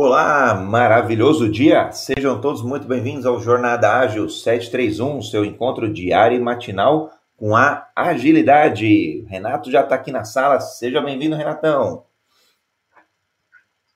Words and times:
Olá, 0.00 0.54
maravilhoso 0.54 1.48
dia! 1.48 1.90
Sejam 1.90 2.40
todos 2.40 2.62
muito 2.62 2.86
bem-vindos 2.86 3.26
ao 3.26 3.40
Jornada 3.40 3.98
Ágil 3.98 4.28
731, 4.28 5.20
seu 5.22 5.44
encontro 5.44 5.92
diário 5.92 6.36
e 6.36 6.40
matinal 6.40 7.10
com 7.36 7.56
a 7.56 7.90
agilidade. 7.96 9.22
Renato 9.22 9.72
já 9.72 9.80
está 9.82 9.96
aqui 9.96 10.12
na 10.12 10.22
sala, 10.22 10.60
seja 10.60 11.00
bem-vindo, 11.00 11.34
Renatão. 11.34 12.04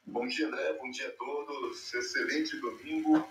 Bom 0.05 0.27
dia, 0.27 0.49
André, 0.49 0.77
bom 0.83 0.91
dia 0.91 1.07
a 1.07 1.11
todos. 1.13 1.95
Excelente 1.95 2.61
domingo, 2.61 3.25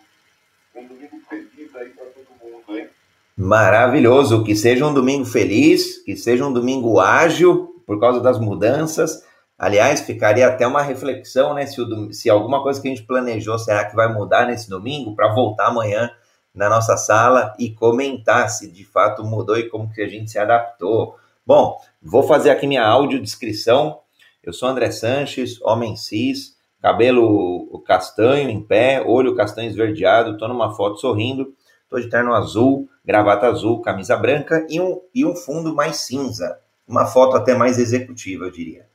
um 0.73 0.87
domingo 0.87 1.19
feliz 1.27 1.75
aí 1.75 1.89
para 1.89 2.05
todo 2.05 2.27
mundo, 2.41 2.77
hein? 2.77 2.87
Maravilhoso, 3.35 4.45
que 4.45 4.55
seja 4.55 4.87
um 4.87 4.93
domingo 4.93 5.25
feliz, 5.25 5.97
que 6.05 6.15
seja 6.15 6.45
um 6.45 6.53
domingo 6.53 7.01
ágil 7.01 7.83
por 7.85 7.99
causa 7.99 8.21
das 8.21 8.39
mudanças 8.39 9.29
Aliás, 9.61 10.01
ficaria 10.01 10.47
até 10.47 10.65
uma 10.65 10.81
reflexão, 10.81 11.53
né? 11.53 11.67
Se, 11.67 11.79
o, 11.79 12.11
se 12.11 12.31
alguma 12.31 12.63
coisa 12.63 12.81
que 12.81 12.87
a 12.87 12.89
gente 12.89 13.03
planejou, 13.03 13.59
será 13.59 13.85
que 13.85 13.95
vai 13.95 14.11
mudar 14.11 14.47
nesse 14.47 14.67
domingo 14.67 15.15
para 15.15 15.31
voltar 15.31 15.67
amanhã 15.67 16.09
na 16.51 16.67
nossa 16.67 16.97
sala 16.97 17.53
e 17.59 17.69
comentar 17.69 18.49
se 18.49 18.71
de 18.71 18.83
fato 18.83 19.23
mudou 19.23 19.55
e 19.55 19.69
como 19.69 19.93
que 19.93 20.01
a 20.01 20.07
gente 20.07 20.31
se 20.31 20.39
adaptou. 20.39 21.15
Bom, 21.45 21.77
vou 22.01 22.23
fazer 22.23 22.49
aqui 22.49 22.65
minha 22.65 22.83
audiodescrição. 22.83 23.99
Eu 24.41 24.51
sou 24.51 24.67
André 24.67 24.89
Sanches, 24.89 25.61
homem 25.61 25.95
cis, 25.95 26.55
cabelo 26.81 27.83
castanho 27.85 28.49
em 28.49 28.63
pé, 28.63 29.03
olho 29.05 29.35
castanho 29.35 29.69
esverdeado, 29.69 30.31
estou 30.31 30.47
numa 30.47 30.75
foto 30.75 30.97
sorrindo, 30.97 31.53
estou 31.83 31.99
de 31.99 32.09
terno 32.09 32.33
azul, 32.33 32.89
gravata 33.05 33.45
azul, 33.45 33.79
camisa 33.79 34.17
branca 34.17 34.65
e 34.67 34.81
um, 34.81 34.99
e 35.13 35.23
um 35.23 35.35
fundo 35.35 35.75
mais 35.75 35.97
cinza. 35.97 36.59
Uma 36.87 37.05
foto 37.05 37.37
até 37.37 37.53
mais 37.53 37.77
executiva, 37.77 38.45
eu 38.45 38.51
diria. 38.51 38.90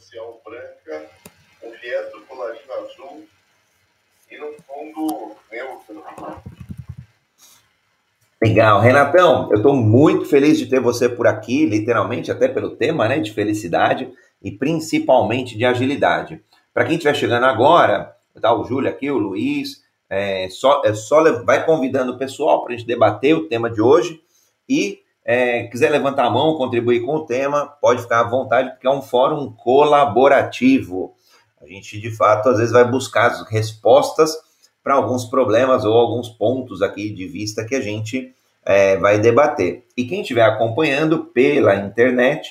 Social 0.00 0.40
branca, 0.44 1.10
viés 1.80 2.12
do 2.12 2.20
colarinho 2.22 2.72
azul 2.72 3.26
e 4.30 4.38
no 4.38 4.52
fundo 4.62 5.36
neutro. 5.52 6.02
Legal, 8.42 8.80
Renatão, 8.80 9.50
eu 9.50 9.58
estou 9.58 9.76
muito 9.76 10.24
feliz 10.24 10.58
de 10.58 10.66
ter 10.66 10.80
você 10.80 11.08
por 11.08 11.26
aqui, 11.26 11.66
literalmente, 11.66 12.30
até 12.32 12.48
pelo 12.48 12.76
tema 12.76 13.06
né, 13.06 13.18
de 13.18 13.32
felicidade 13.32 14.10
e 14.42 14.50
principalmente 14.50 15.58
de 15.58 15.66
agilidade. 15.66 16.42
Para 16.72 16.86
quem 16.86 16.94
estiver 16.94 17.14
chegando 17.14 17.44
agora, 17.44 18.16
tá 18.40 18.54
o 18.54 18.64
Júlio 18.64 18.88
aqui, 18.88 19.10
o 19.10 19.18
Luiz, 19.18 19.84
é 20.08 20.48
só, 20.48 20.80
é 20.82 20.94
só 20.94 21.42
vai 21.42 21.66
convidando 21.66 22.12
o 22.12 22.18
pessoal 22.18 22.64
para 22.64 22.72
a 22.72 22.76
gente 22.76 22.86
debater 22.86 23.34
o 23.34 23.46
tema 23.46 23.68
de 23.68 23.82
hoje 23.82 24.22
e 24.66 24.99
é, 25.24 25.64
quiser 25.64 25.90
levantar 25.90 26.24
a 26.24 26.30
mão, 26.30 26.56
contribuir 26.56 27.00
com 27.04 27.16
o 27.16 27.26
tema, 27.26 27.66
pode 27.80 28.02
ficar 28.02 28.20
à 28.20 28.28
vontade, 28.28 28.70
porque 28.70 28.86
é 28.86 28.90
um 28.90 29.02
fórum 29.02 29.52
colaborativo. 29.52 31.14
A 31.60 31.66
gente, 31.66 32.00
de 32.00 32.10
fato, 32.10 32.48
às 32.48 32.58
vezes 32.58 32.72
vai 32.72 32.84
buscar 32.84 33.26
as 33.26 33.48
respostas 33.48 34.34
para 34.82 34.94
alguns 34.94 35.26
problemas 35.26 35.84
ou 35.84 35.92
alguns 35.92 36.28
pontos 36.28 36.80
aqui 36.80 37.10
de 37.10 37.26
vista 37.26 37.64
que 37.64 37.74
a 37.74 37.80
gente 37.80 38.34
é, 38.64 38.96
vai 38.96 39.18
debater. 39.18 39.84
E 39.96 40.04
quem 40.04 40.22
estiver 40.22 40.42
acompanhando 40.42 41.26
pela 41.26 41.74
internet, 41.76 42.50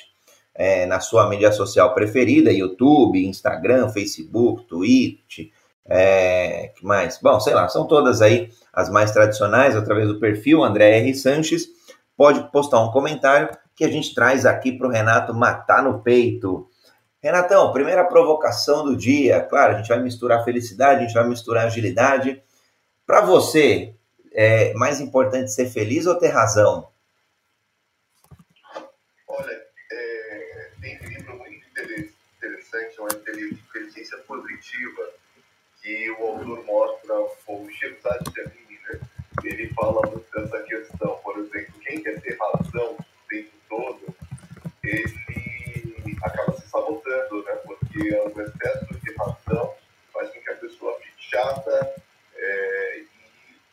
é, 0.54 0.86
na 0.86 1.00
sua 1.00 1.28
mídia 1.28 1.50
social 1.50 1.92
preferida, 1.94 2.52
YouTube, 2.52 3.26
Instagram, 3.26 3.88
Facebook, 3.88 4.64
Twitch, 4.64 5.50
é, 5.88 6.70
que 6.76 6.84
mais? 6.84 7.18
Bom, 7.20 7.40
sei 7.40 7.54
lá, 7.54 7.68
são 7.68 7.86
todas 7.86 8.22
aí 8.22 8.50
as 8.72 8.88
mais 8.88 9.10
tradicionais, 9.10 9.74
através 9.74 10.06
do 10.06 10.20
perfil 10.20 10.62
André 10.62 10.98
R. 10.98 11.14
Sanches 11.14 11.68
pode 12.20 12.50
postar 12.50 12.80
um 12.80 12.92
comentário 12.92 13.48
que 13.74 13.82
a 13.82 13.90
gente 13.90 14.14
traz 14.14 14.44
aqui 14.44 14.72
para 14.72 14.86
o 14.86 14.90
Renato 14.90 15.32
matar 15.32 15.82
no 15.82 16.02
peito. 16.02 16.68
Renatão, 17.22 17.72
primeira 17.72 18.04
provocação 18.04 18.84
do 18.84 18.94
dia. 18.94 19.40
Claro, 19.40 19.72
a 19.72 19.78
gente 19.78 19.88
vai 19.88 20.02
misturar 20.02 20.44
felicidade, 20.44 21.00
a 21.00 21.06
gente 21.06 21.14
vai 21.14 21.26
misturar 21.26 21.64
agilidade. 21.64 22.42
Para 23.06 23.22
você, 23.22 23.94
é 24.32 24.74
mais 24.74 25.00
importante 25.00 25.50
ser 25.50 25.70
feliz 25.70 26.04
ou 26.04 26.14
ter 26.14 26.28
razão? 26.28 26.90
Olha, 29.26 29.58
é, 29.90 30.70
tem 30.78 31.00
um 31.00 31.08
livro 31.08 31.38
muito 31.38 31.66
interessante, 32.36 32.98
é 32.98 33.00
uma 33.00 33.12
inteligência 33.14 34.18
positiva, 34.28 35.08
que 35.80 36.10
o 36.10 36.26
autor 36.26 36.64
mostra 36.66 37.14
o 37.46 37.70
Shirzad 37.70 38.20
Jamini, 38.36 38.59
né? 38.59 38.59
Ele 39.44 39.68
fala 39.74 40.02
muito 40.08 40.30
dessa 40.32 40.62
questão, 40.62 41.16
por 41.22 41.38
exemplo, 41.38 41.80
quem 41.80 42.02
quer 42.02 42.20
ter 42.20 42.36
razão 42.38 42.94
o 42.94 43.28
tempo 43.28 43.50
todo, 43.68 44.14
ele 44.84 46.16
acaba 46.22 46.52
se 46.52 46.68
sabotando, 46.68 47.42
né? 47.44 47.52
Porque 47.64 48.14
o 48.14 48.40
excesso 48.40 48.94
de 48.94 49.14
razão 49.16 49.74
faz 50.12 50.30
com 50.30 50.40
que 50.40 50.50
a 50.50 50.56
pessoa 50.56 51.00
fique 51.00 51.22
chata 51.30 51.94
é, 52.36 52.98
e, 52.98 53.02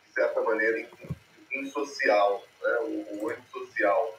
de 0.06 0.12
certa 0.14 0.40
maneira, 0.42 0.88
insocial, 1.52 2.44
né? 2.62 2.78
O, 2.80 3.24
o 3.24 3.30
antissocial. 3.30 4.18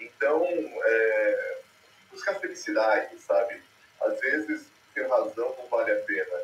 Então, 0.00 0.46
é, 0.84 1.58
buscar 2.10 2.34
felicidade, 2.34 3.18
sabe? 3.20 3.62
Às 4.00 4.20
vezes, 4.20 4.66
ter 4.94 5.06
razão 5.08 5.54
não 5.58 5.66
vale 5.68 5.92
a 5.92 6.00
pena. 6.00 6.40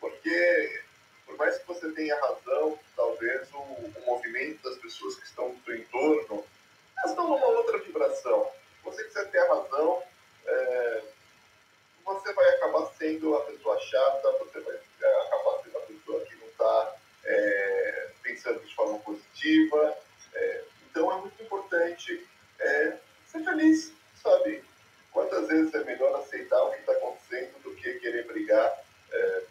Porque, 0.00 0.82
por 1.26 1.36
mais 1.36 1.58
que 1.58 1.66
você 1.66 1.90
tenha 1.92 2.18
razão, 2.20 2.78
talvez 2.94 3.52
o, 3.52 3.58
o 3.58 4.02
movimento 4.06 4.62
das 4.62 4.78
pessoas 4.78 5.16
que 5.16 5.26
estão 5.26 5.50
no 5.50 5.60
seu 5.64 5.76
entorno 5.76 6.46
elas 6.98 7.10
estão 7.10 7.28
numa 7.28 7.46
outra 7.46 7.78
vibração. 7.78 8.50
Você 8.84 9.04
quiser 9.04 9.30
ter 9.30 9.38
a 9.38 9.48
razão, 9.54 10.02
é, 10.46 11.02
você 12.04 12.32
vai 12.32 12.48
acabar 12.50 12.86
sendo 12.98 13.34
a 13.36 13.40
pessoa 13.42 13.78
chata, 13.80 14.32
você 14.38 14.60
vai 14.60 14.76
acabar 15.26 15.62
sendo 15.62 15.78
a 15.78 15.80
pessoa 15.82 16.24
que 16.24 16.36
não 16.36 16.46
está 16.46 16.96
é, 17.24 18.10
pensando 18.22 18.60
de 18.60 18.74
forma 18.74 18.98
positiva. 19.00 19.98
É, 20.34 20.64
então 20.90 21.12
é 21.12 21.20
muito 21.20 21.42
importante 21.42 22.26
é, 22.58 22.96
ser 23.26 23.44
feliz, 23.44 23.92
sabe? 24.22 24.64
Quantas 25.12 25.48
vezes 25.48 25.74
é 25.74 25.84
melhor 25.84 26.14
aceitar 26.20 26.62
o 26.62 26.72
que 26.72 26.80
está 26.80 26.92
acontecendo 26.92 27.62
do 27.62 27.74
que 27.74 27.94
querer 27.94 28.26
brigar 28.26 28.84
é, 29.12 29.42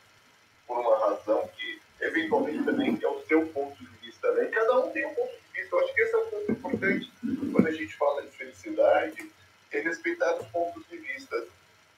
por 0.67 0.77
uma 0.77 0.97
razão 0.97 1.47
que 1.55 1.81
eventualmente 2.01 2.63
também 2.63 2.97
é 3.01 3.07
o 3.07 3.21
seu 3.27 3.45
ponto 3.47 3.77
de 3.77 3.97
vista, 3.97 4.31
né? 4.33 4.45
Cada 4.45 4.79
um 4.79 4.91
tem 4.91 5.05
um 5.05 5.13
ponto 5.13 5.31
de 5.31 5.59
vista. 5.59 5.75
Eu 5.75 5.79
acho 5.83 5.93
que 5.93 6.01
esse 6.01 6.13
é 6.13 6.17
um 6.17 6.29
ponto 6.29 6.51
importante 6.51 7.11
quando 7.51 7.67
a 7.67 7.71
gente 7.71 7.95
fala 7.95 8.21
de 8.23 8.31
felicidade, 8.31 9.31
é 9.71 9.79
respeitar 9.79 10.35
os 10.35 10.47
pontos 10.47 10.83
de 10.89 10.97
vista. 10.97 11.45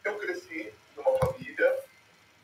Eu 0.03 0.16
cresci 0.19 0.72
numa 0.95 1.17
família 1.17 1.75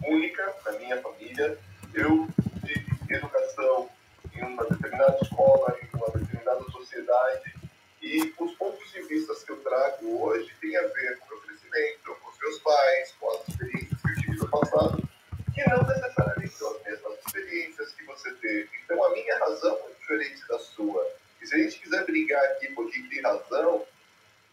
única, 0.06 0.56
na 0.66 0.72
minha 0.74 1.02
família. 1.02 1.58
Eu 1.94 2.28
tive 2.66 2.86
educação 3.10 3.90
em 4.36 4.44
uma 4.44 4.66
determinada 4.66 5.18
escola, 5.22 5.78
em 5.82 5.98
uma 5.98 6.10
determinada 6.10 6.64
sociedade. 6.72 7.54
E 8.02 8.34
os 8.38 8.54
pontos 8.56 8.92
de 8.92 9.02
vista 9.04 9.34
que 9.46 9.52
eu 9.52 9.58
trago 9.64 10.24
hoje 10.24 10.52
têm 10.60 10.76
a 10.76 10.88
ver 10.88 11.20
com 11.20 11.26
o 11.26 11.30
meu 11.30 11.42
crescimento, 11.42 12.16
com 12.22 12.30
os 12.30 12.40
meus 12.40 12.60
pais, 12.60 13.16
com 13.20 13.32
as 13.32 13.48
experiências 13.48 14.02
que 14.02 14.10
eu 14.10 14.16
tive 14.16 14.38
no 14.38 14.50
passado, 14.50 15.10
que 15.54 15.70
não 15.70 15.84
necessariamente 15.84 16.54
são 16.54 16.76
as 16.76 16.84
mesmas 16.84 17.14
experiências 17.26 17.92
que 17.94 18.04
você 18.06 18.32
teve. 18.36 18.70
Então, 18.84 19.04
a 19.04 19.12
minha 19.12 19.38
razão 19.40 19.78
é 19.88 19.94
diferente 20.00 20.48
da 20.48 20.60
sua. 20.60 21.06
E 21.42 21.48
se 21.48 21.56
a 21.56 21.58
gente 21.60 21.80
quiser 21.80 22.06
brigar 22.06 22.44
aqui 22.52 22.68
porque 22.70 23.00
tem 23.10 23.22
razão, 23.22 23.86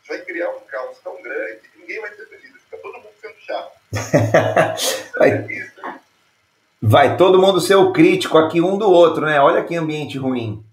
vai 0.06 0.20
criar 0.22 0.50
um 0.50 0.60
caos 0.60 0.98
tão 0.98 1.20
grande 1.22 1.68
que 1.68 1.78
ninguém 1.78 2.00
vai 2.00 2.14
ser 2.14 2.26
feliz. 2.26 2.52
Fica 2.62 2.78
todo 2.78 2.98
mundo 2.98 3.14
sendo 3.20 3.40
chato. 3.40 3.72
vai, 5.18 5.46
vai 6.82 7.16
todo 7.16 7.40
mundo 7.40 7.60
ser 7.60 7.76
o 7.76 7.92
crítico 7.92 8.36
aqui 8.38 8.60
um 8.60 8.76
do 8.76 8.90
outro, 8.90 9.24
né? 9.24 9.40
Olha 9.40 9.64
que 9.64 9.74
ambiente 9.74 10.18
ruim. 10.18 10.64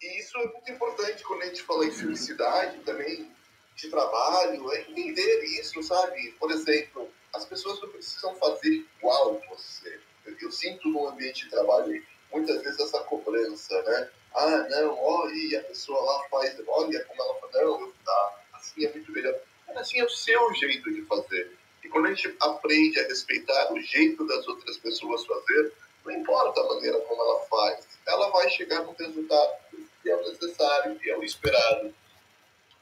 E 0.00 0.20
isso 0.20 0.38
é 0.38 0.46
muito 0.46 0.70
importante 0.70 1.22
quando 1.24 1.42
a 1.42 1.46
gente 1.46 1.62
fala 1.62 1.84
em 1.84 1.90
felicidade 1.90 2.78
também, 2.78 3.30
de 3.76 3.90
trabalho, 3.90 4.72
é 4.72 4.80
entender 4.82 5.44
isso, 5.60 5.82
sabe? 5.82 6.34
Por 6.38 6.50
exemplo, 6.50 7.08
as 7.36 7.44
pessoas 7.44 7.80
não 7.80 7.88
precisam 7.90 8.34
fazer 8.36 8.84
igual 8.98 9.40
você. 9.48 10.00
Eu 10.40 10.50
sinto 10.50 10.88
no 10.88 11.08
ambiente 11.08 11.44
de 11.44 11.50
trabalho 11.50 12.02
muitas 12.32 12.62
vezes 12.62 12.80
essa 12.80 12.98
cobrança, 13.04 13.82
né? 13.82 14.10
Ah, 14.34 14.66
não, 14.68 14.98
olha, 14.98 15.60
a 15.60 15.64
pessoa 15.64 16.00
lá 16.00 16.28
faz, 16.28 16.56
olha 16.66 17.04
como 17.04 17.22
ela 17.22 17.34
faz, 17.40 17.52
não, 17.54 17.80
eu, 17.80 17.94
tá, 18.04 18.40
assim 18.54 18.84
é 18.84 18.92
muito 18.92 19.12
melhor. 19.12 19.34
Mas 19.66 19.76
assim 19.78 20.00
é 20.00 20.04
o 20.04 20.10
seu 20.10 20.54
jeito 20.54 20.92
de 20.92 21.02
fazer. 21.02 21.56
E 21.84 21.88
quando 21.88 22.06
a 22.06 22.14
gente 22.14 22.36
aprende 22.40 22.98
a 23.00 23.04
respeitar 23.04 23.72
o 23.72 23.80
jeito 23.80 24.26
das 24.26 24.46
outras 24.48 24.76
pessoas 24.78 25.24
fazer, 25.24 25.72
não 26.04 26.12
importa 26.12 26.60
a 26.60 26.68
maneira 26.68 26.98
como 27.00 27.22
ela 27.22 27.40
faz, 27.46 27.86
ela 28.06 28.30
vai 28.30 28.50
chegar 28.50 28.82
no 28.82 28.92
resultado 28.92 29.56
que 30.02 30.10
é 30.10 30.16
o 30.16 30.28
necessário, 30.28 30.98
que 30.98 31.10
é 31.10 31.16
o 31.16 31.24
esperado. 31.24 31.94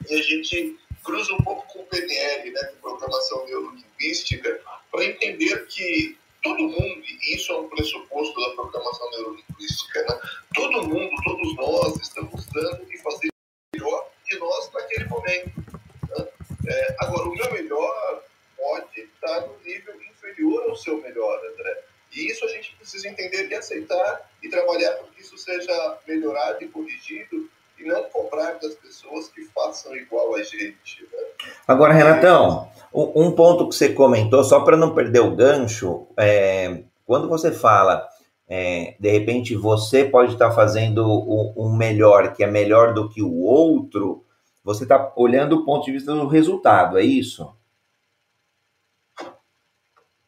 E 0.09 0.15
a 0.15 0.23
gente 0.23 0.79
cruza 1.05 1.33
um 1.35 1.43
pouco 1.45 1.67
com 1.73 1.81
o 1.81 1.87
PNL, 1.87 2.51
né, 2.51 2.65
com 2.65 2.91
programação 2.91 3.45
neurolinguística, 3.47 4.61
para 4.91 5.05
entender 5.05 5.67
que 5.67 6.19
todo 6.43 6.59
mundo, 6.59 7.03
e 7.05 7.35
isso 7.35 7.53
é 7.53 7.59
um 7.59 7.69
pressuposto 7.69 8.41
da 8.41 8.55
programação 8.55 9.11
neurolinguística, 9.11 10.03
né, 10.03 10.21
todo 10.55 10.89
mundo, 10.89 11.11
todos 11.23 11.57
nós 11.57 11.97
estamos 12.01 12.47
dando 12.47 12.87
e 12.93 12.99
fazer 12.99 13.29
melhor 13.75 14.11
que 14.27 14.37
nós 14.39 14.71
naquele 14.73 15.05
momento. 15.07 15.65
Né? 16.09 16.29
É, 16.69 16.97
agora, 17.01 17.29
o 17.29 17.35
meu 17.35 17.53
melhor 17.53 18.25
pode 18.57 19.01
estar 19.01 19.41
no 19.43 19.59
nível 19.65 19.95
inferior 20.03 20.71
ao 20.71 20.77
seu 20.77 21.01
melhor, 21.01 21.41
André. 21.53 21.85
E 22.13 22.31
isso 22.31 22.45
a 22.45 22.49
gente 22.49 22.75
precisa 22.77 23.09
entender 23.09 23.49
e 23.49 23.55
aceitar 23.55 24.31
e 24.43 24.49
trabalhar 24.49 24.93
para 24.93 25.09
que 25.09 25.21
isso 25.21 25.37
seja 25.37 25.99
melhorado 26.07 26.63
e 26.65 26.69
corrigido 26.69 27.51
e 27.79 27.85
não 27.85 28.05
cobrar 28.05 28.53
das 28.55 28.75
pessoas 28.75 29.29
que 29.29 29.45
façam 29.47 29.95
igual 29.97 30.35
a 30.35 30.43
gente. 30.43 31.03
Né? 31.03 31.19
Agora, 31.67 31.93
Renatão, 31.93 32.69
um 32.93 33.33
ponto 33.33 33.69
que 33.69 33.75
você 33.75 33.93
comentou, 33.93 34.45
só 34.45 34.61
para 34.61 34.77
não 34.77 34.95
perder 34.95 35.21
o 35.21 35.35
gancho, 35.35 36.07
é, 36.17 36.83
quando 37.07 37.29
você 37.29 37.51
fala, 37.51 38.09
é, 38.49 38.95
de 38.99 39.11
repente 39.11 39.57
você 39.57 40.05
pode 40.05 40.35
estar 40.35 40.51
tá 40.51 40.55
fazendo 40.55 41.05
um 41.57 41.75
melhor 41.75 42.33
que 42.35 42.45
é 42.45 42.47
melhor 42.47 42.95
do 42.95 43.09
que 43.09 43.23
o 43.23 43.41
outro, 43.43 44.25
você 44.63 44.85
está 44.85 45.13
olhando 45.17 45.57
o 45.57 45.65
ponto 45.65 45.85
de 45.85 45.93
vista 45.93 46.13
do 46.15 46.27
resultado, 46.27 46.99
é 46.99 47.03
isso? 47.03 47.55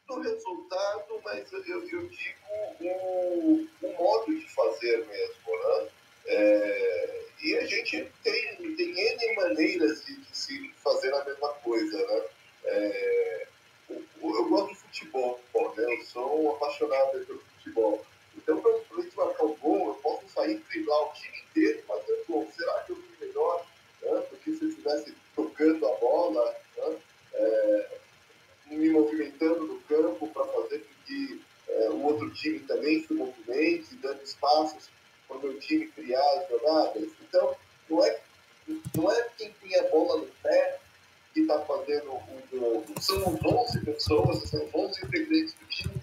Do 0.06 0.20
resultado, 0.20 1.20
mas 1.24 1.50
eu, 1.52 1.60
eu 1.60 2.08
digo 2.08 2.36
o, 2.80 3.66
o 3.82 3.98
modo 3.98 4.26
de 4.26 4.48
fazer 4.54 5.06
mesmo, 5.06 5.52
né? 5.52 5.88
É, 6.28 7.25
e 7.46 7.56
a 7.56 7.64
gente 7.64 8.10
tem, 8.24 8.74
tem 8.74 8.90
N 8.90 9.36
maneiras 9.36 10.04
de, 10.04 10.16
de 10.16 10.36
se 10.36 10.74
fazer 10.82 11.14
a 11.14 11.24
mesma 11.24 11.48
coisa, 11.50 11.96
né? 11.96 12.22
É, 12.64 13.48
eu, 13.88 14.04
eu, 14.20 14.48
gosto 14.48 14.74
de 14.74 14.80
futebol, 14.80 15.40
né? 15.76 15.94
eu 15.94 16.04
sou 16.04 16.56
apaixonado 16.56 17.24
pelo 17.24 17.38
futebol. 17.38 18.04
Então, 18.36 18.60
para 18.60 18.72
a 18.72 19.00
gente 19.00 19.16
marcar 19.16 19.44
o 19.44 19.54
gol, 19.54 19.88
eu 19.88 19.94
posso 19.94 20.28
sair 20.28 20.60
driblar 20.68 21.02
o 21.04 21.12
time 21.12 21.36
inteiro 21.48 21.78
e 21.78 21.82
fazer 21.82 22.24
gol. 22.28 22.48
Será 22.56 22.80
que 22.80 22.90
eu 22.90 22.96
fui 22.96 23.26
melhor? 23.28 23.64
Né? 24.02 24.20
Porque 24.28 24.52
se 24.52 24.64
eu 24.64 24.68
estivesse 24.68 25.14
tocando 25.36 25.86
a 25.86 25.94
bola, 25.98 26.56
né? 26.76 26.96
é, 27.34 27.98
me 28.66 28.90
movimentando 28.90 29.66
no 29.66 29.80
campo 29.82 30.26
para 30.30 30.46
fazer 30.46 30.80
com 30.80 31.04
que 31.06 31.40
é, 31.68 31.90
o 31.90 32.02
outro 32.02 32.28
time 32.34 32.58
também 32.60 33.06
se 33.06 33.14
movimente, 33.14 33.94
dando 34.02 34.20
espaços 34.22 34.90
para 35.26 35.36
o 35.36 35.42
meu 35.42 35.58
time 35.58 35.86
criar 35.88 36.24
as 36.38 36.48
jogadas. 36.48 37.08
Então, 37.28 37.56
não 37.88 38.04
é, 38.04 38.20
não 38.96 39.12
é 39.12 39.28
quem 39.36 39.52
tem 39.62 39.78
a 39.78 39.88
bola 39.88 40.20
no 40.20 40.26
pé 40.42 40.78
que 41.32 41.40
está 41.40 41.60
fazendo 41.60 42.12
o 42.12 42.42
gol. 42.50 42.84
São 43.00 43.38
11 43.44 43.84
pessoas, 43.84 44.48
são 44.48 44.68
11 44.74 45.06
integrantes 45.06 45.54
do 45.54 45.66
time 45.66 45.95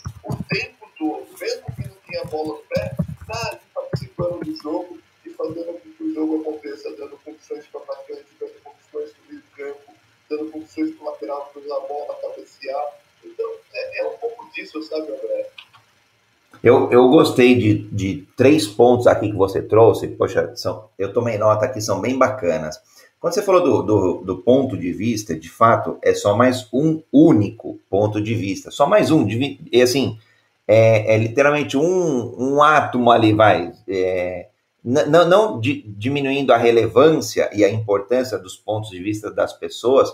Eu, 16.94 17.10
gostei 17.10 17.56
de, 17.56 17.88
de 17.90 18.28
três 18.38 18.68
pontos 18.68 19.08
aqui 19.08 19.30
que 19.30 19.36
você 19.36 19.62
trouxe. 19.62 20.08
Poxa, 20.10 20.52
são, 20.56 20.90
eu 20.98 21.12
tomei 21.12 21.38
nota 21.38 21.66
aqui, 21.66 21.82
são 21.82 22.00
bem 22.00 22.18
bacanas. 22.18 22.80
Quando 23.20 23.34
você 23.34 23.42
falou 23.42 23.64
do, 23.64 23.82
do, 23.82 24.14
do, 24.24 24.38
ponto 24.38 24.78
de 24.78 24.92
vista, 24.92 25.34
de 25.34 25.50
fato, 25.50 25.98
é 26.04 26.14
só 26.14 26.36
mais 26.36 26.68
um 26.74 27.02
único 27.12 27.80
ponto 27.90 28.22
de 28.22 28.36
vista. 28.36 28.70
Só 28.70 28.86
mais 28.86 29.12
um. 29.12 29.26
E 29.72 29.82
assim, 29.82 30.18
é, 30.68 31.16
é 31.16 31.18
literalmente 31.18 31.78
um, 31.78 32.36
um 32.38 32.62
átomo 32.62 33.10
ali, 33.10 33.34
vai. 33.34 33.72
É, 33.88 34.48
não, 34.84 35.28
não 35.28 35.60
di, 35.60 35.84
diminuindo 35.98 36.54
a 36.54 36.58
relevância 36.58 37.50
e 37.54 37.64
a 37.64 37.70
importância 37.72 38.38
dos 38.38 38.56
pontos 38.56 38.90
de 38.90 39.02
vista 39.02 39.32
das 39.32 39.54
pessoas, 39.54 40.10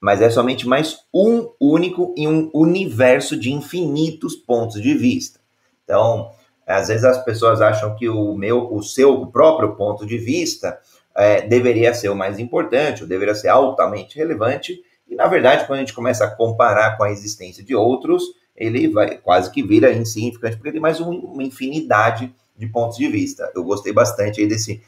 mas 0.00 0.22
é 0.22 0.30
somente 0.30 0.66
mais 0.66 1.00
um 1.12 1.50
único 1.60 2.14
em 2.16 2.28
um 2.28 2.50
universo 2.54 3.36
de 3.36 3.52
infinitos 3.52 4.36
pontos 4.36 4.80
de 4.80 4.94
vista. 4.94 5.40
Então, 5.86 6.32
às 6.66 6.88
vezes 6.88 7.04
as 7.04 7.24
pessoas 7.24 7.62
acham 7.62 7.94
que 7.94 8.08
o 8.08 8.34
meu, 8.34 8.74
o 8.74 8.82
seu 8.82 9.24
próprio 9.28 9.76
ponto 9.76 10.04
de 10.04 10.18
vista 10.18 10.78
é, 11.16 11.40
deveria 11.40 11.94
ser 11.94 12.08
o 12.08 12.16
mais 12.16 12.40
importante, 12.40 13.02
ou 13.04 13.08
deveria 13.08 13.36
ser 13.36 13.48
altamente 13.48 14.18
relevante, 14.18 14.82
e 15.08 15.14
na 15.14 15.28
verdade, 15.28 15.64
quando 15.64 15.78
a 15.78 15.82
gente 15.82 15.94
começa 15.94 16.24
a 16.24 16.30
comparar 16.30 16.96
com 16.96 17.04
a 17.04 17.10
existência 17.12 17.62
de 17.62 17.74
outros, 17.76 18.24
ele 18.56 18.88
vai 18.88 19.16
quase 19.18 19.50
que 19.52 19.62
vira 19.62 19.92
insignificante, 19.92 20.56
porque 20.56 20.72
tem 20.72 20.80
mais 20.80 20.98
uma 20.98 21.42
infinidade 21.44 22.34
de 22.56 22.66
pontos 22.66 22.96
de 22.96 23.06
vista. 23.06 23.50
Eu 23.54 23.62
gostei 23.62 23.92
bastante 23.92 24.40
aí 24.40 24.48
desse, 24.48 24.82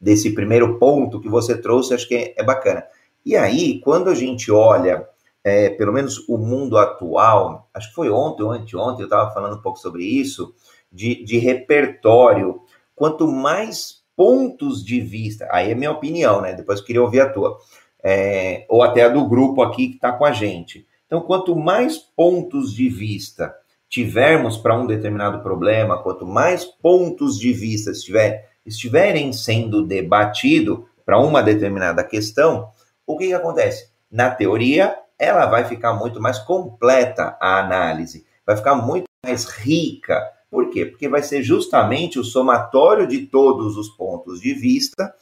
desse 0.00 0.30
primeiro 0.30 0.78
ponto 0.78 1.20
que 1.20 1.28
você 1.28 1.56
trouxe, 1.56 1.94
acho 1.94 2.08
que 2.08 2.16
é, 2.16 2.34
é 2.36 2.42
bacana. 2.42 2.82
E 3.24 3.36
aí, 3.36 3.78
quando 3.80 4.10
a 4.10 4.14
gente 4.14 4.50
olha, 4.50 5.06
é, 5.42 5.70
pelo 5.70 5.92
menos 5.92 6.28
o 6.28 6.36
mundo 6.36 6.76
atual, 6.76 7.68
acho 7.72 7.88
que 7.88 7.94
foi 7.94 8.10
ontem 8.10 8.42
ou 8.42 8.52
anteontem, 8.52 9.00
eu 9.00 9.06
estava 9.06 9.32
falando 9.32 9.56
um 9.56 9.62
pouco 9.62 9.78
sobre 9.78 10.04
isso, 10.04 10.54
de, 10.92 11.24
de 11.24 11.38
repertório. 11.38 12.60
Quanto 12.94 13.26
mais 13.26 14.00
pontos 14.14 14.84
de 14.84 15.00
vista, 15.00 15.48
aí 15.50 15.70
é 15.70 15.74
minha 15.74 15.90
opinião, 15.90 16.42
né? 16.42 16.52
Depois 16.52 16.80
eu 16.80 16.84
queria 16.84 17.02
ouvir 17.02 17.20
a 17.20 17.30
tua, 17.30 17.56
é, 18.02 18.66
ou 18.68 18.82
até 18.82 19.04
a 19.04 19.08
do 19.08 19.26
grupo 19.26 19.62
aqui 19.62 19.88
que 19.88 19.94
está 19.94 20.12
com 20.12 20.24
a 20.24 20.32
gente. 20.32 20.86
Então, 21.06 21.22
quanto 21.22 21.56
mais 21.56 21.96
pontos 21.98 22.74
de 22.74 22.88
vista 22.88 23.54
tivermos 23.88 24.56
para 24.56 24.78
um 24.78 24.86
determinado 24.86 25.42
problema, 25.42 26.00
quanto 26.02 26.24
mais 26.24 26.64
pontos 26.64 27.38
de 27.38 27.52
vista 27.52 27.90
estiver, 27.90 28.48
estiverem 28.64 29.32
sendo 29.32 29.84
debatido 29.84 30.86
para 31.04 31.18
uma 31.18 31.42
determinada 31.42 32.04
questão, 32.04 32.70
o 33.04 33.16
que, 33.16 33.26
que 33.26 33.34
acontece? 33.34 33.90
Na 34.08 34.30
teoria, 34.30 34.96
ela 35.20 35.44
vai 35.44 35.64
ficar 35.64 35.92
muito 35.92 36.18
mais 36.18 36.38
completa 36.38 37.36
a 37.38 37.60
análise, 37.60 38.26
vai 38.46 38.56
ficar 38.56 38.74
muito 38.74 39.04
mais 39.22 39.44
rica, 39.44 40.18
por 40.50 40.70
quê? 40.70 40.86
Porque 40.86 41.08
vai 41.08 41.22
ser 41.22 41.42
justamente 41.42 42.18
o 42.18 42.24
somatório 42.24 43.06
de 43.06 43.26
todos 43.26 43.76
os 43.76 43.90
pontos 43.90 44.40
de 44.40 44.54
vista, 44.54 45.14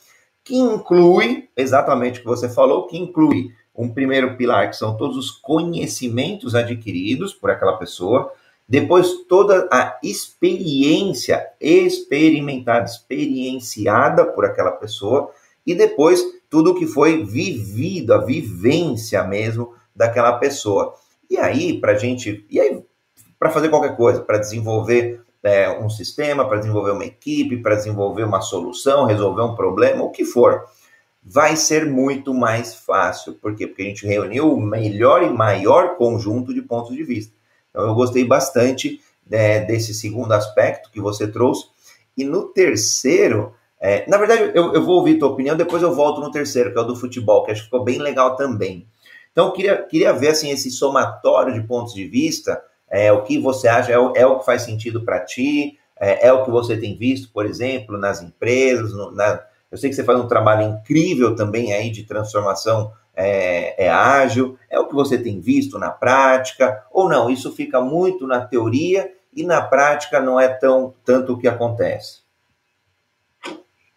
que 0.45 0.57
inclui 0.57 1.49
exatamente 1.57 2.21
o 2.21 2.23
que 2.23 2.29
você 2.29 2.49
falou, 2.49 2.87
que 2.87 2.97
inclui 2.97 3.51
um 3.75 3.89
primeiro 3.89 4.37
pilar, 4.37 4.71
que 4.71 4.77
são 4.77 4.97
todos 4.97 5.17
os 5.17 5.31
conhecimentos 5.33 6.55
adquiridos 6.55 7.35
por 7.35 7.51
aquela 7.51 7.77
pessoa, 7.77 8.33
depois 8.69 9.25
toda 9.29 9.69
a 9.73 9.99
experiência 10.03 11.45
experimentada, 11.61 12.85
experienciada 12.85 14.25
por 14.27 14.45
aquela 14.45 14.73
pessoa, 14.73 15.31
e 15.67 15.75
depois 15.75 16.23
tudo 16.49 16.75
que 16.75 16.87
foi 16.87 17.25
vivido, 17.25 18.15
a 18.15 18.19
vivência 18.19 19.23
mesmo 19.25 19.75
daquela 19.99 20.39
pessoa. 20.39 20.95
E 21.29 21.37
aí, 21.37 21.79
para 21.79 21.99
gente, 21.99 22.47
e 22.49 22.61
aí 22.61 22.83
para 23.39 23.51
fazer 23.51 23.69
qualquer 23.69 23.97
coisa, 23.97 24.21
para 24.21 24.39
desenvolver 24.39 25.21
é, 25.43 25.71
um 25.71 25.91
sistema, 25.91 26.49
para 26.49 26.59
desenvolver 26.59 26.93
uma 26.93 27.05
equipe, 27.05 27.59
para 27.59 27.75
desenvolver 27.75 28.25
uma 28.25 28.41
solução, 28.41 29.05
resolver 29.05 29.43
um 29.43 29.55
problema, 29.55 30.03
o 30.03 30.11
que 30.11 30.25
for. 30.25 30.65
Vai 31.23 31.57
ser 31.57 31.85
muito 31.85 32.33
mais 32.33 32.75
fácil. 32.75 33.35
Por 33.35 33.55
quê? 33.55 33.67
Porque 33.67 33.83
a 33.83 33.87
gente 33.87 34.07
reuniu 34.07 34.53
o 34.53 34.61
melhor 34.61 35.23
e 35.23 35.29
maior 35.29 35.97
conjunto 35.97 36.55
de 36.55 36.63
pontos 36.63 36.97
de 36.97 37.03
vista. 37.05 37.35
Então, 37.71 37.87
eu 37.87 37.95
gostei 37.95 38.25
bastante 38.25 39.01
é, 39.31 39.61
desse 39.61 39.93
segundo 39.93 40.33
aspecto 40.33 40.91
que 40.91 41.01
você 41.01 41.29
trouxe. 41.29 41.67
E 42.17 42.25
no 42.25 42.45
terceiro, 42.45 43.53
é, 43.81 44.09
na 44.09 44.17
verdade, 44.17 44.51
eu, 44.55 44.75
eu, 44.75 44.85
vou 44.85 44.97
ouvir 44.97 45.19
tua 45.19 45.29
opinião, 45.29 45.57
depois 45.57 45.83
eu 45.83 45.95
volto 45.95 46.21
no 46.21 46.33
terceiro, 46.33 46.73
que 46.73 46.79
é 46.79 46.81
o 46.81 46.85
do 46.85 46.97
futebol, 46.97 47.45
que 47.45 47.53
acho 47.53 47.61
que 47.61 47.67
ficou 47.67 47.85
bem 47.85 47.99
legal 47.99 48.35
também. 48.35 48.89
Então, 49.39 49.47
eu 49.47 49.53
queria, 49.53 49.83
queria 49.85 50.13
ver 50.13 50.31
assim, 50.31 50.51
esse 50.51 50.69
somatório 50.69 51.55
de 51.55 51.65
pontos 51.65 51.95
de 51.95 52.05
vista 52.09 52.61
é, 52.91 53.13
o 53.13 53.23
que 53.23 53.39
você 53.39 53.69
acha 53.69 53.93
é 53.93 53.97
o, 53.97 54.13
é 54.17 54.27
o 54.27 54.41
que 54.41 54.45
faz 54.45 54.63
sentido 54.63 55.05
para 55.05 55.25
ti, 55.25 55.79
é, 55.97 56.27
é, 56.27 56.33
o 56.33 56.45
que 56.45 56.51
você 56.51 56.77
tem 56.77 56.99
visto, 56.99 57.31
por 57.33 57.47
exemplo, 57.47 57.97
nas 57.97 58.21
empresas. 58.21 58.93
No, 58.93 59.13
na, 59.13 59.41
eu 59.71 59.79
sei 59.79 59.91
que 59.91 59.95
você 59.95 60.03
faz 60.03 60.19
um 60.19 60.27
trabalho 60.27 60.63
incrível 60.63 61.37
também 61.37 61.73
aí 61.73 61.89
de 61.89 62.03
transformação 62.03 62.91
é, 63.15 63.85
é, 63.85 63.89
ágil, 63.89 64.59
é 64.69 64.77
o 64.81 64.89
que 64.89 64.95
você 64.97 65.17
tem 65.17 65.41
visto 65.41 65.79
na 65.79 65.91
prática, 65.91 66.85
ou 66.91 67.09
não? 67.09 67.31
Isso 67.31 67.53
fica 67.53 67.81
muito 67.81 68.27
na 68.27 68.45
teoria 68.45 69.09
e 69.33 69.45
na 69.45 69.63
prática 69.63 70.19
não 70.19 70.41
é 70.41 70.49
tão 70.49 70.93
tanto 71.05 71.35
o 71.35 71.39
que 71.39 71.47
acontece. 71.47 72.23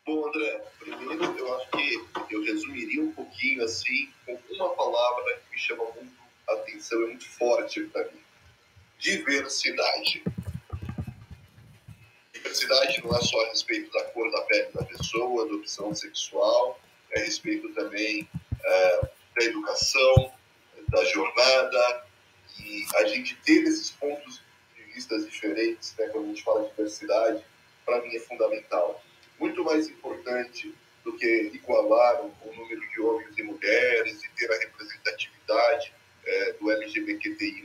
Bom, 0.06 0.28
André, 0.28 0.62
primeiro 0.80 1.36
eu 1.36 1.56
acho 1.56 1.68
que 1.72 2.36
eu 2.36 2.44
resumiria 2.44 3.02
um 3.02 3.12
pouquinho 3.12 3.64
assim 3.64 4.08
uma 4.50 4.70
palavra 4.76 5.38
que 5.38 5.52
me 5.52 5.60
chama 5.60 5.84
muito 5.96 6.22
a 6.50 6.54
atenção, 6.54 7.04
é 7.04 7.08
muito 7.08 7.30
forte 7.30 7.82
para 7.86 8.06
mim 8.06 8.22
diversidade. 9.02 10.24
Diversidade 12.34 13.04
não 13.04 13.18
é 13.18 13.22
só 13.22 13.46
a 13.46 13.50
respeito 13.50 13.92
da 13.92 14.04
cor 14.06 14.32
da 14.32 14.42
pele 14.44 14.70
da 14.74 14.86
pessoa, 14.86 15.48
da 15.48 15.56
opção 15.56 15.94
sexual, 15.96 16.80
é 17.12 17.20
a 17.20 17.24
respeito 17.24 17.74
também 17.74 18.30
é, 18.64 19.02
da 19.36 19.44
educação, 19.44 20.34
da 20.90 21.04
jornada, 21.06 22.06
e 22.60 22.86
a 22.98 23.06
gente 23.06 23.36
ter 23.38 23.64
esses 23.64 23.92
pontos 23.92 24.42
de 24.76 24.84
vista 24.84 25.20
diferentes, 25.20 25.96
né, 25.98 26.08
quando 26.10 26.26
a 26.26 26.28
gente 26.28 26.44
fala 26.44 26.64
de 26.64 26.70
diversidade, 26.70 27.44
para 27.86 28.02
mim 28.02 28.16
é 28.16 28.20
fundamental. 28.20 29.04
Muito 29.40 29.64
mais 29.64 29.90
importante 29.90 30.74
do 31.04 31.16
que 31.18 31.52
igualar 31.54 32.22
o, 32.22 32.34
o 32.44 32.56
número 32.56 32.82
de 32.90 33.02
homens 33.02 33.38
e 33.38 33.44
mulheres 33.44 34.24
e 34.24 34.30
ter 34.30 34.52
a 34.52 34.60
representatividade 34.60 35.94
é, 36.26 36.54
do 36.54 36.72
LGBTI+, 36.72 37.64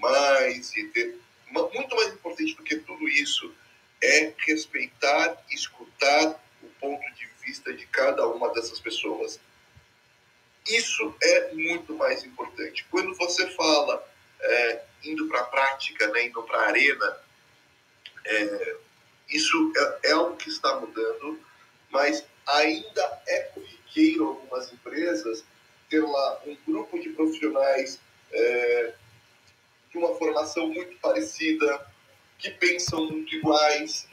e 0.77 0.85
ter 0.89 1.19
muito 1.53 1.97
mais 1.97 2.13
importante 2.13 2.55
do 2.55 2.63
que 2.63 2.77
tudo 2.77 3.09
isso 3.09 3.55
é 4.03 4.33
respeitar, 4.39 5.43
escutar 5.51 6.43
o 6.63 6.69
ponto 6.81 7.15
de 7.15 7.27
vista 7.45 7.73
de 7.73 7.87
cada 7.87 8.27
uma 8.27 8.53
dessas 8.53 8.81
pessoas. 8.81 9.41
Isso 10.69 11.15
é 11.23 11.53
muito 11.55 11.95
mais 11.95 12.25
importante. 12.25 12.87
Quando 12.91 13.15
você 13.15 13.49
fala 13.51 14.05
é, 14.41 14.83
indo 15.05 15.29
para 15.29 15.41
a 15.41 15.45
prática, 15.45 16.09
né, 16.09 16.27
indo 16.27 16.43
para 16.43 16.59
a 16.59 16.67
arena, 16.67 17.17
é, 18.25 18.77
isso 19.29 19.73
é, 19.77 20.09
é 20.09 20.13
algo 20.13 20.37
que 20.37 20.49
está 20.49 20.81
mudando, 20.81 21.41
mas 21.91 22.25
ainda 22.47 23.23
é 23.27 23.41
corriqueiro 23.45 24.29
algumas 24.29 24.73
empresas 24.73 25.45
ter 25.89 26.01
lá 26.01 26.41
um 26.47 26.57
grupo 26.67 26.99
de 26.99 27.11
profissionais 27.11 28.01
é, 28.33 28.95
de 29.91 29.99
uma 29.99 30.15
formação 30.17 30.69
muito 30.69 30.97
parecida, 30.99 31.87
que 32.39 32.51
pensam 32.51 33.07
muito 33.07 33.35
iguais, 33.35 34.07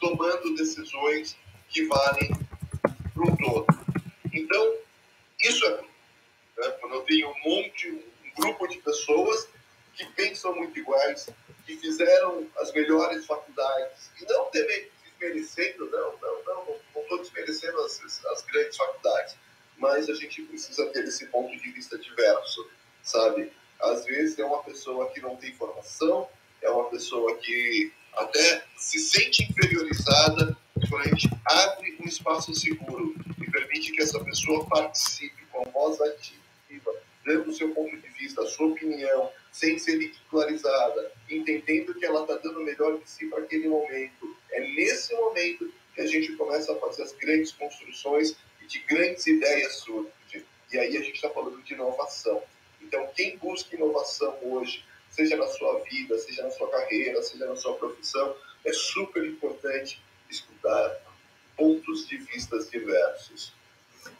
tomando 0.00 0.54
decisões 0.54 1.36
que 1.68 1.86
valem 1.86 2.30
para 3.14 3.22
um 3.22 3.36
todo. 3.36 3.66
Então, 4.32 4.74
isso 5.42 5.64
é 5.66 5.88
né? 6.58 6.70
quando 6.80 6.94
eu 6.96 7.02
tenho 7.02 7.28
um 7.28 7.50
monte, 7.50 7.88
um 7.88 8.02
grupo 8.40 8.66
de 8.66 8.78
pessoas 8.78 9.48
que 9.94 10.04
pensam 10.12 10.54
muito 10.54 10.78
iguais, 10.78 11.28
que 11.64 11.76
fizeram 11.76 12.46
as 12.58 12.72
melhores 12.72 13.26
faculdades, 13.26 14.10
e 14.20 14.24
não 14.24 14.50
desmerecendo, 14.50 15.88
não, 15.90 16.18
não, 16.20 16.44
não, 16.44 16.66
não 16.66 16.80
estou 17.08 17.18
desmerecendo 17.18 17.80
as, 17.80 18.24
as 18.26 18.44
grandes 18.44 18.76
faculdades, 18.76 19.36
mas 19.78 20.08
a 20.08 20.14
gente 20.14 20.42
precisa 20.42 20.86
ter 20.86 21.04
esse 21.04 21.26
ponto 21.26 21.50
de 21.56 21.70
vista 21.70 21.98
diverso, 21.98 22.68
sabe? 23.02 23.50
Às 23.80 24.04
vezes 24.04 24.38
é 24.38 24.44
uma 24.44 24.62
pessoa 24.62 25.10
que 25.10 25.20
não 25.20 25.36
tem 25.36 25.54
formação, 25.54 26.28
é 26.60 26.68
uma 26.68 26.90
pessoa 26.90 27.36
que 27.38 27.92
até 28.14 28.64
se 28.76 28.98
sente 28.98 29.44
inferiorizada 29.44 30.56
quando 30.88 31.02
a 31.02 31.08
gente 31.08 31.30
abre 31.44 31.96
um 32.00 32.08
espaço 32.08 32.54
seguro 32.54 33.14
e 33.40 33.50
permite 33.50 33.92
que 33.92 34.02
essa 34.02 34.22
pessoa 34.22 34.66
participe 34.66 35.44
com 35.52 35.64
voz 35.70 36.00
ativa, 36.00 36.92
dando 37.24 37.50
o 37.50 37.52
seu 37.52 37.70
ponto 37.70 37.96
de 37.96 38.08
vista, 38.08 38.42
a 38.42 38.46
sua 38.46 38.68
opinião, 38.68 39.30
sem 39.52 39.78
ser 39.78 39.98
ridicularizada, 39.98 41.12
entendendo 41.30 41.94
que 41.94 42.04
ela 42.04 42.22
está 42.22 42.36
dando 42.36 42.60
o 42.60 42.64
melhor 42.64 42.98
de 42.98 43.08
si 43.08 43.26
para 43.26 43.40
aquele 43.40 43.68
momento. 43.68 44.36
É 44.50 44.60
nesse 44.60 45.14
momento 45.14 45.72
que 45.98 46.02
a 46.02 46.06
gente 46.06 46.32
começa 46.36 46.72
a 46.72 46.76
fazer 46.76 47.02
as 47.02 47.12
grandes 47.12 47.50
construções 47.50 48.36
e 48.62 48.66
de 48.68 48.78
grandes 48.88 49.26
ideias 49.26 49.78
surgem. 49.78 50.44
E 50.72 50.78
aí 50.78 50.96
a 50.96 51.00
gente 51.00 51.16
está 51.16 51.28
falando 51.28 51.60
de 51.64 51.74
inovação. 51.74 52.40
Então, 52.80 53.04
quem 53.16 53.36
busca 53.36 53.74
inovação 53.74 54.32
hoje, 54.42 54.84
seja 55.10 55.36
na 55.36 55.48
sua 55.48 55.80
vida, 55.80 56.16
seja 56.18 56.44
na 56.44 56.52
sua 56.52 56.70
carreira, 56.70 57.20
seja 57.20 57.46
na 57.46 57.56
sua 57.56 57.74
profissão, 57.74 58.32
é 58.64 58.72
super 58.72 59.26
importante 59.26 60.00
escutar 60.30 61.00
pontos 61.56 62.06
de 62.06 62.18
vistas 62.18 62.70
diversos. 62.70 63.52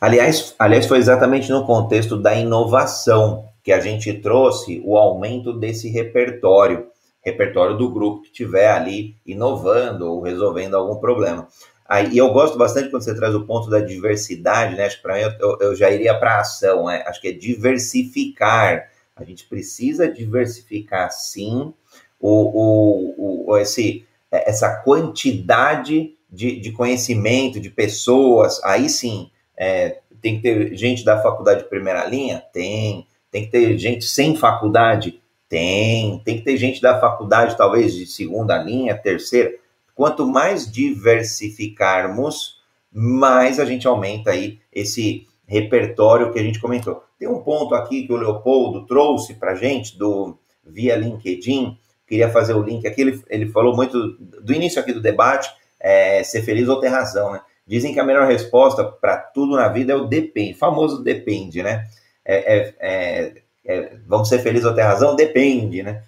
Aliás, 0.00 0.56
aliás, 0.58 0.84
foi 0.84 0.98
exatamente 0.98 1.48
no 1.48 1.64
contexto 1.64 2.16
da 2.16 2.34
inovação 2.34 3.48
que 3.62 3.70
a 3.70 3.78
gente 3.78 4.12
trouxe 4.14 4.82
o 4.84 4.96
aumento 4.96 5.52
desse 5.52 5.88
repertório, 5.88 6.90
repertório 7.30 7.76
do 7.76 7.90
grupo 7.90 8.22
que 8.22 8.28
estiver 8.28 8.70
ali 8.70 9.16
inovando 9.26 10.06
ou 10.06 10.20
resolvendo 10.20 10.74
algum 10.74 10.96
problema. 10.96 11.48
Aí, 11.88 12.10
e 12.12 12.18
eu 12.18 12.30
gosto 12.32 12.58
bastante 12.58 12.90
quando 12.90 13.02
você 13.02 13.14
traz 13.14 13.34
o 13.34 13.46
ponto 13.46 13.70
da 13.70 13.80
diversidade, 13.80 14.76
né? 14.76 14.84
Acho 14.84 14.96
que 14.96 15.02
para 15.02 15.14
mim 15.14 15.34
eu, 15.40 15.58
eu, 15.60 15.74
já 15.74 15.90
iria 15.90 16.18
para 16.18 16.40
ação, 16.40 16.86
né? 16.86 17.02
Acho 17.06 17.20
que 17.20 17.28
é 17.28 17.32
diversificar. 17.32 18.90
A 19.16 19.24
gente 19.24 19.46
precisa 19.46 20.06
diversificar 20.06 21.10
sim 21.10 21.72
o, 22.20 23.44
o, 23.46 23.50
o 23.50 23.56
esse, 23.56 24.04
essa 24.30 24.82
quantidade 24.82 26.14
de, 26.30 26.60
de 26.60 26.72
conhecimento, 26.72 27.58
de 27.58 27.70
pessoas, 27.70 28.62
aí 28.62 28.88
sim 28.88 29.30
é, 29.56 29.98
tem 30.22 30.36
que 30.36 30.42
ter 30.42 30.76
gente 30.76 31.04
da 31.04 31.20
faculdade 31.20 31.62
de 31.62 31.68
primeira 31.68 32.04
linha? 32.06 32.42
Tem. 32.52 33.06
Tem 33.30 33.44
que 33.44 33.50
ter 33.50 33.76
gente 33.76 34.04
sem 34.06 34.36
faculdade? 34.36 35.20
Tem. 35.48 36.20
Tem 36.24 36.38
que 36.38 36.44
ter 36.44 36.56
gente 36.56 36.80
da 36.80 37.00
faculdade, 37.00 37.56
talvez, 37.56 37.94
de 37.94 38.06
segunda 38.06 38.56
linha, 38.58 38.96
terceira. 38.96 39.54
Quanto 39.94 40.26
mais 40.26 40.70
diversificarmos, 40.70 42.58
mais 42.92 43.58
a 43.58 43.64
gente 43.64 43.86
aumenta 43.86 44.30
aí 44.30 44.60
esse 44.72 45.26
repertório 45.46 46.32
que 46.32 46.38
a 46.38 46.42
gente 46.42 46.60
comentou. 46.60 47.02
Tem 47.18 47.28
um 47.28 47.40
ponto 47.40 47.74
aqui 47.74 48.06
que 48.06 48.12
o 48.12 48.16
Leopoldo 48.16 48.86
trouxe 48.86 49.34
para 49.34 49.54
gente 49.54 49.98
do 49.98 50.38
via 50.64 50.94
LinkedIn. 50.94 51.76
Queria 52.06 52.30
fazer 52.30 52.54
o 52.54 52.62
link 52.62 52.86
aqui. 52.86 53.00
Ele, 53.00 53.22
ele 53.28 53.46
falou 53.48 53.74
muito 53.74 54.12
do 54.18 54.52
início 54.52 54.80
aqui 54.80 54.92
do 54.92 55.00
debate, 55.00 55.50
é, 55.80 56.22
ser 56.22 56.42
feliz 56.42 56.68
ou 56.68 56.78
ter 56.80 56.88
razão, 56.88 57.32
né? 57.32 57.40
Dizem 57.66 57.92
que 57.92 58.00
a 58.00 58.04
melhor 58.04 58.26
resposta 58.26 58.82
para 58.84 59.18
tudo 59.18 59.56
na 59.56 59.68
vida 59.68 59.92
é 59.92 59.96
o 59.96 60.06
depende, 60.06 60.54
famoso 60.54 61.02
depende, 61.02 61.62
né? 61.62 61.86
É, 62.24 62.72
é, 62.78 63.42
é, 63.68 63.96
vamos 64.06 64.30
ser 64.30 64.38
felizes 64.38 64.66
ou 64.66 64.74
ter 64.74 64.82
razão? 64.82 65.14
Depende, 65.14 65.82
né? 65.82 66.02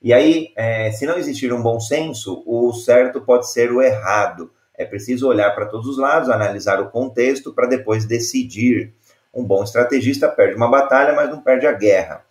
E 0.00 0.12
aí, 0.12 0.52
é, 0.56 0.90
se 0.92 1.04
não 1.04 1.18
existir 1.18 1.52
um 1.52 1.60
bom 1.60 1.80
senso, 1.80 2.42
o 2.46 2.72
certo 2.72 3.20
pode 3.20 3.50
ser 3.50 3.72
o 3.72 3.82
errado. 3.82 4.50
É 4.74 4.84
preciso 4.84 5.28
olhar 5.28 5.50
para 5.54 5.66
todos 5.66 5.86
os 5.86 5.98
lados, 5.98 6.28
analisar 6.28 6.80
o 6.80 6.90
contexto 6.90 7.52
para 7.52 7.66
depois 7.66 8.04
decidir. 8.04 8.94
Um 9.34 9.44
bom 9.44 9.64
estrategista 9.64 10.28
perde 10.28 10.54
uma 10.54 10.68
batalha, 10.68 11.14
mas 11.14 11.28
não 11.28 11.40
perde 11.40 11.66
a 11.66 11.72
guerra. 11.72 12.24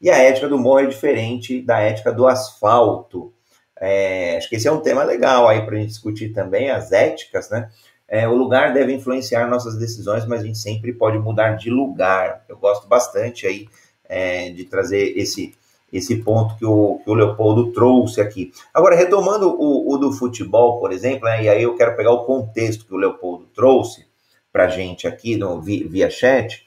E 0.00 0.10
a 0.10 0.18
ética 0.18 0.48
do 0.48 0.58
morro 0.58 0.80
é 0.80 0.86
diferente 0.86 1.62
da 1.62 1.80
ética 1.80 2.12
do 2.12 2.26
asfalto. 2.26 3.32
É, 3.78 4.36
acho 4.36 4.48
que 4.48 4.56
esse 4.56 4.66
é 4.66 4.72
um 4.72 4.80
tema 4.80 5.04
legal 5.04 5.48
aí 5.48 5.64
para 5.64 5.76
a 5.76 5.78
gente 5.78 5.88
discutir 5.88 6.32
também, 6.32 6.70
as 6.70 6.92
éticas, 6.92 7.50
né? 7.50 7.68
É, 8.08 8.28
o 8.28 8.34
lugar 8.34 8.72
deve 8.72 8.92
influenciar 8.92 9.48
nossas 9.48 9.76
decisões, 9.76 10.24
mas 10.26 10.42
a 10.42 10.46
gente 10.46 10.58
sempre 10.58 10.92
pode 10.92 11.18
mudar 11.18 11.56
de 11.56 11.70
lugar. 11.70 12.44
Eu 12.48 12.56
gosto 12.56 12.86
bastante 12.86 13.46
aí 13.46 13.66
é, 14.08 14.50
de 14.50 14.64
trazer 14.64 15.16
esse, 15.16 15.54
esse 15.92 16.16
ponto 16.16 16.56
que 16.56 16.64
o, 16.64 17.00
que 17.04 17.10
o 17.10 17.14
Leopoldo 17.14 17.72
trouxe 17.72 18.20
aqui. 18.20 18.52
Agora, 18.72 18.96
retomando 18.96 19.48
o, 19.48 19.94
o 19.94 19.98
do 19.98 20.12
futebol, 20.12 20.78
por 20.80 20.92
exemplo, 20.92 21.24
né, 21.24 21.44
e 21.44 21.48
aí 21.48 21.62
eu 21.62 21.74
quero 21.76 21.96
pegar 21.96 22.12
o 22.12 22.24
contexto 22.24 22.86
que 22.86 22.94
o 22.94 22.98
Leopoldo 22.98 23.46
trouxe 23.54 24.06
para 24.52 24.64
a 24.64 24.68
gente 24.68 25.06
aqui 25.06 25.36
no, 25.36 25.60
via, 25.60 25.86
via 25.88 26.10
chat. 26.10 26.64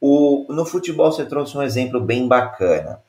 O, 0.00 0.46
no 0.50 0.64
futebol 0.64 1.10
você 1.10 1.24
trouxe 1.24 1.56
um 1.56 1.62
exemplo 1.62 2.00
bem 2.00 2.28
bacana. 2.28 3.00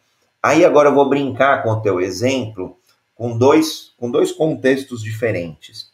Aí 0.42 0.64
agora 0.64 0.90
eu 0.90 0.96
vou 0.96 1.10
brincar 1.10 1.64
com 1.64 1.70
o 1.70 1.82
teu 1.82 2.00
exemplo 2.00 2.78
com 3.16 3.38
dois, 3.38 3.94
com 3.98 4.10
dois 4.10 4.32
contextos 4.32 5.02
diferentes. 5.02 5.92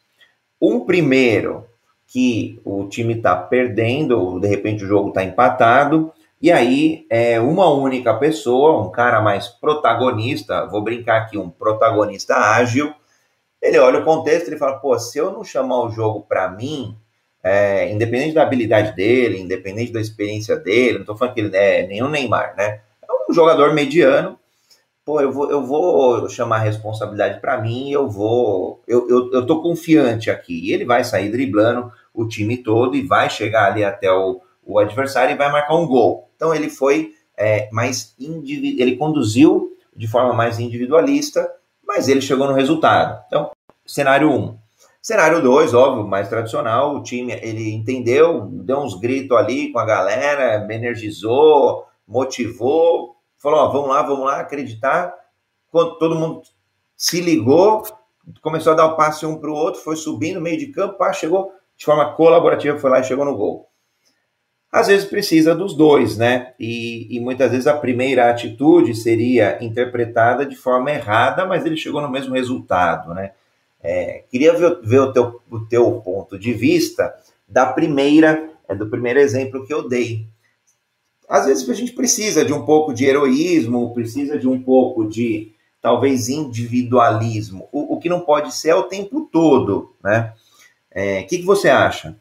Um 0.62 0.82
primeiro, 0.82 1.65
que 2.13 2.62
o 2.63 2.86
time 2.86 3.15
está 3.15 3.36
perdendo, 3.36 4.39
de 4.39 4.48
repente 4.48 4.84
o 4.84 4.88
jogo 4.88 5.10
está 5.10 5.24
empatado, 5.24 6.13
e 6.43 6.51
aí 6.51 7.07
é 7.09 7.39
uma 7.39 7.69
única 7.69 8.13
pessoa, 8.15 8.85
um 8.85 8.91
cara 8.91 9.21
mais 9.21 9.47
protagonista, 9.47 10.65
vou 10.65 10.83
brincar 10.83 11.21
aqui, 11.21 11.38
um 11.38 11.50
protagonista 11.50 12.35
ágil, 12.35 12.93
ele 13.62 13.79
olha 13.79 14.00
o 14.00 14.03
contexto 14.03 14.53
e 14.53 14.57
fala, 14.57 14.77
pô, 14.77 15.00
se 15.00 15.17
eu 15.17 15.31
não 15.31 15.41
chamar 15.41 15.81
o 15.85 15.89
jogo 15.89 16.25
para 16.27 16.50
mim, 16.50 16.97
é, 17.41 17.89
independente 17.89 18.33
da 18.33 18.43
habilidade 18.43 18.93
dele, 18.93 19.39
independente 19.39 19.93
da 19.93 20.01
experiência 20.01 20.57
dele, 20.57 20.95
não 20.95 21.03
estou 21.03 21.15
falando 21.15 21.33
que 21.33 21.39
ele 21.39 21.55
é 21.55 21.88
nenhum 21.88 22.09
Neymar, 22.09 22.57
né? 22.57 22.81
É 23.01 23.31
um 23.31 23.33
jogador 23.33 23.73
mediano, 23.73 24.38
pô, 25.05 25.21
eu 25.21 25.31
vou, 25.31 25.50
eu 25.50 25.63
vou 25.63 26.27
chamar 26.27 26.57
a 26.57 26.63
responsabilidade 26.63 27.39
para 27.39 27.57
mim, 27.62 27.89
eu 27.89 28.09
vou, 28.09 28.83
eu, 28.85 29.09
eu, 29.09 29.31
eu 29.31 29.45
tô 29.45 29.62
confiante 29.62 30.29
aqui. 30.29 30.59
E 30.67 30.73
ele 30.73 30.83
vai 30.83 31.05
sair 31.05 31.31
driblando 31.31 31.89
o 32.13 32.27
time 32.27 32.57
todo 32.57 32.97
e 32.97 33.07
vai 33.07 33.29
chegar 33.29 33.71
ali 33.71 33.81
até 33.85 34.12
o, 34.12 34.41
o 34.65 34.79
adversário 34.79 35.34
e 35.34 35.38
vai 35.38 35.51
marcar 35.51 35.75
um 35.75 35.88
gol. 35.88 36.29
Então 36.36 36.53
ele 36.53 36.70
foi 36.70 37.13
é, 37.38 37.70
mais 37.72 38.15
ele 38.20 38.96
conduziu 38.96 39.75
de 39.96 40.08
forma 40.08 40.34
mais 40.34 40.60
individualista, 40.60 41.51
mas 41.86 42.08
ele 42.08 42.22
chegou 42.22 42.48
no 42.48 42.53
resultado. 42.53 43.24
Então, 43.27 43.51
cenário 43.86 44.29
1. 44.29 44.36
Um. 44.36 44.58
Cenário 45.01 45.41
2, 45.41 45.74
óbvio, 45.74 46.08
mais 46.08 46.29
tradicional, 46.29 46.96
o 46.96 47.03
time 47.03 47.34
ele 47.41 47.74
entendeu, 47.74 48.48
deu 48.50 48.77
uns 48.79 48.96
gritos 48.96 49.36
ali 49.38 49.70
com 49.72 49.77
a 49.77 49.86
galera, 49.86 50.65
energizou, 50.74 51.86
motivou, 52.08 53.17
falou: 53.38 53.60
ó, 53.60 53.67
vamos 53.70 53.89
lá, 53.89 54.01
vamos 54.01 54.25
lá, 54.25 54.39
acreditar. 54.39 55.13
Quando 55.70 55.98
todo 55.98 56.15
mundo 56.15 56.43
se 56.96 57.20
ligou, 57.20 57.84
começou 58.41 58.72
a 58.72 58.75
dar 58.77 58.86
o 58.86 58.96
passe 58.96 59.25
um 59.25 59.38
para 59.38 59.51
o 59.51 59.55
outro, 59.55 59.82
foi 59.82 59.98
subindo, 59.98 60.39
meio 60.39 60.58
de 60.58 60.67
campo, 60.67 60.98
pá, 60.98 61.12
chegou 61.12 61.51
de 61.75 61.84
forma 61.84 62.13
colaborativa, 62.13 62.79
foi 62.79 62.89
lá 62.89 63.01
e 63.01 63.03
chegou 63.03 63.25
no 63.25 63.36
gol. 63.36 63.70
Às 64.74 64.88
vezes 64.88 65.06
precisa 65.06 65.53
dos 65.53 65.75
dois, 65.75 66.18
né? 66.18 66.53
E, 66.60 67.15
e 67.15 67.20
muitas 67.20 67.51
vezes 67.51 67.68
a 67.68 67.77
primeira 67.77 68.27
atitude 68.32 68.96
seria 68.96 69.63
interpretada 69.63 70.48
de 70.48 70.56
forma 70.56 70.89
errada, 70.89 71.46
mas 71.46 71.63
ele 71.63 71.77
chegou 71.77 72.01
no 72.01 72.10
mesmo 72.10 72.34
resultado, 72.34 73.13
né? 73.13 73.34
É, 73.84 74.24
queria 74.32 74.53
ver, 74.53 74.80
ver, 74.82 75.00
o, 75.00 75.13
teu, 75.13 75.42
o 75.51 75.60
teu 75.60 76.01
ponto 76.01 76.39
de 76.39 76.53
vista 76.53 77.13
da 77.48 77.68
primeira, 77.68 78.50
é, 78.68 78.74
do 78.74 78.89
primeiro 78.89 79.20
exemplo 79.20 79.63
que 79.63 79.74
eu 79.74 79.88
dei, 79.88 80.25
às 81.30 81.46
vezes 81.46 81.70
a 81.70 81.74
gente 81.74 81.92
precisa 81.92 82.44
de 82.44 82.51
um 82.51 82.65
pouco 82.65 82.94
de 82.94 83.06
heroísmo, 83.06 83.94
precisa 83.94 84.39
de 84.39 84.48
um 84.48 84.60
pouco 84.60 85.08
de 85.08 85.51
talvez 85.82 86.30
individualismo. 86.30 87.70
O, 87.72 87.96
o 87.96 88.00
que 88.00 88.10
não 88.10 88.22
pode 88.22 88.56
ser 88.56 88.70
é 88.70 88.75
o 88.75 88.84
tempo 88.84 89.30
todo, 89.32 89.94
né? 90.03 90.34
O 90.36 91.00
é, 91.00 91.24
que, 91.24 91.38
que 91.38 91.46
você 91.46 91.70
acha? 91.70 92.15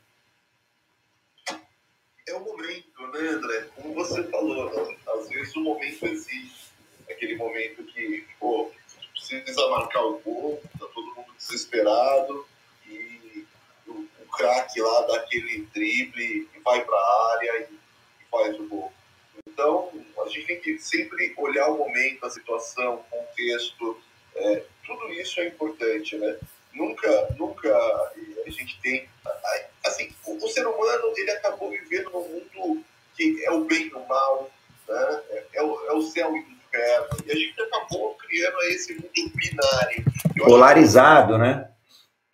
É 2.27 2.35
o 2.35 2.41
momento, 2.41 3.03
né, 3.13 3.29
André? 3.29 3.67
Como 3.77 3.92
você 4.03 4.25
falou, 4.25 4.69
às 5.15 5.29
vezes 5.29 5.55
o 5.55 5.61
momento 5.61 6.07
existe. 6.07 6.73
Aquele 7.09 7.37
momento 7.37 7.85
que, 7.85 8.27
pô, 8.41 8.71
precisa 9.13 9.69
marcar 9.69 10.03
o 10.03 10.19
gol, 10.19 10.63
tá 10.79 10.87
todo 10.87 11.15
mundo 11.15 11.33
desesperado 11.37 12.47
e 12.87 13.47
o, 13.87 13.93
o 13.93 14.27
craque 14.37 14.81
lá 14.81 15.03
dá 15.03 15.17
aquele 15.17 15.67
drible 15.73 16.49
e 16.55 16.59
vai 16.61 16.85
para 16.85 16.97
a 16.97 17.33
área 17.35 17.69
e, 17.71 17.75
e 17.75 18.31
faz 18.31 18.59
o 18.59 18.67
gol. 18.67 18.93
Então, 19.47 19.91
a 20.25 20.29
gente 20.29 20.47
tem 20.47 20.61
que 20.61 20.79
sempre 20.79 21.33
olhar 21.37 21.69
o 21.69 21.79
momento, 21.79 22.27
a 22.27 22.31
situação, 22.31 22.95
o 22.95 23.05
contexto, 23.05 24.01
é, 24.35 24.65
tudo 24.85 25.13
isso 25.13 25.41
é 25.41 25.49
importante, 25.49 26.17
né? 26.17 26.39
Nunca, 26.73 27.35
nunca 27.39 27.71
a 27.77 28.51
gente 28.51 28.81
tem... 28.81 29.09
Assim, 29.85 30.13
o, 30.25 30.45
o 30.45 30.49
ser 30.49 30.67
humano, 30.67 31.13
ele 31.17 31.31
acabou 31.31 31.71
vivendo 31.71 32.11
num 32.11 32.29
mundo 32.29 32.85
que 33.17 33.45
é 33.45 33.51
o 33.51 33.65
bem 33.65 33.89
e 33.89 33.95
o 33.95 34.07
mal, 34.07 34.51
né? 34.89 35.23
é, 35.31 35.47
é, 35.55 35.63
o, 35.63 35.87
é 35.87 35.93
o 35.93 36.03
céu 36.03 36.35
e 36.37 36.41
o 36.41 36.43
inferno, 36.43 37.09
e 37.27 37.33
a 37.33 37.35
gente 37.35 37.61
acabou 37.63 38.15
criando 38.15 38.63
esse 38.63 38.95
mundo 38.95 39.33
binário. 39.35 40.05
Eu 40.37 40.45
Polarizado, 40.45 41.35
que... 41.35 41.39
né? 41.39 41.69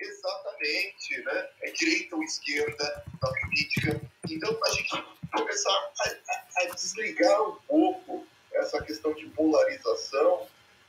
Exatamente, 0.00 1.23
né? 1.25 1.49
É 1.62 1.70
direita 1.73 2.16
ou 2.16 2.23
esquerda 2.23 3.04
na 3.20 3.28
política. 3.28 4.00
Então, 4.30 4.56
a 4.64 4.70
gente 4.70 5.04
começar 5.32 5.70
a, 5.70 6.08
a, 6.08 6.62
a 6.62 6.75
desligar 6.75 7.42
um 7.42 7.56
pouco 7.66 8.26
essa 8.54 8.82
questão 8.82 9.12
de 9.14 9.26
polarização 9.26 10.47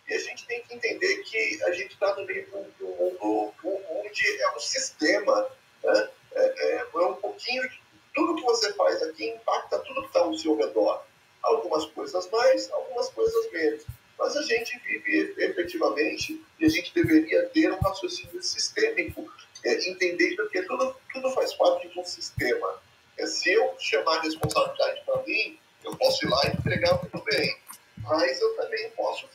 e 0.07 0.13
a 0.13 0.19
gente 0.19 0.45
tem 0.47 0.61
que 0.63 0.73
entender 0.73 1.17
que 1.23 1.63
a 1.63 1.71
gente 1.71 1.93
está 1.93 2.15
no 2.15 2.25
meio 2.25 2.45
de 2.45 2.83
um 2.83 2.93
mundo 2.97 3.53
onde 3.63 4.41
é 4.41 4.55
um 4.55 4.59
sistema, 4.59 5.47
né? 5.83 6.09
é, 6.35 6.41
é, 6.41 6.75
é, 6.77 6.97
um 6.97 7.13
pouquinho 7.15 7.67
de 7.69 7.79
tudo 8.19 8.35
que 8.35 8.43
você 8.43 8.73
faz 8.73 9.01
aqui 9.01 9.29
impacta 9.29 9.79
tudo 9.79 10.01
que 10.01 10.07
está 10.07 10.19
ao 10.19 10.37
seu 10.37 10.55
redor. 10.57 11.03
Algumas 11.41 11.85
coisas 11.85 12.29
mais, 12.29 12.69
algumas 12.71 13.09
coisas 13.09 13.51
menos. 13.51 13.85
Mas 14.17 14.35
a 14.35 14.41
gente 14.41 14.77
vive 14.79 15.33
efetivamente 15.37 16.43
e 16.59 16.65
a 16.65 16.69
gente 16.69 16.93
deveria 16.93 17.47
ter 17.49 17.71
um 17.71 17.79
raciocínio 17.79 18.43
sistêmico, 18.43 19.25
é, 19.63 19.89
entendendo 19.89 20.49
que 20.49 20.61
tudo, 20.63 20.95
tudo 21.13 21.31
faz 21.31 21.53
parte 21.53 21.87
de 21.87 21.97
um 21.97 22.03
sistema. 22.03 22.81
É, 23.17 23.25
se 23.25 23.51
eu 23.53 23.73
chamar 23.79 24.17
a 24.17 24.21
responsabilidade 24.21 25.01
para 25.05 25.23
mim, 25.23 25.57
eu 25.85 25.95
posso 25.95 26.25
ir 26.25 26.29
lá 26.29 26.41
e 26.45 26.57
entregar 26.57 26.99
muito 27.01 27.23
bem. 27.23 27.57
Mas 27.99 28.41
eu 28.41 28.55
também 28.57 28.89
posso 28.91 29.25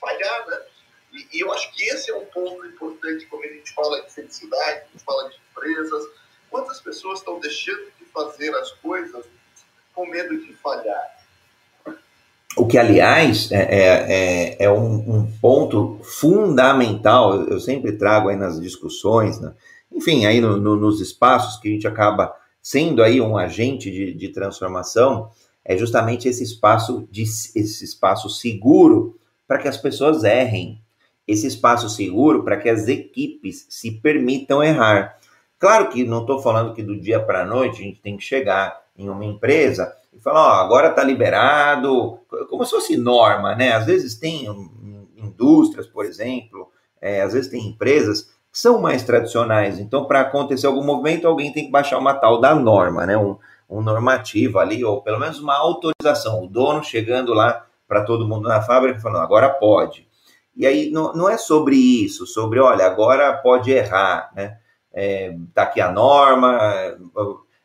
falhar, 0.00 0.46
né? 0.46 0.62
E, 1.12 1.28
e, 1.32 1.40
eu 1.40 1.52
acho 1.52 1.72
que 1.72 1.84
esse 1.84 2.10
é 2.10 2.16
um 2.16 2.26
ponto 2.26 2.64
importante 2.66 3.26
quando 3.26 3.44
a 3.44 3.48
gente 3.48 3.72
fala 3.72 4.02
de 4.02 4.12
felicidade, 4.12 4.80
a 4.80 4.88
gente 4.92 5.04
fala 5.04 5.28
de 5.28 5.36
empresas. 5.50 6.04
Quantas 6.50 6.80
pessoas 6.80 7.18
estão 7.18 7.40
deixando 7.40 7.84
de 7.84 7.93
fazer 8.14 8.54
as 8.54 8.70
coisas 8.70 9.26
com 9.94 10.06
medo 10.06 10.38
de 10.38 10.52
falhar? 10.54 11.14
O 12.56 12.66
que, 12.66 12.78
aliás, 12.78 13.50
é, 13.50 13.56
é, 13.56 13.86
é, 14.60 14.64
é 14.64 14.70
um, 14.70 14.94
um, 14.94 15.32
ponto 15.40 15.98
fundamental, 16.04 17.42
eu 17.48 17.58
sempre 17.58 17.92
trago 17.92 18.28
aí 18.28 18.36
nas 18.36 18.60
discussões, 18.60 19.40
né? 19.40 19.52
enfim, 19.90 20.24
aí 20.24 20.40
no, 20.40 20.56
no, 20.56 20.76
nos 20.76 21.00
espaços 21.00 21.60
que 21.60 21.68
a 21.68 21.72
gente 21.72 21.88
acaba 21.88 22.32
sendo 22.62 23.02
aí 23.02 23.20
um 23.20 23.36
agente 23.36 23.90
de, 23.90 24.14
de 24.14 24.28
transformação, 24.28 25.30
é 25.64 25.76
justamente 25.76 26.28
esse 26.28 26.44
espaço, 26.44 27.08
de, 27.10 27.22
esse 27.22 27.84
espaço 27.84 28.30
seguro 28.30 29.18
para 29.48 29.58
que 29.58 29.66
as 29.66 29.76
pessoas 29.76 30.22
errem, 30.22 30.80
esse 31.26 31.46
espaço 31.46 31.88
seguro 31.88 32.44
para 32.44 32.56
que 32.56 32.68
as 32.68 32.86
equipes 32.86 33.66
se 33.68 33.90
permitam 33.90 34.62
errar. 34.62 35.18
Claro 35.64 35.88
que 35.88 36.04
não 36.04 36.20
estou 36.20 36.40
falando 36.40 36.74
que 36.74 36.82
do 36.82 37.00
dia 37.00 37.18
para 37.18 37.40
a 37.40 37.46
noite 37.46 37.80
a 37.80 37.84
gente 37.86 37.98
tem 38.02 38.18
que 38.18 38.22
chegar 38.22 38.82
em 38.94 39.08
uma 39.08 39.24
empresa 39.24 39.96
e 40.12 40.20
falar, 40.20 40.42
ó, 40.42 40.62
agora 40.62 40.88
está 40.88 41.02
liberado, 41.02 42.18
como 42.50 42.66
se 42.66 42.70
fosse 42.72 42.98
norma, 42.98 43.54
né? 43.54 43.72
Às 43.72 43.86
vezes 43.86 44.14
tem 44.14 44.44
indústrias, 45.16 45.86
por 45.86 46.04
exemplo, 46.04 46.68
é, 47.00 47.22
às 47.22 47.32
vezes 47.32 47.50
tem 47.50 47.66
empresas 47.66 48.28
são 48.52 48.78
mais 48.78 49.04
tradicionais. 49.04 49.78
Então, 49.78 50.04
para 50.04 50.20
acontecer 50.20 50.66
algum 50.66 50.84
movimento, 50.84 51.26
alguém 51.26 51.50
tem 51.50 51.64
que 51.64 51.72
baixar 51.72 51.96
uma 51.96 52.12
tal 52.12 52.42
da 52.42 52.54
norma, 52.54 53.06
né? 53.06 53.16
Um, 53.16 53.38
um 53.66 53.80
normativo 53.80 54.58
ali, 54.58 54.84
ou 54.84 55.00
pelo 55.00 55.18
menos 55.18 55.40
uma 55.40 55.56
autorização. 55.56 56.44
O 56.44 56.46
dono 56.46 56.84
chegando 56.84 57.32
lá 57.32 57.64
para 57.88 58.04
todo 58.04 58.28
mundo 58.28 58.46
na 58.46 58.60
fábrica 58.60 59.00
falando, 59.00 59.22
agora 59.22 59.48
pode. 59.48 60.06
E 60.54 60.66
aí 60.66 60.90
não, 60.90 61.14
não 61.14 61.26
é 61.26 61.38
sobre 61.38 61.74
isso, 61.74 62.26
sobre, 62.26 62.60
olha, 62.60 62.84
agora 62.84 63.32
pode 63.38 63.70
errar, 63.72 64.30
né? 64.36 64.58
É, 64.94 65.34
tá 65.52 65.64
aqui 65.64 65.80
a 65.80 65.90
norma, 65.90 66.58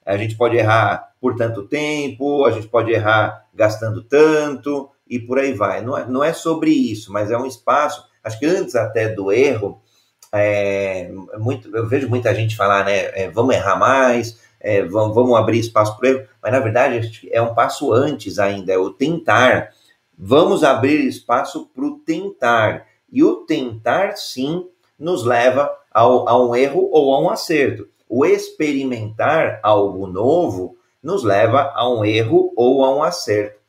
a 0.06 0.18
gente 0.18 0.36
pode 0.36 0.58
errar 0.58 1.14
por 1.22 1.36
tanto 1.36 1.68
tempo, 1.68 2.46
a 2.46 2.52
gente 2.52 2.68
pode 2.68 2.92
errar 2.92 3.46
gastando 3.54 4.04
tanto 4.04 4.90
e 5.08 5.20
por 5.20 5.38
aí 5.38 5.54
vai. 5.54 5.82
Não 5.82 5.98
é, 5.98 6.06
não 6.08 6.24
é 6.24 6.34
sobre 6.34 6.72
isso, 6.72 7.14
mas 7.14 7.30
é 7.30 7.38
um 7.38 7.46
espaço, 7.46 8.04
acho 8.24 8.40
que 8.40 8.46
antes 8.46 8.76
até 8.76 9.10
do 9.10 9.32
erro, 9.32 9.82
é, 10.32 11.12
muito, 11.38 11.76
eu 11.76 11.88
vejo 11.88 12.08
muita 12.08 12.34
gente 12.34 12.56
falar, 12.56 12.86
né? 12.86 12.98
É, 13.20 13.30
vamos 13.30 13.56
errar 13.56 13.76
mais, 13.76 14.40
é, 14.60 14.84
vamos, 14.84 15.16
vamos 15.16 15.38
abrir 15.38 15.60
espaço 15.60 15.98
para 15.98 16.06
o 16.06 16.10
erro, 16.10 16.28
mas 16.42 16.52
na 16.52 16.60
verdade 16.60 17.30
é 17.32 17.42
um 17.42 17.54
passo 17.54 17.94
antes 17.94 18.40
ainda, 18.40 18.74
é 18.74 18.78
o 18.78 18.92
tentar. 18.92 19.72
Vamos 20.18 20.64
abrir 20.64 21.06
espaço 21.08 21.70
para 21.74 21.86
o 21.86 22.00
tentar. 22.00 22.86
E 23.12 23.24
o 23.24 23.38
tentar, 23.46 24.18
sim, 24.18 24.68
nos 24.98 25.24
leva 25.24 25.72
ao, 25.92 26.28
a 26.28 26.42
um 26.42 26.56
erro 26.56 26.90
ou 26.92 27.14
a 27.14 27.22
um 27.22 27.30
acerto. 27.30 27.88
O 28.08 28.26
experimentar 28.26 29.60
algo 29.62 30.08
novo 30.08 30.78
nos 31.02 31.24
leva 31.24 31.72
a 31.76 31.90
um 31.90 32.04
erro 32.04 32.52
ou 32.56 32.84
a 32.84 32.96
um 32.96 33.04
acerto. 33.04 33.60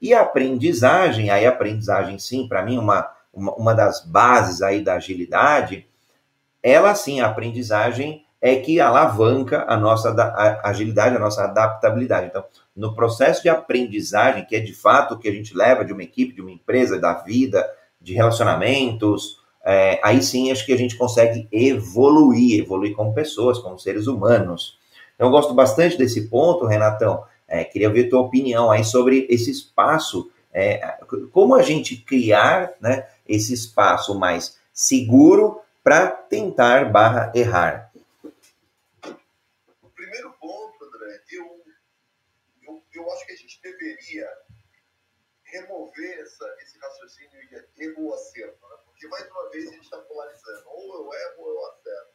E 0.00 0.14
a 0.14 0.22
aprendizagem, 0.22 1.30
aí 1.30 1.46
a 1.46 1.50
aprendizagem, 1.50 2.18
sim, 2.18 2.48
para 2.48 2.62
mim, 2.62 2.78
uma, 2.78 3.08
uma, 3.32 3.54
uma 3.54 3.74
das 3.74 4.04
bases 4.04 4.62
aí 4.62 4.82
da 4.82 4.94
agilidade, 4.94 5.86
ela 6.62 6.94
sim, 6.94 7.20
a 7.20 7.26
aprendizagem 7.26 8.24
é 8.40 8.56
que 8.56 8.80
alavanca 8.80 9.66
a 9.68 9.76
nossa 9.76 10.14
agilidade, 10.64 11.16
a 11.16 11.18
nossa 11.18 11.44
adaptabilidade. 11.44 12.28
Então, 12.28 12.44
no 12.74 12.94
processo 12.94 13.42
de 13.42 13.50
aprendizagem, 13.50 14.46
que 14.46 14.56
é 14.56 14.60
de 14.60 14.72
fato 14.72 15.14
o 15.14 15.18
que 15.18 15.28
a 15.28 15.32
gente 15.32 15.54
leva 15.54 15.84
de 15.84 15.92
uma 15.92 16.02
equipe, 16.02 16.34
de 16.34 16.40
uma 16.40 16.50
empresa, 16.50 16.98
da 16.98 17.12
vida, 17.12 17.68
de 18.00 18.14
relacionamentos, 18.14 19.39
é, 19.64 20.00
aí 20.02 20.22
sim 20.22 20.50
acho 20.50 20.64
que 20.64 20.72
a 20.72 20.78
gente 20.78 20.96
consegue 20.96 21.48
evoluir, 21.52 22.60
evoluir 22.60 22.94
como 22.94 23.14
pessoas, 23.14 23.58
como 23.58 23.78
seres 23.78 24.06
humanos. 24.06 24.78
Então, 25.14 25.28
eu 25.28 25.30
gosto 25.30 25.52
bastante 25.52 25.98
desse 25.98 26.28
ponto, 26.28 26.66
Renatão. 26.66 27.24
É, 27.46 27.64
queria 27.64 27.90
ver 27.90 28.08
tua 28.08 28.20
opinião 28.20 28.70
aí 28.70 28.84
sobre 28.84 29.26
esse 29.28 29.50
espaço, 29.50 30.30
é, 30.52 30.98
como 31.32 31.54
a 31.54 31.62
gente 31.62 31.96
criar 31.96 32.72
né, 32.80 33.08
esse 33.28 33.52
espaço 33.52 34.18
mais 34.18 34.58
seguro 34.72 35.60
para 35.82 36.08
tentar 36.08 36.90
barra 36.90 37.32
errar? 37.34 37.92
O 39.82 39.88
primeiro 39.94 40.32
ponto, 40.40 40.84
André, 40.84 41.20
eu, 41.32 41.60
eu, 42.62 42.82
eu 42.94 43.12
acho 43.12 43.26
que 43.26 43.32
a 43.32 43.36
gente 43.36 43.60
deveria 43.62 44.28
remover 45.44 46.20
essa, 46.20 46.46
esse 46.62 46.78
raciocínio 46.78 47.30
de 47.48 47.84
erro 47.84 48.06
ou 48.06 48.14
acerto, 48.14 48.59
porque 49.00 49.08
mais 49.08 49.30
uma 49.30 49.48
vez 49.48 49.66
a 49.66 49.72
gente 49.72 49.84
está 49.84 49.98
polarizando, 49.98 50.62
ou 50.66 50.94
eu 50.94 51.18
erro 51.18 51.34
ou 51.38 51.48
eu 51.48 51.66
acerto. 51.70 52.12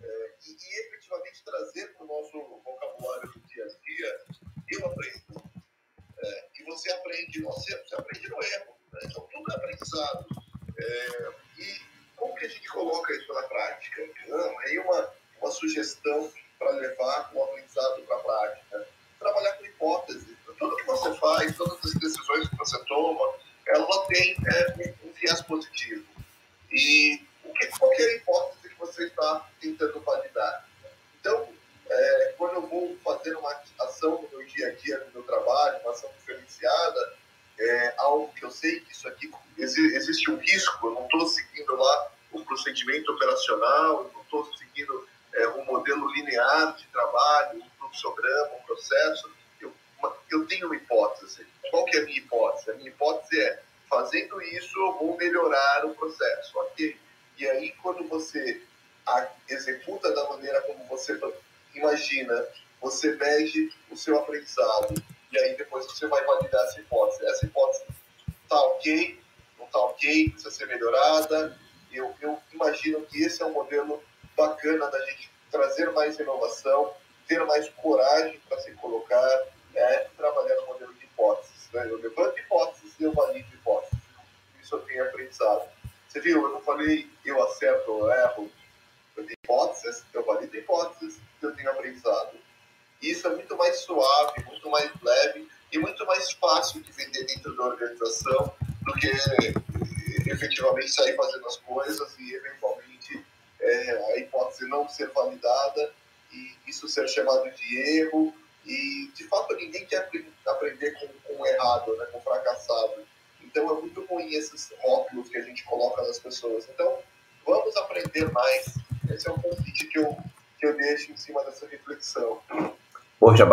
É, 0.00 0.34
e, 0.46 0.52
e, 0.52 0.80
efetivamente 0.86 1.44
trazer 1.44 1.94
para 1.94 2.04
o 2.04 2.08
nosso 2.08 2.62
vocabulário 2.64 3.30
do 3.30 3.40
dia 3.40 3.64
a 3.64 3.68
dia, 3.68 4.24
eu 4.70 4.86
aprendo. 4.86 5.52
É, 6.18 6.48
e 6.58 6.64
você 6.64 6.90
aprende 6.92 7.46
acerto, 7.46 7.88
você 7.88 7.94
aprende 7.96 8.28
no 8.30 8.42
erro. 8.42 8.74
Né? 8.92 9.00
Então 9.04 9.28
tudo 9.30 9.52
é 9.52 9.54
aprendizado. 9.54 10.26
É, 10.78 11.34
e 11.58 11.80
como 12.16 12.34
que 12.36 12.46
a 12.46 12.48
gente 12.48 12.68
coloca 12.70 13.12
isso 13.12 13.32
na 13.34 13.42
prática? 13.42 14.10
Não, 14.26 14.58
aí 14.60 14.78
uma, 14.78 15.14
uma 15.42 15.50
sugestão 15.50 16.32
para 16.58 16.70
levar 16.70 17.34
o 17.34 17.44
aprendizado 17.44 18.02
para 18.02 18.16
a 18.16 18.20
prática. 18.20 18.88
Trabalhar 19.18 19.52
com 19.58 19.66
hipótese. 19.66 20.38
Tudo 20.58 20.76
que 20.76 20.84
você 20.84 21.14
faz, 21.16 21.54
todas 21.56 21.84
as 21.84 21.94
decisões 21.94 22.48
que 22.48 22.56
você 22.56 22.82
toma, 22.86 23.38
ela 23.66 24.06
tem 24.06 24.36
é, 24.46 24.94
um 25.04 25.12
viés 25.12 25.42
positivo. 25.42 26.03
E 26.74 27.20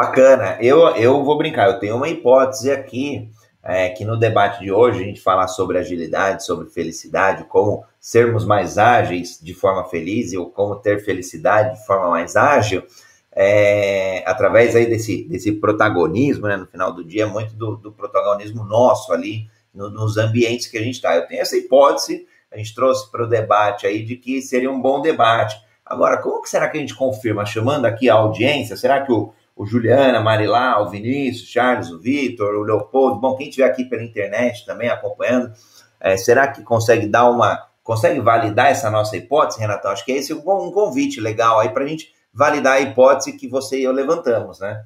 bacana. 0.02 0.58
Eu, 0.60 0.88
eu 0.96 1.24
vou 1.24 1.38
brincar, 1.38 1.70
eu 1.70 1.80
tenho 1.80 1.96
uma 1.96 2.10
hipótese 2.10 2.72
aqui, 2.72 3.30
é, 3.64 3.90
que 3.90 4.04
no 4.04 4.18
debate 4.18 4.60
de 4.60 4.72
hoje 4.72 5.00
a 5.00 5.06
gente 5.06 5.22
falar 5.22 5.48
sobre 5.48 5.78
agilidade, 5.78 6.44
sobre 6.44 6.68
felicidade, 6.70 7.44
como 7.44 7.86
sermos 8.00 8.44
mais 8.44 8.80
ágeis 8.80 9.40
de 9.40 9.54
forma 9.54 9.84
feliz 9.84 10.34
ou 10.34 10.50
como 10.50 10.76
ter 10.78 11.06
felicidade 11.06 11.78
de 11.78 11.86
forma 11.86 12.10
mais 12.10 12.36
ágil, 12.36 12.84
é, 13.32 14.24
através 14.26 14.76
aí 14.76 14.88
desse, 14.88 15.24
desse 15.26 15.52
protagonismo, 15.52 16.48
né, 16.48 16.58
no 16.58 16.66
final 16.66 16.92
do 16.92 17.04
dia, 17.04 17.28
muito 17.28 17.54
do, 17.54 17.76
do 17.76 17.92
protagonismo 17.92 18.64
nosso 18.64 19.14
ali, 19.14 19.48
no, 19.72 19.88
nos 19.92 20.18
ambientes 20.18 20.66
que 20.66 20.80
a 20.80 20.82
gente 20.82 20.96
está. 20.96 21.16
Eu 21.16 21.28
tenho 21.28 21.42
essa 21.42 21.56
hipótese, 21.56 22.26
a 22.52 22.58
gente 22.58 22.74
trouxe 22.74 23.10
para 23.12 23.24
o 23.24 23.30
debate 23.30 23.86
aí 23.86 24.04
de 24.04 24.16
que 24.16 24.42
seria 24.42 24.72
um 24.72 24.82
bom 24.82 25.00
debate. 25.00 25.56
Agora, 25.86 26.18
como 26.18 26.42
que 26.42 26.50
será 26.50 26.68
que 26.68 26.78
a 26.78 26.82
gente 26.82 26.96
confirma? 26.96 27.46
Chamando 27.46 27.86
aqui 27.86 28.10
a 28.10 28.16
audiência, 28.16 28.76
será 28.76 29.02
que 29.02 29.12
o, 29.12 29.32
o 29.62 29.65
Juliana, 29.67 30.17
a 30.17 30.24
Marilá, 30.24 30.82
o 30.82 30.89
Vinícius, 30.89 31.47
o 31.47 31.52
Charles, 31.52 31.91
o 31.91 32.00
Vitor, 32.00 32.56
o 32.56 32.63
Leopoldo, 32.63 33.19
bom, 33.19 33.36
quem 33.36 33.47
estiver 33.47 33.67
aqui 33.67 33.86
pela 33.86 34.02
internet 34.02 34.65
também 34.65 34.89
acompanhando, 34.89 35.54
é, 36.00 36.17
será 36.17 36.47
que 36.47 36.63
consegue 36.63 37.06
dar 37.06 37.30
uma, 37.30 37.69
consegue 37.84 38.19
validar 38.19 38.71
essa 38.71 38.89
nossa 38.89 39.15
hipótese, 39.15 39.60
Renatão? 39.60 39.91
Acho 39.91 40.04
que 40.04 40.13
é 40.13 40.17
esse 40.17 40.34
um 40.34 40.71
convite 40.71 41.21
legal 41.21 41.60
aí 41.60 41.69
para 41.69 41.84
a 41.84 41.88
gente 41.88 42.12
validar 42.34 42.78
a 42.78 42.82
hipótese 42.82 43.38
que 43.38 43.47
você 43.47 43.80
e 43.80 43.84
eu 43.84 43.91
levantamos, 43.91 44.60
né? 44.60 44.84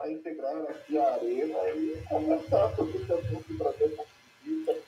A 0.00 0.10
integrar 0.10 0.56
aqui 0.62 0.98
a 0.98 1.14
arena 1.14 1.58
e 1.76 2.02
conversar 2.08 2.74
sobre 2.74 2.96
esse 2.98 3.12
assunto 3.12 3.54
para 3.58 3.70
ver 3.72 3.96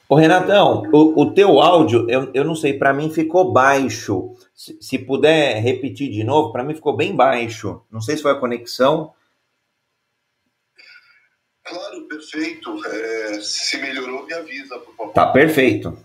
Ô 0.09 0.15
Renatão, 0.15 0.83
o, 0.93 1.23
o 1.23 1.35
teu 1.35 1.61
áudio, 1.61 2.09
eu, 2.11 2.31
eu 2.35 2.45
não 2.45 2.55
sei, 2.55 2.79
para 2.79 2.93
mim 2.93 3.13
ficou 3.13 3.53
baixo. 3.53 4.35
Se, 4.55 4.77
se 4.81 4.99
puder 4.99 5.61
repetir 5.63 6.11
de 6.11 6.25
novo, 6.25 6.53
para 6.53 6.65
mim 6.65 6.75
ficou 6.75 6.97
bem 6.97 7.15
baixo. 7.15 7.83
Não 7.91 8.01
sei 8.01 8.17
se 8.17 8.23
foi 8.23 8.33
a 8.33 8.39
conexão. 8.39 9.15
Claro, 11.65 12.03
perfeito. 12.09 12.87
É, 12.87 13.41
se 13.41 13.79
melhorou, 13.79 14.27
me 14.27 14.35
avisa, 14.35 14.79
por 14.79 14.95
favor. 14.95 15.13
Tá 15.13 15.27
perfeito. 15.27 15.97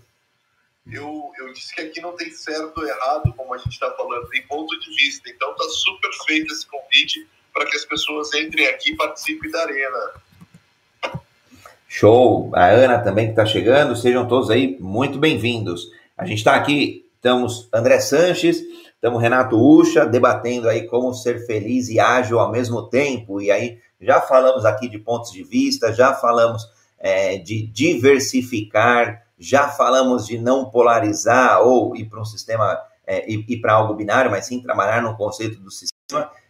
Eu, 0.89 1.32
eu 1.38 1.52
disse 1.54 1.76
que 1.76 1.82
aqui 1.82 2.00
não 2.00 2.15
tem 2.15 2.32
certo 2.32 2.78
ou 2.78 2.88
errado, 2.88 3.34
como 3.36 3.54
a 3.54 3.58
gente 3.58 3.74
está 3.74 3.91
falando, 3.91 4.30
tem 4.30 4.46
ponto 4.48 4.78
de 4.80 4.89
vista. 4.96 5.30
Então 5.30 5.54
tá 5.56 5.65
super 5.70 6.12
feito 6.26 6.54
esse 6.54 6.65
convite 6.67 7.28
para 7.58 7.65
que 7.65 7.76
as 7.76 7.86
pessoas 7.86 8.32
entrem 8.36 8.67
aqui 8.67 8.91
e 8.91 8.96
participem 8.96 9.50
da 9.50 9.62
arena. 9.63 9.98
Show! 11.88 12.52
A 12.54 12.67
Ana 12.67 13.00
também 13.00 13.26
que 13.26 13.32
está 13.32 13.48
chegando, 13.48 13.96
sejam 13.96 14.28
todos 14.28 14.52
aí 14.52 14.78
muito 14.80 15.17
bem-vindos. 15.17 15.89
A 16.15 16.24
gente 16.24 16.38
está 16.38 16.56
aqui, 16.56 17.10
estamos 17.15 17.67
André 17.74 18.00
Sanches, 18.00 18.62
estamos 18.93 19.20
Renato 19.20 19.58
Ucha, 19.58 20.06
debatendo 20.06 20.70
aí 20.70 20.86
como 20.86 21.12
ser 21.15 21.48
feliz 21.48 21.89
e 21.89 22.00
ágil 22.00 22.39
ao 22.39 22.52
mesmo 22.52 22.84
tempo. 22.84 23.41
E 23.41 23.50
aí 23.50 23.80
já 24.00 24.22
falamos 24.22 24.63
aqui 24.63 24.88
de 24.88 25.00
pontos 25.00 25.32
de 25.32 25.43
vista, 25.43 25.91
já 25.91 26.13
falamos 26.13 26.62
é, 27.00 27.39
de 27.39 27.65
diversificar, 27.65 29.24
já 29.39 29.67
falamos 29.67 30.28
de 30.28 30.38
não 30.38 30.70
polarizar 30.70 31.62
ou 31.62 31.96
ir 31.96 32.06
para 32.06 32.22
um 32.22 32.26
sistema, 32.26 32.80
é, 33.08 33.28
ir, 33.28 33.43
ir 33.48 33.58
para 33.58 33.74
algo 33.74 33.96
binário, 33.96 34.30
mas 34.30 34.46
sim 34.46 34.62
trabalhar 34.62 35.02
no 35.02 35.17
conceito 35.17 35.60
do 35.60 35.72
sistema. 35.72 35.98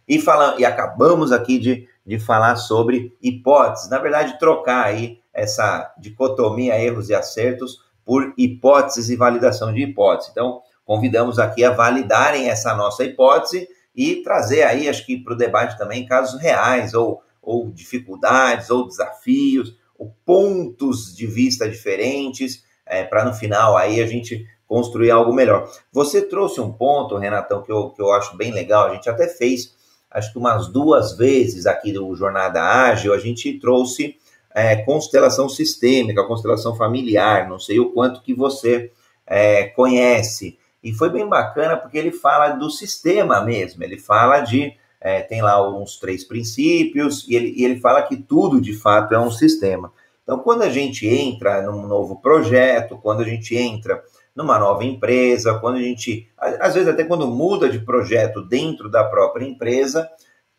E, 0.08 0.18
falando, 0.18 0.58
e 0.58 0.64
acabamos 0.64 1.32
aqui 1.32 1.58
de, 1.58 1.86
de 2.06 2.18
falar 2.18 2.56
sobre 2.56 3.14
hipóteses, 3.22 3.90
na 3.90 3.98
verdade, 3.98 4.38
trocar 4.38 4.86
aí 4.86 5.20
essa 5.34 5.94
dicotomia 5.98 6.80
erros 6.80 7.10
e 7.10 7.14
acertos 7.14 7.86
por 8.04 8.32
hipóteses 8.38 9.10
e 9.10 9.16
validação 9.16 9.72
de 9.72 9.82
hipótese. 9.82 10.30
Então, 10.30 10.62
convidamos 10.84 11.38
aqui 11.38 11.62
a 11.62 11.70
validarem 11.70 12.48
essa 12.48 12.74
nossa 12.74 13.04
hipótese 13.04 13.68
e 13.94 14.22
trazer 14.22 14.62
aí, 14.62 14.88
acho 14.88 15.04
que 15.04 15.18
para 15.18 15.34
o 15.34 15.36
debate 15.36 15.76
também, 15.76 16.06
casos 16.06 16.40
reais, 16.40 16.94
ou, 16.94 17.20
ou 17.42 17.70
dificuldades, 17.70 18.70
ou 18.70 18.86
desafios, 18.86 19.76
ou 19.98 20.14
pontos 20.24 21.14
de 21.14 21.26
vista 21.26 21.68
diferentes, 21.68 22.64
é, 22.86 23.04
para 23.04 23.24
no 23.24 23.34
final 23.34 23.76
aí 23.76 24.00
a 24.00 24.06
gente 24.06 24.46
construir 24.66 25.10
algo 25.10 25.32
melhor. 25.32 25.68
Você 25.92 26.22
trouxe 26.22 26.60
um 26.60 26.72
ponto, 26.72 27.16
Renatão, 27.16 27.62
que 27.62 27.72
eu, 27.72 27.90
que 27.90 28.00
eu 28.00 28.12
acho 28.12 28.36
bem 28.36 28.52
legal, 28.52 28.86
a 28.86 28.94
gente 28.94 29.10
até 29.10 29.28
fez 29.28 29.76
acho 30.10 30.32
que 30.32 30.38
umas 30.38 30.68
duas 30.68 31.16
vezes 31.16 31.66
aqui 31.66 31.92
no 31.92 32.14
Jornada 32.14 32.62
Ágil, 32.62 33.12
a 33.12 33.18
gente 33.18 33.58
trouxe 33.58 34.16
é, 34.54 34.76
constelação 34.76 35.48
sistêmica, 35.48 36.24
constelação 36.24 36.74
familiar, 36.74 37.48
não 37.48 37.58
sei 37.58 37.78
o 37.78 37.90
quanto 37.90 38.22
que 38.22 38.34
você 38.34 38.90
é, 39.26 39.64
conhece. 39.68 40.58
E 40.82 40.92
foi 40.92 41.10
bem 41.10 41.28
bacana 41.28 41.76
porque 41.76 41.98
ele 41.98 42.12
fala 42.12 42.50
do 42.50 42.70
sistema 42.70 43.40
mesmo, 43.40 43.82
ele 43.82 43.98
fala 43.98 44.40
de. 44.40 44.74
É, 45.00 45.20
tem 45.20 45.40
lá 45.40 45.62
uns 45.70 45.96
três 45.96 46.24
princípios, 46.24 47.24
e 47.28 47.36
ele, 47.36 47.54
e 47.56 47.64
ele 47.64 47.78
fala 47.78 48.02
que 48.02 48.16
tudo 48.16 48.60
de 48.60 48.72
fato 48.74 49.14
é 49.14 49.18
um 49.18 49.30
sistema. 49.30 49.92
Então, 50.24 50.40
quando 50.40 50.62
a 50.62 50.68
gente 50.68 51.06
entra 51.06 51.62
num 51.62 51.86
novo 51.86 52.16
projeto, 52.16 52.98
quando 53.00 53.20
a 53.20 53.24
gente 53.24 53.56
entra 53.56 54.02
numa 54.38 54.56
nova 54.56 54.84
empresa, 54.84 55.58
quando 55.58 55.78
a 55.78 55.82
gente, 55.82 56.30
às 56.38 56.72
vezes 56.72 56.88
até 56.88 57.02
quando 57.02 57.26
muda 57.26 57.68
de 57.68 57.80
projeto 57.80 58.40
dentro 58.40 58.88
da 58.88 59.02
própria 59.02 59.44
empresa, 59.44 60.08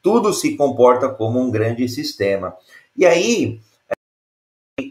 tudo 0.02 0.34
se 0.34 0.58
comporta 0.58 1.08
como 1.08 1.40
um 1.40 1.50
grande 1.50 1.88
sistema. 1.88 2.58
E 2.94 3.06
aí, 3.06 3.62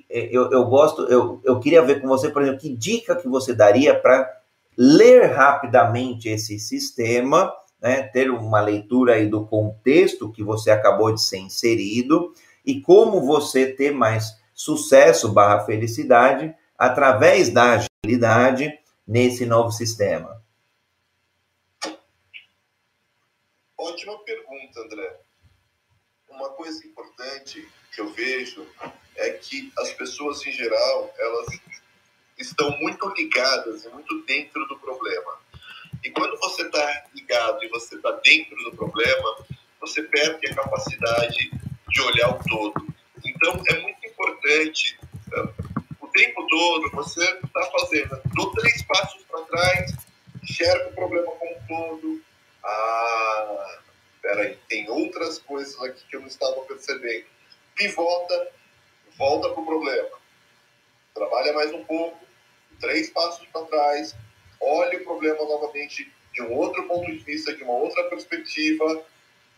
é, 0.08 0.30
eu, 0.32 0.50
eu 0.50 0.64
gosto, 0.64 1.02
eu, 1.02 1.38
eu 1.44 1.60
queria 1.60 1.82
ver 1.82 2.00
com 2.00 2.08
você, 2.08 2.30
por 2.30 2.40
exemplo, 2.40 2.60
que 2.60 2.74
dica 2.74 3.14
que 3.14 3.28
você 3.28 3.54
daria 3.54 3.94
para 3.94 4.26
ler 4.74 5.32
rapidamente 5.32 6.30
esse 6.30 6.58
sistema, 6.58 7.52
né, 7.82 8.04
ter 8.04 8.30
uma 8.30 8.62
leitura 8.62 9.16
aí 9.16 9.26
do 9.26 9.44
contexto 9.44 10.32
que 10.32 10.42
você 10.42 10.70
acabou 10.70 11.12
de 11.12 11.20
ser 11.20 11.38
inserido 11.38 12.32
e 12.64 12.80
como 12.80 13.20
você 13.20 13.66
ter 13.66 13.90
mais 13.90 14.34
sucesso 14.54 15.30
barra 15.30 15.60
felicidade 15.60 16.54
através 16.78 17.50
da 17.50 17.86
agilidade 18.04 18.78
nesse 19.06 19.44
novo 19.44 19.72
sistema? 19.72 20.42
Ótima 23.76 24.18
pergunta, 24.24 24.80
André. 24.80 25.20
Uma 26.28 26.50
coisa 26.50 26.86
importante 26.86 27.66
que 27.92 28.00
eu 28.00 28.12
vejo 28.12 28.66
é 29.16 29.30
que 29.30 29.72
as 29.78 29.92
pessoas 29.92 30.46
em 30.46 30.52
geral, 30.52 31.12
elas 31.18 31.46
estão 32.38 32.70
muito 32.78 33.08
ligadas 33.16 33.84
e 33.84 33.88
muito 33.88 34.22
dentro 34.24 34.64
do 34.66 34.78
problema. 34.78 35.38
E 36.04 36.10
quando 36.10 36.38
você 36.38 36.62
está 36.62 37.06
ligado 37.12 37.64
e 37.64 37.68
você 37.68 37.96
está 37.96 38.12
dentro 38.12 38.56
do 38.62 38.76
problema, 38.76 39.44
você 39.80 40.02
perde 40.02 40.46
a 40.46 40.54
capacidade 40.54 41.50
de 41.88 42.00
olhar 42.02 42.30
o 42.30 42.44
todo. 42.44 42.86
Então, 43.24 43.60
é 43.68 43.80
muito 43.80 44.06
importante 44.06 44.98
tempo 46.18 46.44
todo 46.48 46.90
você 46.90 47.22
está 47.22 47.70
fazendo, 47.78 48.20
dou 48.34 48.50
três 48.52 48.82
passos 48.82 49.22
para 49.30 49.42
trás, 49.42 49.92
enxerga 50.42 50.88
o 50.88 50.92
problema 50.92 51.30
como 51.30 51.52
um 51.52 51.66
todo. 51.68 52.22
Ah, 52.64 53.78
peraí, 54.20 54.58
tem 54.68 54.90
outras 54.90 55.38
coisas 55.38 55.80
aqui 55.80 56.02
que 56.10 56.16
eu 56.16 56.20
não 56.20 56.26
estava 56.26 56.60
percebendo. 56.62 57.24
Pivota, 57.76 58.48
volta 59.16 59.50
para 59.50 59.62
o 59.62 59.66
problema. 59.66 60.08
Trabalha 61.14 61.52
mais 61.52 61.72
um 61.72 61.84
pouco, 61.84 62.18
três 62.80 63.10
passos 63.10 63.46
para 63.52 63.66
trás, 63.66 64.16
olhe 64.60 64.96
o 64.96 65.04
problema 65.04 65.44
novamente 65.44 66.12
de 66.34 66.42
um 66.42 66.52
outro 66.52 66.82
ponto 66.88 67.06
de 67.06 67.18
vista, 67.18 67.54
de 67.54 67.62
uma 67.62 67.74
outra 67.74 68.02
perspectiva. 68.04 69.04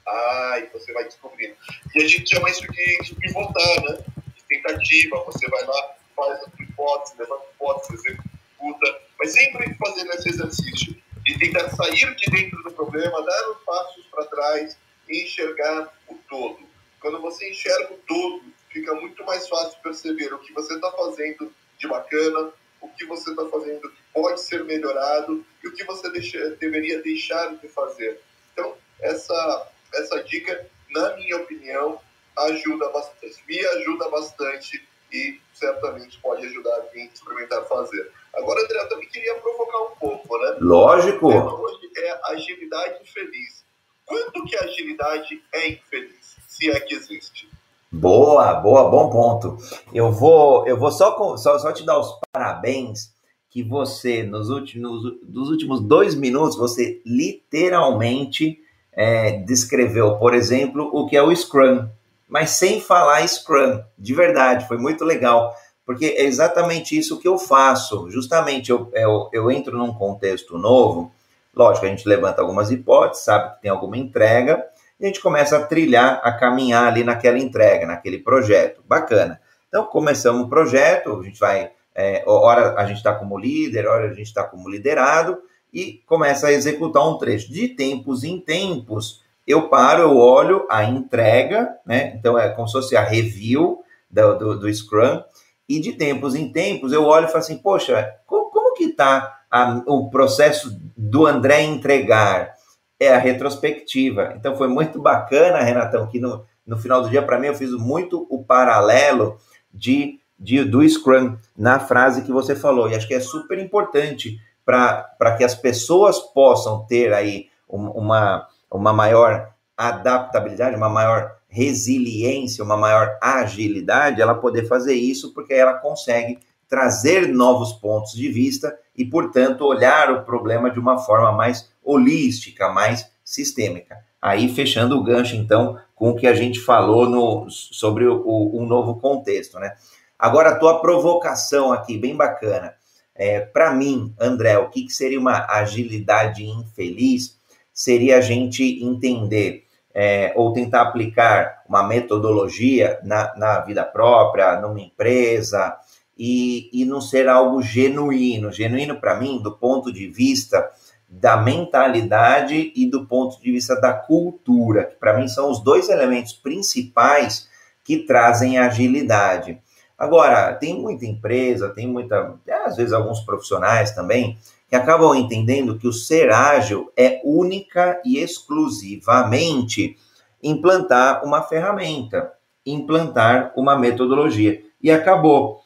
Ah, 0.07 0.59
e 0.59 0.67
você 0.67 0.93
vai 0.93 1.05
descobrindo. 1.05 1.57
E 1.95 2.03
a 2.03 2.09
gente 2.09 2.29
chama 2.35 2.51
isso 2.51 2.67
de, 2.71 2.99
de 3.03 3.15
pivotar, 3.15 3.83
né? 3.85 4.05
De 4.35 4.43
tentativa. 4.49 5.23
Você 5.25 5.47
vai 5.49 5.65
lá, 5.65 6.00
faz 6.21 6.41
hipótese, 6.61 7.19
levanta 7.19 7.45
a 7.45 7.51
hipótese, 7.55 7.95
executa. 7.95 9.01
Mas 9.19 9.33
sempre 9.33 9.75
fazendo 9.75 10.11
esse 10.13 10.29
exercício 10.29 10.97
de 11.25 11.39
tentar 11.39 11.69
sair 11.71 12.15
de 12.17 12.31
dentro 12.31 12.63
do 12.63 12.73
problema, 12.73 13.25
dar 13.25 13.51
uns 13.51 13.65
passos 13.65 14.07
para 14.07 14.27
trás 14.27 14.77
e 15.09 15.25
enxergar 15.25 15.93
o 16.09 16.15
todo. 16.29 16.59
Quando 17.01 17.21
você 17.21 17.51
enxerga 17.51 17.95
o 17.95 17.99
todo, 18.07 18.43
fica 18.69 18.95
muito 18.95 19.25
mais 19.25 19.49
fácil 19.49 19.79
perceber 19.83 20.33
o 20.33 20.39
que 20.39 20.53
você 20.53 20.75
está 20.75 20.91
fazendo 20.93 21.53
de 21.79 21.89
bacana, 21.89 22.53
o 22.81 22.89
que 22.89 23.05
você 23.07 23.31
está 23.31 23.47
fazendo 23.47 23.91
que 23.91 24.03
pode 24.13 24.41
ser 24.41 24.65
melhorado 24.65 25.45
e 25.63 25.69
o 25.69 25.73
que 25.73 25.85
você 25.85 26.11
deixa, 26.11 26.51
deveria 26.57 27.03
deixar 27.03 27.55
de 27.57 27.69
fazer. 27.69 28.21
Então, 28.53 28.75
essa, 29.01 29.69
essa 29.95 30.23
dica, 30.25 30.67
na 30.91 31.17
minha 31.17 31.37
opinião, 31.39 32.01
ajuda 32.37 32.89
bastante, 32.91 33.43
me 33.47 33.59
ajuda 33.59 34.09
bastante 34.09 34.89
e 35.13 35.41
certamente 35.55 36.19
pode 36.21 36.47
ajudar 36.47 36.81
quem 36.93 37.07
experimentar 37.07 37.65
fazer. 37.67 38.11
Agora, 38.35 38.63
André, 38.63 38.79
eu 38.79 38.89
também 38.89 39.09
queria 39.09 39.35
provocar 39.37 39.79
um 39.79 39.97
pouco, 39.97 40.39
né? 40.39 40.57
Lógico. 40.61 41.29
O 41.29 41.33
tema 41.33 41.61
hoje 41.61 41.91
é 41.97 42.21
agilidade 42.33 43.03
infeliz. 43.03 43.65
Quanto 44.07 44.45
que 44.45 44.57
a 44.57 44.65
agilidade 44.65 45.43
é 45.53 45.69
infeliz, 45.69 46.37
se 46.47 46.71
é 46.71 46.81
que 46.81 46.95
existe? 46.95 47.49
Boa, 47.93 48.55
boa, 48.55 48.89
bom 48.89 49.11
ponto. 49.11 49.57
Eu 49.93 50.13
vou, 50.13 50.67
eu 50.67 50.77
vou 50.77 50.93
só, 50.93 51.37
só, 51.37 51.59
só 51.59 51.73
te 51.73 51.85
dar 51.85 51.99
os 51.99 52.19
parabéns 52.33 53.13
que 53.51 53.65
você, 53.65 54.23
nos 54.23 54.49
últimos, 54.49 55.03
nos 55.29 55.51
últimos 55.51 55.81
dois 55.81 56.15
minutos, 56.15 56.57
você 56.57 57.03
literalmente 57.05 58.61
é, 58.93 59.39
descreveu, 59.39 60.17
por 60.19 60.35
exemplo, 60.35 60.89
o 60.93 61.07
que 61.09 61.17
é 61.17 61.23
o 61.23 61.35
Scrum, 61.35 61.89
mas 62.31 62.51
sem 62.51 62.81
falar 62.81 63.27
Scrum, 63.27 63.83
de 63.99 64.15
verdade, 64.15 64.69
foi 64.69 64.79
muito 64.79 65.05
legal, 65.05 65.55
porque 65.85 66.07
é 66.07 66.25
exatamente 66.25 66.97
isso 66.97 67.19
que 67.19 67.27
eu 67.27 67.37
faço. 67.37 68.09
Justamente 68.09 68.71
eu, 68.71 68.89
eu, 68.95 69.29
eu 69.33 69.51
entro 69.51 69.77
num 69.77 69.93
contexto 69.93 70.57
novo, 70.57 71.13
lógico, 71.55 71.87
a 71.87 71.89
gente 71.89 72.09
levanta 72.09 72.41
algumas 72.41 72.71
hipóteses, 72.71 73.25
sabe 73.25 73.55
que 73.55 73.63
tem 73.63 73.71
alguma 73.71 73.99
entrega, 73.99 74.65
e 74.99 75.05
a 75.05 75.09
gente 75.09 75.21
começa 75.21 75.57
a 75.57 75.67
trilhar, 75.67 76.21
a 76.23 76.31
caminhar 76.31 76.87
ali 76.87 77.03
naquela 77.03 77.39
entrega, 77.39 77.87
naquele 77.87 78.19
projeto. 78.19 78.81
Bacana. 78.87 79.41
Então, 79.69 79.85
começamos 79.85 80.43
o 80.47 80.49
projeto, 80.49 81.19
a 81.21 81.25
gente 81.25 81.41
vai, 81.41 81.71
é, 81.95 82.23
hora 82.27 82.75
a 82.79 82.87
gente 82.87 82.99
está 82.99 83.13
como 83.15 83.39
líder, 83.39 83.87
hora 83.87 84.07
a 84.07 84.15
gente 84.15 84.27
está 84.27 84.45
como 84.45 84.69
liderado, 84.69 85.39
e 85.73 86.03
começa 86.07 86.49
a 86.49 86.53
executar 86.53 87.09
um 87.09 87.19
trecho. 87.19 87.51
De 87.51 87.69
tempos 87.69 88.25
em 88.25 88.39
tempos, 88.39 89.23
eu 89.51 89.69
paro, 89.69 90.03
eu 90.03 90.17
olho 90.17 90.67
a 90.71 90.85
entrega, 90.85 91.77
né? 91.85 92.15
Então, 92.17 92.39
é 92.39 92.49
como 92.51 92.67
se 92.67 92.73
fosse 92.75 92.97
a 92.97 93.03
review 93.03 93.83
do, 94.11 94.35
do, 94.39 94.59
do 94.61 94.75
Scrum, 94.75 95.23
e 95.69 95.79
de 95.79 95.93
tempos 95.93 96.35
em 96.35 96.51
tempos 96.51 96.93
eu 96.93 97.05
olho 97.05 97.27
e 97.27 97.29
falo 97.29 97.39
assim, 97.39 97.59
poxa, 97.59 98.15
como, 98.27 98.51
como 98.51 98.75
que 98.75 98.85
está 98.85 99.39
o 99.87 100.11
processo 100.11 100.77
do 100.97 101.27
André 101.27 101.63
entregar? 101.63 102.55
é 103.01 103.15
a 103.15 103.19
retrospectiva. 103.19 104.35
Então 104.37 104.55
foi 104.55 104.69
muito 104.69 105.01
bacana, 105.01 105.63
Renatão, 105.63 106.07
que 106.07 106.21
no, 106.21 106.45
no 106.67 106.77
final 106.77 107.01
do 107.01 107.09
dia, 107.09 107.23
para 107.23 107.39
mim, 107.39 107.47
eu 107.47 107.55
fiz 107.55 107.73
muito 107.73 108.27
o 108.29 108.45
paralelo 108.45 109.39
de, 109.73 110.21
de, 110.39 110.63
do 110.63 110.87
Scrum 110.87 111.39
na 111.57 111.81
frase 111.81 112.23
que 112.23 112.31
você 112.31 112.55
falou. 112.55 112.91
E 112.91 112.95
acho 112.95 113.09
que 113.09 113.15
é 113.15 113.21
super 113.21 113.59
importante 113.59 114.39
para 114.63 115.35
que 115.39 115.43
as 115.43 115.55
pessoas 115.55 116.21
possam 116.21 116.85
ter 116.87 117.15
aí 117.15 117.49
uma, 117.67 118.47
uma 118.71 118.93
maior 118.93 119.53
adaptabilidade, 119.77 120.77
uma 120.77 120.89
maior 120.89 121.37
resiliência, 121.49 122.63
uma 122.63 122.77
maior 122.77 123.19
agilidade, 123.21 124.23
ela 124.23 124.35
poder 124.35 124.69
fazer 124.69 124.95
isso, 124.95 125.35
porque 125.35 125.53
ela 125.53 125.75
consegue 125.75 126.39
trazer 126.69 127.27
novos 127.27 127.73
pontos 127.73 128.13
de 128.13 128.29
vista 128.31 128.79
e, 128.97 129.05
portanto, 129.05 129.67
olhar 129.67 130.13
o 130.13 130.23
problema 130.23 130.71
de 130.71 130.79
uma 130.79 130.99
forma 130.99 131.33
mais 131.33 131.69
holística, 131.83 132.69
mais 132.69 133.11
sistêmica. 133.25 133.99
Aí, 134.23 134.49
fechando 134.49 134.97
o 134.97 135.03
gancho, 135.03 135.35
então, 135.35 135.79
com 135.95 136.11
o 136.11 136.17
que 136.17 136.27
a 136.27 136.35
gente 136.35 136.61
falou 136.61 137.09
no, 137.09 137.51
sobre 137.51 138.07
o, 138.07 138.23
o 138.25 138.65
novo 138.67 139.01
contexto, 139.01 139.59
né? 139.59 139.75
Agora, 140.19 140.51
a 140.51 140.57
tua 140.57 140.81
provocação 140.81 141.73
aqui, 141.73 141.97
bem 141.97 142.15
bacana. 142.15 142.75
É, 143.15 143.41
Para 143.41 143.73
mim, 143.73 144.15
André, 144.21 144.59
o 144.59 144.69
que, 144.69 144.85
que 144.85 144.93
seria 144.93 145.19
uma 145.19 145.47
agilidade 145.47 146.45
infeliz? 146.45 147.40
Seria 147.81 148.19
a 148.19 148.21
gente 148.21 148.63
entender 148.85 149.65
é, 149.95 150.35
ou 150.37 150.53
tentar 150.53 150.83
aplicar 150.83 151.63
uma 151.67 151.83
metodologia 151.83 153.01
na, 153.03 153.35
na 153.37 153.61
vida 153.61 153.83
própria, 153.83 154.61
numa 154.61 154.83
empresa, 154.83 155.75
e, 156.19 156.69
e 156.75 156.85
não 156.85 157.01
ser 157.01 157.27
algo 157.27 157.63
genuíno. 157.63 158.53
Genuíno, 158.53 159.01
para 159.01 159.19
mim, 159.19 159.41
do 159.43 159.53
ponto 159.53 159.91
de 159.91 160.09
vista 160.09 160.71
da 161.09 161.39
mentalidade 161.39 162.71
e 162.77 162.85
do 162.85 163.07
ponto 163.07 163.41
de 163.41 163.51
vista 163.51 163.75
da 163.81 163.95
cultura, 163.95 164.85
que 164.85 164.97
para 164.97 165.17
mim 165.17 165.27
são 165.27 165.51
os 165.51 165.65
dois 165.65 165.89
elementos 165.89 166.35
principais 166.35 167.49
que 167.83 168.01
trazem 168.01 168.59
agilidade. 168.59 169.59
Agora, 169.97 170.53
tem 170.53 170.79
muita 170.79 171.07
empresa, 171.07 171.71
tem 171.71 171.87
muita, 171.87 172.35
às 172.67 172.77
vezes 172.77 172.93
alguns 172.93 173.21
profissionais 173.21 173.93
também, 173.93 174.37
que 174.71 174.77
acabam 174.77 175.17
entendendo 175.17 175.77
que 175.77 175.89
o 175.89 175.93
ser 175.93 176.31
ágil 176.31 176.93
é 176.97 177.21
única 177.25 178.01
e 178.05 178.19
exclusivamente 178.19 179.99
implantar 180.41 181.25
uma 181.25 181.43
ferramenta, 181.43 182.33
implantar 182.65 183.53
uma 183.57 183.77
metodologia. 183.77 184.63
E 184.81 184.89
acabou. 184.91 185.61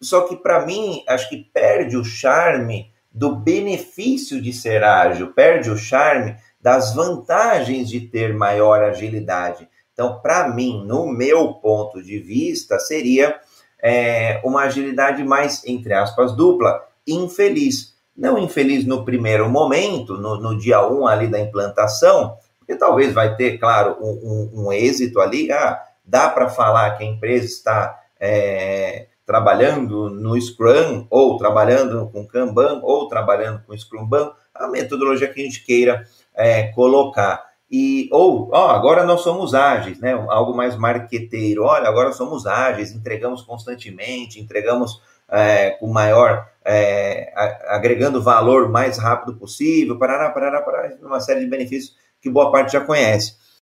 Só 0.00 0.22
que 0.22 0.34
para 0.34 0.64
mim, 0.64 1.04
acho 1.06 1.28
que 1.28 1.36
perde 1.52 1.96
o 1.96 2.04
charme 2.04 2.90
do 3.12 3.36
benefício 3.36 4.40
de 4.40 4.52
ser 4.52 4.82
ágil, 4.82 5.32
perde 5.32 5.70
o 5.70 5.76
charme 5.76 6.36
das 6.60 6.94
vantagens 6.94 7.88
de 7.88 8.00
ter 8.00 8.34
maior 8.34 8.82
agilidade. 8.82 9.68
Então, 9.92 10.20
para 10.20 10.48
mim, 10.48 10.84
no 10.86 11.06
meu 11.06 11.54
ponto 11.54 12.02
de 12.02 12.18
vista, 12.18 12.78
seria 12.78 13.38
é, 13.82 14.40
uma 14.42 14.62
agilidade 14.62 15.22
mais, 15.22 15.62
entre 15.64 15.94
aspas, 15.94 16.34
dupla, 16.34 16.82
infeliz. 17.06 17.95
Não 18.16 18.38
infeliz 18.38 18.86
no 18.86 19.04
primeiro 19.04 19.48
momento, 19.48 20.16
no, 20.16 20.40
no 20.40 20.58
dia 20.58 20.86
1 20.86 21.00
um 21.00 21.06
ali 21.06 21.28
da 21.28 21.38
implantação, 21.38 22.36
porque 22.58 22.74
talvez 22.74 23.12
vai 23.12 23.36
ter, 23.36 23.58
claro, 23.58 23.96
um, 24.00 24.08
um, 24.54 24.66
um 24.66 24.72
êxito 24.72 25.20
ali. 25.20 25.52
Ah, 25.52 25.82
dá 26.04 26.28
para 26.28 26.48
falar 26.48 26.96
que 26.96 27.04
a 27.04 27.06
empresa 27.06 27.44
está 27.44 28.00
é, 28.18 29.06
trabalhando 29.26 30.08
no 30.08 30.40
Scrum, 30.40 31.06
ou 31.10 31.36
trabalhando 31.36 32.08
com 32.12 32.26
Kanban, 32.26 32.80
ou 32.82 33.08
trabalhando 33.08 33.62
com 33.66 33.76
Scrumban, 33.76 34.32
a 34.54 34.68
metodologia 34.68 35.28
que 35.28 35.40
a 35.40 35.44
gente 35.44 35.64
queira 35.64 36.04
é, 36.34 36.68
colocar. 36.68 37.44
E, 37.70 38.08
ou, 38.12 38.48
ó, 38.52 38.70
agora 38.70 39.04
nós 39.04 39.22
somos 39.22 39.52
ágeis, 39.52 39.98
né? 39.98 40.12
Algo 40.28 40.56
mais 40.56 40.76
marqueteiro. 40.76 41.64
Olha, 41.64 41.88
agora 41.88 42.12
somos 42.12 42.46
ágeis, 42.46 42.92
entregamos 42.92 43.42
constantemente, 43.42 44.40
entregamos 44.40 45.02
é, 45.30 45.70
com 45.72 45.88
maior, 45.88 46.48
é, 46.64 47.32
agregando 47.68 48.22
valor 48.22 48.64
o 48.64 48.72
mais 48.72 48.98
rápido 48.98 49.36
possível, 49.36 49.98
parará, 49.98 50.30
parará, 50.30 50.62
parará, 50.62 50.96
uma 51.02 51.20
série 51.20 51.40
de 51.40 51.46
benefícios 51.46 51.96
que 52.20 52.30
boa 52.30 52.50
parte 52.50 52.72
já 52.72 52.80
conhece. 52.80 53.36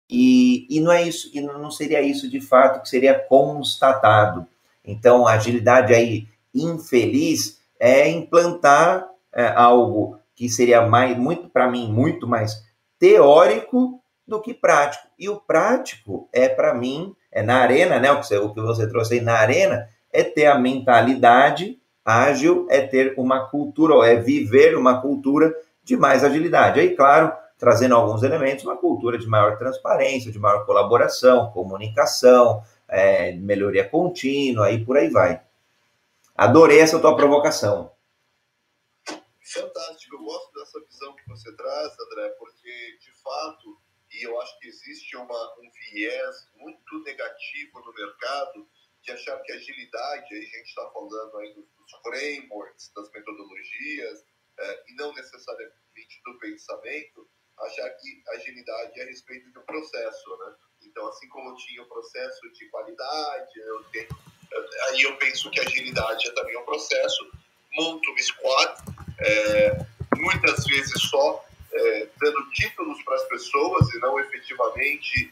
E, 0.09 0.65
e 0.69 0.79
não 0.79 0.91
é 0.91 1.03
isso, 1.03 1.29
e 1.33 1.41
não 1.41 1.69
seria 1.69 2.01
isso 2.01 2.29
de 2.29 2.41
fato 2.41 2.81
que 2.81 2.89
seria 2.89 3.13
constatado. 3.13 4.47
Então, 4.83 5.27
a 5.27 5.33
agilidade 5.33 5.93
aí 5.93 6.27
infeliz 6.53 7.59
é 7.79 8.09
implantar 8.09 9.07
é, 9.33 9.47
algo 9.47 10.17
que 10.35 10.49
seria 10.49 10.81
mais, 10.87 11.15
muito 11.17 11.49
para 11.49 11.69
mim, 11.69 11.91
muito 11.91 12.27
mais 12.27 12.63
teórico 12.97 14.01
do 14.27 14.41
que 14.41 14.53
prático. 14.53 15.07
E 15.17 15.29
o 15.29 15.39
prático 15.39 16.27
é 16.33 16.49
para 16.49 16.73
mim, 16.73 17.15
é 17.31 17.43
na 17.43 17.57
arena, 17.57 17.99
né? 17.99 18.11
O 18.11 18.19
que, 18.19 18.27
você, 18.27 18.37
o 18.37 18.53
que 18.53 18.61
você 18.61 18.87
trouxe 18.87 19.15
aí 19.15 19.21
na 19.21 19.33
arena 19.33 19.87
é 20.11 20.23
ter 20.23 20.47
a 20.47 20.57
mentalidade 20.57 21.79
ágil, 22.03 22.65
é 22.69 22.81
ter 22.81 23.13
uma 23.17 23.47
cultura, 23.49 23.93
ou 23.95 24.03
é 24.03 24.15
viver 24.15 24.75
uma 24.75 25.01
cultura 25.01 25.55
de 25.83 25.95
mais 25.95 26.23
agilidade. 26.23 26.79
Aí, 26.79 26.95
claro, 26.95 27.31
trazendo 27.57 27.95
alguns 27.95 28.23
elementos, 28.23 28.63
uma 28.63 28.77
cultura 28.77 29.17
de 29.17 29.27
maior 29.27 29.57
transparência, 29.57 30.31
de 30.31 30.39
maior 30.39 30.65
colaboração, 30.65 31.51
comunicação, 31.51 32.63
é, 32.87 33.33
melhoria 33.33 33.87
contínua 33.87 34.71
e 34.71 34.83
por 34.83 34.97
aí 34.97 35.09
vai. 35.09 35.41
Adorei 36.35 36.79
essa 36.79 36.99
tua 36.99 37.15
provocação. 37.15 37.91
Fantástico, 39.43 40.15
eu 40.15 40.23
gosto 40.23 40.53
dessa 40.53 40.79
visão 40.79 41.15
que 41.15 41.27
você 41.27 41.51
traz, 41.55 41.99
André, 41.99 42.29
porque 42.39 42.97
de 43.01 43.11
fato, 43.21 43.77
e 44.11 44.25
eu 44.25 44.39
acho 44.41 44.59
que 44.59 44.67
existe 44.67 45.17
uma, 45.17 45.53
um 45.59 45.69
viés 45.91 46.47
muito 46.55 47.03
negativo 47.03 47.79
no 47.85 47.93
mercado 47.93 48.67
de 49.03 49.11
achar 49.11 49.37
que 49.41 49.51
agilidade, 49.51 50.33
aí 50.33 50.39
a 50.39 50.57
gente 50.57 50.67
está 50.67 50.89
falando 50.91 51.37
aí 51.37 51.53
dos, 51.53 51.65
frameworks, 52.03 52.91
das 52.95 53.11
metodologias, 53.11 54.23
é, 54.57 54.83
e 54.87 54.95
não 54.95 55.13
necessariamente 55.13 56.21
do 56.23 56.37
pensamento, 56.37 57.27
achar 57.59 57.89
que 57.91 58.23
agilidade 58.29 58.99
é 58.99 59.03
a 59.03 59.07
respeito 59.07 59.49
do 59.51 59.61
processo, 59.61 60.37
né? 60.37 60.55
Então, 60.83 61.07
assim 61.07 61.27
como 61.29 61.55
tinha 61.55 61.81
o 61.81 61.87
processo 61.87 62.51
de 62.53 62.69
qualidade, 62.69 63.59
eu 63.59 63.83
tenho, 63.85 64.07
aí 64.89 65.01
eu 65.01 65.17
penso 65.17 65.49
que 65.51 65.59
agilidade 65.59 66.27
é 66.27 66.31
também 66.31 66.57
um 66.57 66.63
processo, 66.63 67.31
monto 67.73 68.11
um 68.11 68.17
squad, 68.17 68.81
é, 69.19 69.85
muitas 70.17 70.65
vezes 70.65 71.01
só 71.09 71.45
é, 71.71 72.07
dando 72.19 72.49
títulos 72.51 73.01
para 73.03 73.15
as 73.15 73.27
pessoas 73.27 73.93
e 73.93 73.99
não 73.99 74.19
efetivamente 74.19 75.28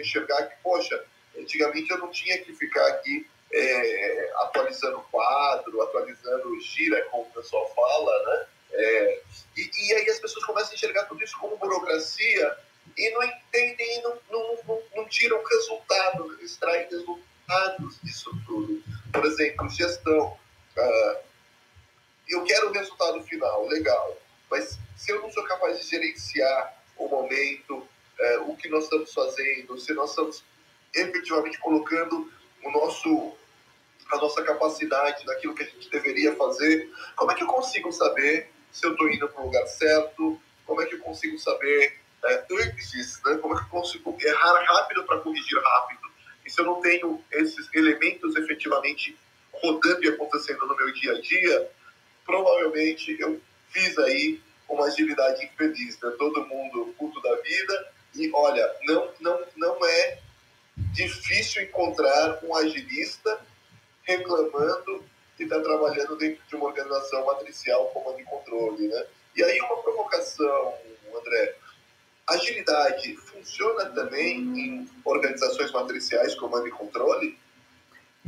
enxergar 0.00 0.46
que, 0.46 0.56
poxa, 0.62 1.04
antigamente 1.38 1.90
eu 1.90 1.98
não 1.98 2.10
tinha 2.10 2.38
que 2.38 2.54
ficar 2.54 2.86
aqui 2.88 3.25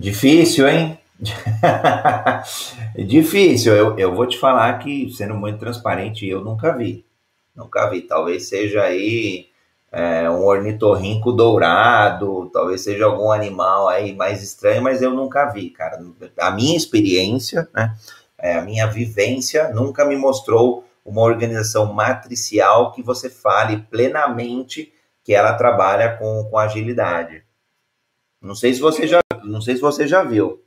Difícil, 0.09 0.67
hein? 0.67 0.99
Difícil. 2.97 3.77
Eu, 3.77 3.99
eu 3.99 4.15
vou 4.15 4.27
te 4.27 4.39
falar 4.39 4.79
que, 4.79 5.11
sendo 5.11 5.35
muito 5.35 5.59
transparente, 5.59 6.27
eu 6.27 6.43
nunca 6.43 6.75
vi. 6.75 7.05
Nunca 7.55 7.91
vi. 7.91 8.01
Talvez 8.01 8.49
seja 8.49 8.85
aí 8.85 9.49
é, 9.93 10.31
um 10.31 10.47
ornitorrinco 10.47 11.31
dourado, 11.31 12.49
talvez 12.55 12.81
seja 12.81 13.05
algum 13.05 13.31
animal 13.31 13.87
aí 13.87 14.15
mais 14.15 14.43
estranho, 14.43 14.81
mas 14.81 15.03
eu 15.03 15.11
nunca 15.11 15.45
vi, 15.53 15.69
cara. 15.69 16.01
A 16.39 16.51
minha 16.53 16.77
experiência, 16.77 17.69
né, 17.75 17.95
é, 18.39 18.55
a 18.55 18.63
minha 18.63 18.87
vivência 18.87 19.69
nunca 19.75 20.07
me 20.07 20.17
mostrou 20.17 20.87
uma 21.05 21.21
organização 21.21 21.93
matricial 21.93 22.93
que 22.93 23.03
você 23.03 23.29
fale 23.29 23.77
plenamente 23.91 24.91
que 25.23 25.35
ela 25.35 25.53
trabalha 25.53 26.17
com, 26.17 26.49
com 26.51 26.57
agilidade. 26.57 27.43
Não 28.41 28.55
sei 28.55 28.75
se 28.75 28.81
você 28.81 29.07
já, 29.07 29.21
não 29.45 29.61
sei 29.61 29.77
se 29.77 29.83
você 29.83 30.07
já 30.07 30.23
viu. 30.23 30.65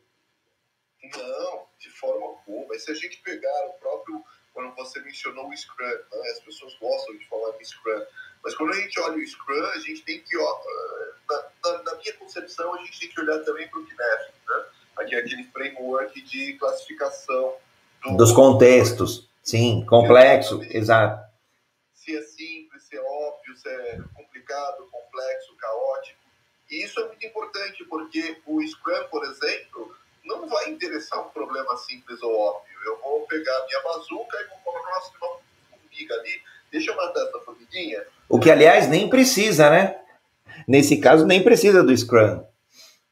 Não, 1.03 1.67
de 1.79 1.89
forma 1.89 2.25
alguma. 2.25 2.75
E 2.75 2.79
se 2.79 2.91
a 2.91 2.95
gente 2.95 3.17
pegar 3.21 3.67
o 3.67 3.73
próprio 3.79 4.23
quando 4.53 4.75
você 4.75 4.99
mencionou 4.99 5.49
o 5.49 5.57
Scrum, 5.57 5.85
né, 5.85 6.29
as 6.31 6.39
pessoas 6.41 6.77
gostam 6.79 7.17
de 7.17 7.27
falar 7.27 7.55
em 7.59 7.63
Scrum 7.63 8.05
mas 8.43 8.55
quando 8.55 8.71
a 8.71 8.75
gente 8.75 8.99
olha 8.99 9.17
o 9.17 9.27
Scrum, 9.27 9.65
a 9.73 9.79
gente 9.79 10.01
tem 10.01 10.19
que, 10.19 10.37
ó, 10.37 10.59
na, 11.29 11.43
na, 11.63 11.83
na 11.83 11.95
minha 11.95 12.13
concepção, 12.13 12.73
a 12.73 12.77
gente 12.79 12.99
tem 12.99 13.09
que 13.09 13.21
olhar 13.21 13.39
também 13.39 13.67
para 13.67 13.79
o 13.79 13.85
Kinect, 13.85 14.33
né? 14.47 14.65
Aqui 14.97 15.15
é 15.15 15.19
aquele 15.19 15.43
framework 15.45 16.21
de 16.21 16.53
classificação 16.53 17.55
do... 18.03 18.17
dos 18.17 18.31
contextos. 18.31 19.29
Sim, 19.43 19.85
complexo, 19.85 20.61
exato. 20.63 21.29
Se 21.93 22.15
é 22.15 22.21
simples, 22.23 22.83
se 22.83 22.97
é 22.97 23.01
óbvio, 23.01 23.55
se 23.55 23.69
é 23.69 23.99
complicado, 24.15 24.87
complexo. 24.91 25.55
E 26.71 26.83
isso 26.83 26.99
é 26.99 27.07
muito 27.07 27.25
importante, 27.25 27.83
porque 27.85 28.37
o 28.45 28.65
Scrum, 28.65 29.03
por 29.11 29.23
exemplo, 29.25 29.95
não 30.23 30.47
vai 30.47 30.69
interessar 30.69 31.19
um 31.19 31.29
problema 31.29 31.75
simples 31.77 32.21
ou 32.23 32.33
óbvio. 32.39 32.79
Eu 32.85 32.97
vou 33.01 33.27
pegar 33.27 33.55
a 33.57 33.65
minha 33.65 33.81
bazuca 33.81 34.37
e 34.39 34.47
vou 34.47 34.57
colocar 34.63 34.89
uma 34.89 35.01
formiga 35.69 36.15
ali 36.15 36.41
Deixa 36.71 36.91
eu 36.91 36.95
matar 36.95 37.27
essa 37.27 37.39
formiguinha. 37.39 38.01
O 38.29 38.39
que, 38.39 38.49
aliás, 38.49 38.87
nem 38.87 39.09
precisa, 39.09 39.69
né? 39.69 39.99
Nesse 40.65 40.97
caso, 40.97 41.25
nem 41.25 41.43
precisa 41.43 41.83
do 41.83 41.95
Scrum. 41.95 42.43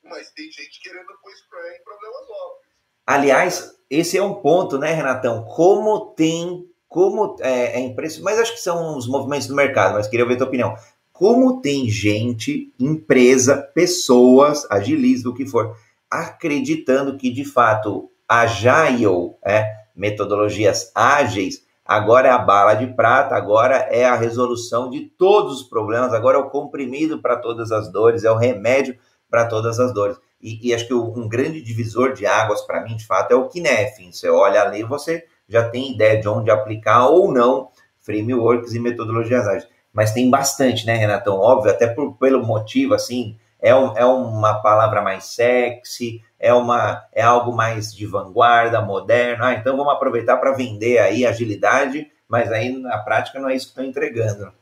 Mas 0.03 0.31
tem 0.31 0.49
gente 0.49 0.79
querendo 0.81 1.07
pôr 1.21 1.31
Scrum 1.33 1.59
em 1.59 1.83
problemas 1.83 2.21
óbvios. 2.21 2.67
Aliás, 3.05 3.75
esse 3.89 4.17
é 4.17 4.23
um 4.23 4.35
ponto, 4.35 4.77
né, 4.77 4.93
Renatão? 4.93 5.43
Como 5.43 6.13
tem. 6.15 6.65
Como 6.87 7.35
é, 7.41 7.77
é 7.77 7.79
impressionante. 7.79 8.23
Mas 8.23 8.39
acho 8.39 8.53
que 8.53 8.61
são 8.61 8.97
os 8.97 9.07
movimentos 9.07 9.47
do 9.47 9.55
mercado, 9.55 9.95
mas 9.95 10.07
queria 10.07 10.25
ver 10.25 10.35
a 10.35 10.37
tua 10.37 10.47
opinião. 10.47 10.75
Como 11.19 11.59
tem 11.59 11.89
gente, 11.89 12.73
empresa, 12.79 13.57
pessoas, 13.57 14.65
agilistas, 14.71 15.25
o 15.25 15.33
que 15.33 15.45
for, 15.45 15.75
acreditando 16.09 17.17
que 17.17 17.29
de 17.29 17.43
fato 17.43 18.09
agile, 18.25 19.35
é, 19.45 19.69
metodologias 19.93 20.93
ágeis, 20.95 21.61
agora 21.85 22.29
é 22.29 22.31
a 22.31 22.37
bala 22.37 22.73
de 22.73 22.87
prata, 22.87 23.35
agora 23.35 23.75
é 23.91 24.05
a 24.05 24.15
resolução 24.15 24.89
de 24.89 25.09
todos 25.17 25.59
os 25.59 25.67
problemas, 25.67 26.13
agora 26.13 26.37
é 26.37 26.39
o 26.39 26.49
comprimido 26.49 27.21
para 27.21 27.35
todas 27.35 27.69
as 27.73 27.91
dores, 27.91 28.23
é 28.23 28.31
o 28.31 28.37
remédio 28.37 28.97
para 29.29 29.45
todas 29.45 29.77
as 29.77 29.93
dores. 29.93 30.15
E, 30.41 30.69
e 30.69 30.73
acho 30.73 30.87
que 30.87 30.93
um 30.93 31.27
grande 31.27 31.61
divisor 31.61 32.13
de 32.13 32.25
águas 32.25 32.61
para 32.61 32.81
mim, 32.81 32.95
de 32.95 33.05
fato, 33.05 33.33
é 33.33 33.35
o 33.35 33.49
Kinefin. 33.49 34.13
Você 34.13 34.29
olha 34.29 34.61
ali, 34.61 34.83
você 34.83 35.25
já 35.49 35.67
tem 35.67 35.91
ideia 35.91 36.17
de 36.21 36.29
onde 36.29 36.49
aplicar 36.49 37.07
ou 37.07 37.29
não 37.29 37.67
frameworks 37.99 38.73
e 38.73 38.79
metodologias 38.79 39.45
ágeis. 39.45 39.78
Mas 39.91 40.13
tem 40.13 40.29
bastante, 40.29 40.85
né, 40.85 40.95
Renatão? 40.95 41.37
Óbvio, 41.37 41.71
até 41.71 41.87
por, 41.87 42.15
pelo 42.17 42.45
motivo, 42.45 42.93
assim, 42.93 43.37
é, 43.59 43.75
um, 43.75 43.97
é 43.97 44.05
uma 44.05 44.61
palavra 44.61 45.01
mais 45.01 45.25
sexy, 45.25 46.23
é, 46.39 46.53
uma, 46.53 47.05
é 47.11 47.21
algo 47.21 47.51
mais 47.51 47.93
de 47.93 48.05
vanguarda, 48.05 48.81
moderno. 48.81 49.43
Ah, 49.43 49.53
então 49.53 49.75
vamos 49.75 49.93
aproveitar 49.93 50.37
para 50.37 50.53
vender 50.53 50.99
aí 50.99 51.25
agilidade, 51.25 52.09
mas 52.27 52.51
aí 52.51 52.69
na 52.77 52.99
prática 52.99 53.39
não 53.39 53.49
é 53.49 53.55
isso 53.55 53.65
que 53.65 53.71
estão 53.71 53.85
entregando. 53.85 54.53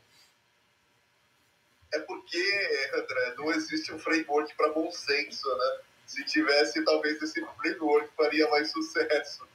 É 1.93 1.99
porque, 1.99 2.89
André, 2.93 3.33
não 3.37 3.51
existe 3.51 3.93
um 3.93 3.99
framework 3.99 4.55
para 4.55 4.73
bom 4.73 4.91
senso, 4.91 5.47
né? 5.47 5.77
Se 6.05 6.23
tivesse, 6.25 6.83
talvez 6.83 7.21
esse 7.21 7.45
framework 7.61 8.09
faria 8.15 8.49
mais 8.49 8.71
sucesso. 8.71 9.45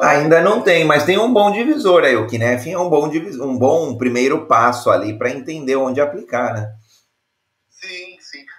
Ainda 0.00 0.40
não 0.40 0.62
tem, 0.62 0.84
mas 0.84 1.04
tem 1.04 1.18
um 1.18 1.32
bom 1.32 1.50
divisor 1.50 2.04
aí. 2.04 2.16
O 2.16 2.26
Kinef 2.26 2.70
é 2.70 2.78
um 2.78 2.88
bom, 2.88 3.08
divisor, 3.08 3.46
um 3.46 3.58
bom 3.58 3.96
primeiro 3.98 4.46
passo 4.46 4.90
ali 4.90 5.16
para 5.16 5.30
entender 5.30 5.76
onde 5.76 6.00
aplicar, 6.00 6.54
né? 6.54 6.72
Sim, 7.68 8.18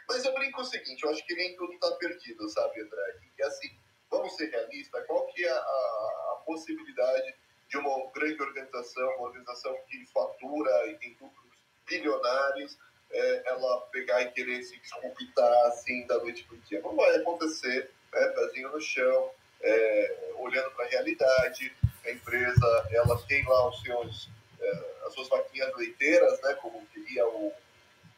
mas 0.09 0.25
eu 0.25 0.33
brinco 0.33 0.61
o 0.61 0.65
seguinte, 0.65 1.03
eu 1.03 1.11
acho 1.11 1.23
que 1.25 1.35
nem 1.35 1.55
tudo 1.55 1.71
está 1.73 1.91
perdido, 1.91 2.49
sabe, 2.49 2.81
André? 2.81 3.19
E 3.37 3.43
assim, 3.43 3.69
vamos 4.09 4.35
ser 4.35 4.49
realistas, 4.49 5.05
qual 5.05 5.27
que 5.27 5.45
é 5.45 5.51
a, 5.51 5.55
a, 5.55 6.41
possibilidade 6.45 7.35
de 7.67 7.77
uma 7.77 8.11
grande 8.11 8.41
organização, 8.41 9.07
uma 9.17 9.27
organização 9.27 9.77
que 9.87 10.03
fatura 10.11 10.87
e 10.87 10.95
tem 10.95 11.15
lucros 11.21 11.53
bilionários, 11.87 12.79
é, 13.11 13.49
ela 13.51 13.81
pegar 13.91 14.21
e 14.23 14.31
querer 14.31 14.63
se 14.63 14.79
desculpitar 14.79 15.67
assim 15.67 16.07
da 16.07 16.17
noite 16.17 16.43
para 16.45 16.57
o 16.57 16.61
dia? 16.61 16.81
Não 16.81 16.95
vai 16.95 17.15
acontecer, 17.17 17.91
né? 18.11 18.27
pezinho 18.29 18.71
no 18.71 18.81
chão, 18.81 19.31
é, 19.61 20.31
olhando 20.37 20.71
para 20.71 20.85
a 20.85 20.89
realidade, 20.89 21.73
a 22.05 22.11
empresa 22.11 22.87
ela 22.91 23.17
tem 23.27 23.45
lá 23.45 23.69
os 23.69 23.81
seus, 23.81 24.29
é, 24.59 24.85
as 25.05 25.13
suas 25.13 25.27
vaquinhas 25.29 25.75
leiteiras, 25.75 26.41
né? 26.41 26.53
como 26.55 26.87
diria 26.93 27.27
o 27.27 27.51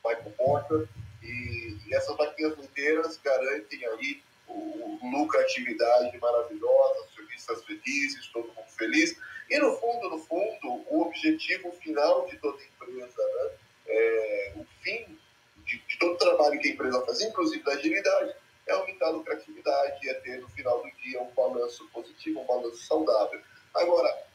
Michael 0.06 0.32
Porter, 0.38 0.88
e, 1.24 1.78
E 1.88 1.94
essas 1.94 2.16
máquinas 2.18 2.58
leiteiras 2.58 3.20
garantem 3.24 3.86
aí 3.86 4.22
o, 4.48 4.54
o 4.54 5.12
lucratividade 5.12 6.18
maravilhosa, 6.18 7.06
acionistas 7.06 7.64
felizes, 7.64 8.28
todo 8.28 8.48
mundo 8.48 8.68
feliz. 8.78 9.16
E 9.50 9.60
no 9.60 9.76
fundo, 9.78 10.10
no 10.10 10.20
fundo, 10.20 10.86
o 10.90 11.02
objetivo 11.02 11.72
final 11.74 12.26
de 12.28 12.38
toda 12.38 12.62
empresa, 12.64 13.22
né? 13.22 13.52
É, 13.88 14.54
o 14.56 14.66
fim 14.82 15.18
de, 15.66 15.78
de, 15.80 16.00
todo 16.00 16.14
o 16.14 16.18
trabalho 16.18 16.60
que 16.60 16.70
a 16.70 16.72
empresa 16.72 17.06
faz, 17.06 17.22
inclusive 17.22 17.64
da 17.64 17.74
agilidade, 17.74 18.34
é 18.72 18.76
aumentar 18.76 19.08
a 19.08 19.12
lucratividade, 19.12 20.10
é 20.10 20.14
ter 20.16 20.40
no 20.40 20.50
final 20.50 20.82
do 20.82 20.92
dia 21.02 21.22
um 21.22 21.32
balanço 21.32 21.88
positivo, 21.90 22.40
um 22.40 22.46
balanço 22.46 22.78
saudável. 22.78 23.40
Agora, 23.74 24.26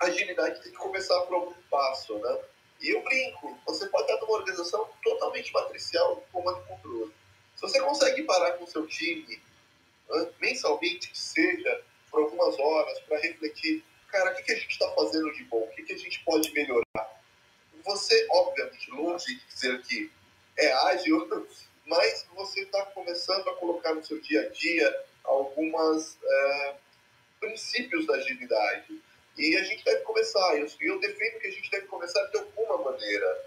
a 0.00 0.06
agilidade 0.06 0.62
tem 0.62 0.72
que 0.72 0.78
começar 0.78 1.20
por 1.22 1.34
algum 1.34 1.54
passo, 1.70 2.18
né? 2.18 2.38
E 2.80 2.90
eu 2.90 3.02
brinco, 3.02 3.58
você 3.66 3.86
pode 3.88 4.04
estar 4.04 4.24
numa 4.24 4.38
organização 4.38 4.88
totalmente 5.02 5.52
matricial 5.52 6.16
de 6.16 6.32
comando 6.32 6.60
e 6.60 6.68
controle. 6.68 7.12
Se 7.56 7.62
você 7.62 7.80
consegue 7.80 8.22
parar 8.22 8.52
com 8.52 8.64
o 8.64 8.68
seu 8.68 8.86
time, 8.86 9.42
né, 10.08 10.30
mensalmente 10.40 11.10
que 11.10 11.18
seja, 11.18 11.82
por 12.08 12.22
algumas 12.22 12.56
horas, 12.58 13.00
para 13.00 13.18
refletir, 13.18 13.84
cara, 14.06 14.30
o 14.30 14.36
que, 14.36 14.42
que 14.44 14.52
a 14.52 14.54
gente 14.54 14.70
está 14.70 14.88
fazendo 14.92 15.32
de 15.32 15.44
bom? 15.44 15.62
O 15.64 15.68
que, 15.74 15.82
que 15.82 15.92
a 15.92 15.98
gente 15.98 16.22
pode 16.24 16.52
melhorar? 16.52 17.20
Você, 17.84 18.26
obviamente, 18.30 18.90
longe 18.92 19.26
de 19.26 19.46
dizer 19.46 19.82
que 19.82 20.10
é 20.56 20.72
ágil, 20.72 21.28
mas 21.88 22.26
você 22.34 22.60
está 22.60 22.84
começando 22.86 23.48
a 23.48 23.54
colocar 23.56 23.94
no 23.94 24.04
seu 24.04 24.20
dia 24.20 24.42
a 24.42 24.48
dia 24.50 25.04
algumas 25.24 26.18
é, 26.22 26.74
princípios 27.40 28.06
da 28.06 28.14
agilidade. 28.14 29.02
E 29.36 29.56
a 29.56 29.62
gente 29.62 29.84
deve 29.84 30.02
começar, 30.02 30.58
eu, 30.58 30.66
eu 30.80 31.00
defendo 31.00 31.40
que 31.40 31.46
a 31.46 31.50
gente 31.50 31.70
deve 31.70 31.86
começar 31.86 32.22
de 32.26 32.38
alguma 32.38 32.78
maneira. 32.78 33.46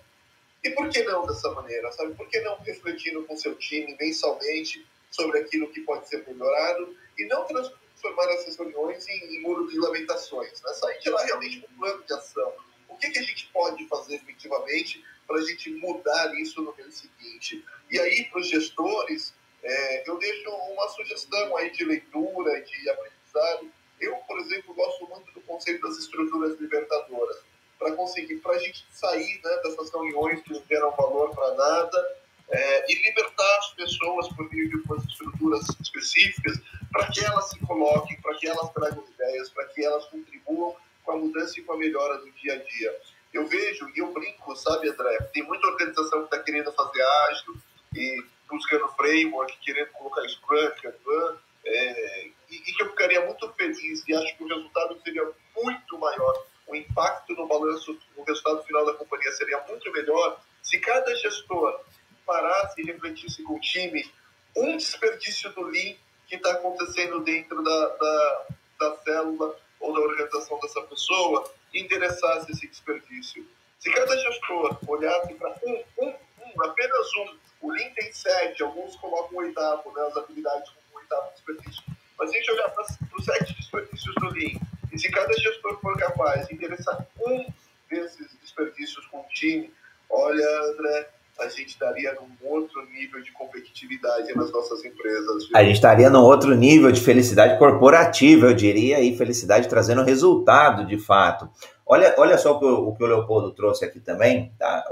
E 0.64 0.70
por 0.72 0.90
que 0.90 1.04
não 1.04 1.26
dessa 1.26 1.52
maneira, 1.52 1.92
sabe? 1.92 2.16
Por 2.16 2.28
que 2.30 2.40
não 2.42 2.58
refletindo 2.60 3.24
com 3.26 3.36
seu 3.36 3.56
time 3.56 3.96
mensalmente 4.00 4.86
sobre 5.10 5.40
aquilo 5.40 5.70
que 5.70 5.82
pode 5.82 6.08
ser 6.08 6.26
melhorado 6.28 6.96
e 7.18 7.26
não 7.26 7.46
transformar 7.46 8.26
essas 8.34 8.56
reuniões 8.56 9.08
em, 9.08 9.36
em 9.36 9.42
muro 9.42 9.70
de 9.70 9.78
lamentações, 9.78 10.62
né? 10.62 10.74
Sair 10.74 11.00
de 11.00 11.10
lá 11.10 11.24
realmente 11.26 11.60
com 11.60 11.72
um 11.74 11.78
plano 11.78 12.04
de 12.04 12.14
ação. 12.14 12.54
O 12.88 12.96
que, 12.96 13.10
que 13.10 13.20
a 13.20 13.24
gente 13.24 13.48
pode 13.48 13.86
fazer 13.88 14.16
efetivamente 14.16 15.04
para 15.28 15.38
a 15.38 15.42
gente 15.42 15.70
mudar 15.72 16.34
isso 16.40 16.62
no 16.62 16.74
mês 16.76 16.96
seguinte? 16.96 17.66
E 17.92 18.00
aí, 18.00 18.24
para 18.32 18.40
os 18.40 18.48
gestores, 18.48 19.34
é, 19.62 20.10
eu 20.10 20.18
deixo 20.18 20.50
uma 20.50 20.88
sugestão 20.90 21.58
aí 21.58 21.70
de 21.72 21.84
leitura, 21.84 22.62
de 22.62 22.90
aprendizado, 22.90 23.70
eu, 24.00 24.16
por 24.16 24.40
exemplo, 24.40 24.74
gosto 24.74 25.08
muito 25.08 25.32
do 25.34 25.42
conceito 25.42 25.86
das 25.88 25.98
estruturas 25.98 26.58
libertadoras, 26.60 27.38
para 27.78 27.92
conseguir, 27.92 28.38
para 28.38 28.54
a 28.54 28.60
gente 28.60 28.86
sair 28.92 29.42
né, 29.44 29.60
dessas 29.64 29.92
reuniões 29.92 30.42
que 30.42 30.54
não 30.54 30.64
geram 30.70 30.92
valor 30.92 31.36
para 31.36 31.54
nada 31.56 32.18
é, 32.50 32.92
e 32.92 32.96
libertar 33.04 33.58
as 33.58 33.74
pessoas 33.74 34.28
por 34.30 34.50
meio 34.52 34.70
de 34.70 34.78
umas 34.78 35.04
estruturas 35.06 35.68
específicas 35.82 36.60
para 36.92 37.08
que 37.08 37.24
elas 37.26 37.50
se 37.50 37.60
coloquem, 37.60 38.20
para 38.22 38.36
que 38.36 38.48
elas 38.48 38.72
tragam 38.72 39.04
ideias, 39.14 39.50
para 39.50 39.66
que 39.66 39.84
elas 39.84 40.06
contribuam 40.06 40.76
com 41.04 41.12
a 41.12 41.18
mudança 41.18 41.60
e 41.60 41.64
com 41.64 41.74
a 41.74 41.78
melhora 41.78 42.20
do 42.20 42.32
dia 42.32 42.54
a 42.54 42.58
dia. 42.58 43.00
Eu 43.34 43.48
vejo 43.48 43.90
e 43.96 44.00
eu 44.00 44.12
brinco, 44.14 44.56
sabe, 44.56 44.90
André? 44.90 45.18
Tem 45.34 45.44
muita 45.44 45.68
organização 45.68 46.20
que 46.20 46.26
está 46.26 46.40
querendo 46.40 46.72
fazer 46.74 47.02
ágil 47.02 47.56
e 47.96 48.24
buscando 48.50 48.88
framework, 48.90 49.58
querendo 49.60 49.92
colocar 49.92 50.28
Scrum, 50.28 50.72
Kanban, 50.82 51.38
é, 51.66 52.28
e, 52.50 52.56
e, 52.56 52.74
que 52.74 52.84
eu 52.84 52.90
ficaria 52.90 53.26
muito 53.26 53.52
feliz 53.54 54.04
e 54.08 54.16
acho 54.16 54.36
que 54.36 54.44
o 54.44 54.48
resultado 54.48 55.00
seria 55.04 55.30
muito 55.56 55.98
maior, 56.00 56.46
o 56.68 56.76
impacto 56.76 57.34
no 57.34 57.48
balanço, 57.48 57.98
no 58.18 58.24
resultado 58.24 58.64
final 58.64 58.86
da 58.86 58.94
companhia 58.94 59.32
seria 59.34 59.64
muito 59.68 59.92
melhor 59.92 60.42
se 60.62 60.80
cada 60.80 61.14
gestor 61.16 61.82
parasse 62.26 62.82
e 62.82 62.86
refletisse 62.86 63.44
com 63.44 63.56
o 63.56 63.60
time 63.60 64.10
um 64.56 64.78
desperdício 64.78 65.52
do 65.54 65.62
Lean 65.64 65.96
que 66.28 66.36
está 66.36 66.52
acontecendo 66.52 67.20
dentro 67.22 67.62
da, 67.62 67.88
da, 67.88 68.48
da 68.80 68.98
célula 68.98 69.56
ou 69.80 69.94
da 69.94 70.00
organização 70.00 70.60
dessa 70.60 70.82
pessoa 70.84 71.52
e 71.74 71.82
endereçasse 71.82 72.52
esse 72.52 72.68
desperdício. 72.68 73.46
Se 73.80 73.92
cada 73.92 74.16
gestor 74.18 74.78
olhasse 74.88 75.34
para 75.36 75.56
um, 75.66 75.84
um, 76.00 76.16
apenas 76.60 77.08
um, 77.18 77.68
o 77.68 77.72
Lean 77.72 77.90
tem 77.96 78.12
sete, 78.12 78.64
alguns 78.64 78.96
colocam 78.96 79.38
o 79.38 79.42
oitavo, 79.42 79.92
né, 79.94 80.02
as 80.08 80.18
habilidades 80.18 80.70
como 80.70 80.86
o 80.94 80.98
oitavo 80.98 81.32
desperdício. 81.34 81.84
Mas 82.18 82.30
a 82.30 82.34
gente 82.34 82.52
olhar 82.52 82.70
para 82.70 82.86
os 83.18 83.26
sete 83.26 83.54
desperdícios 83.56 84.16
do 84.16 84.30
Lean, 84.30 84.60
e 84.92 85.00
se 85.00 85.10
cada 85.10 85.34
gestor 85.34 85.80
for 85.80 85.98
capaz 85.98 86.48
de 86.48 86.56
interessar 86.56 87.06
um 87.20 87.46
desses 87.90 88.28
desperdícios 88.42 89.06
com 89.08 89.20
o 89.20 89.26
time, 89.30 89.72
olha, 90.10 90.46
André, 90.72 91.10
a 91.40 91.48
gente 91.50 91.70
estaria 91.70 92.14
num 92.14 92.50
outro 92.50 92.86
nível 92.92 93.22
de 93.22 93.32
competitividade 93.32 94.34
nas 94.36 94.52
nossas 94.52 94.84
empresas. 94.86 95.48
Viu? 95.48 95.58
A 95.58 95.64
gente 95.64 95.76
estaria 95.76 96.10
num 96.10 96.22
outro 96.22 96.54
nível 96.56 96.92
de 96.92 97.02
felicidade 97.02 97.58
corporativa, 97.58 98.48
eu 98.48 98.54
diria, 98.54 99.00
e 99.00 99.18
felicidade 99.18 99.68
trazendo 99.68 100.04
resultado 100.04 100.86
de 100.86 101.00
fato. 101.00 101.50
Olha, 101.86 102.14
olha 102.18 102.38
só 102.38 102.54
o 102.54 102.60
que 102.60 102.66
o, 102.66 102.90
o 102.90 102.98
o 102.98 103.06
Leopoldo 103.06 103.52
trouxe 103.52 103.86
aqui 103.86 104.00
também, 104.00 104.54
tá? 104.60 104.88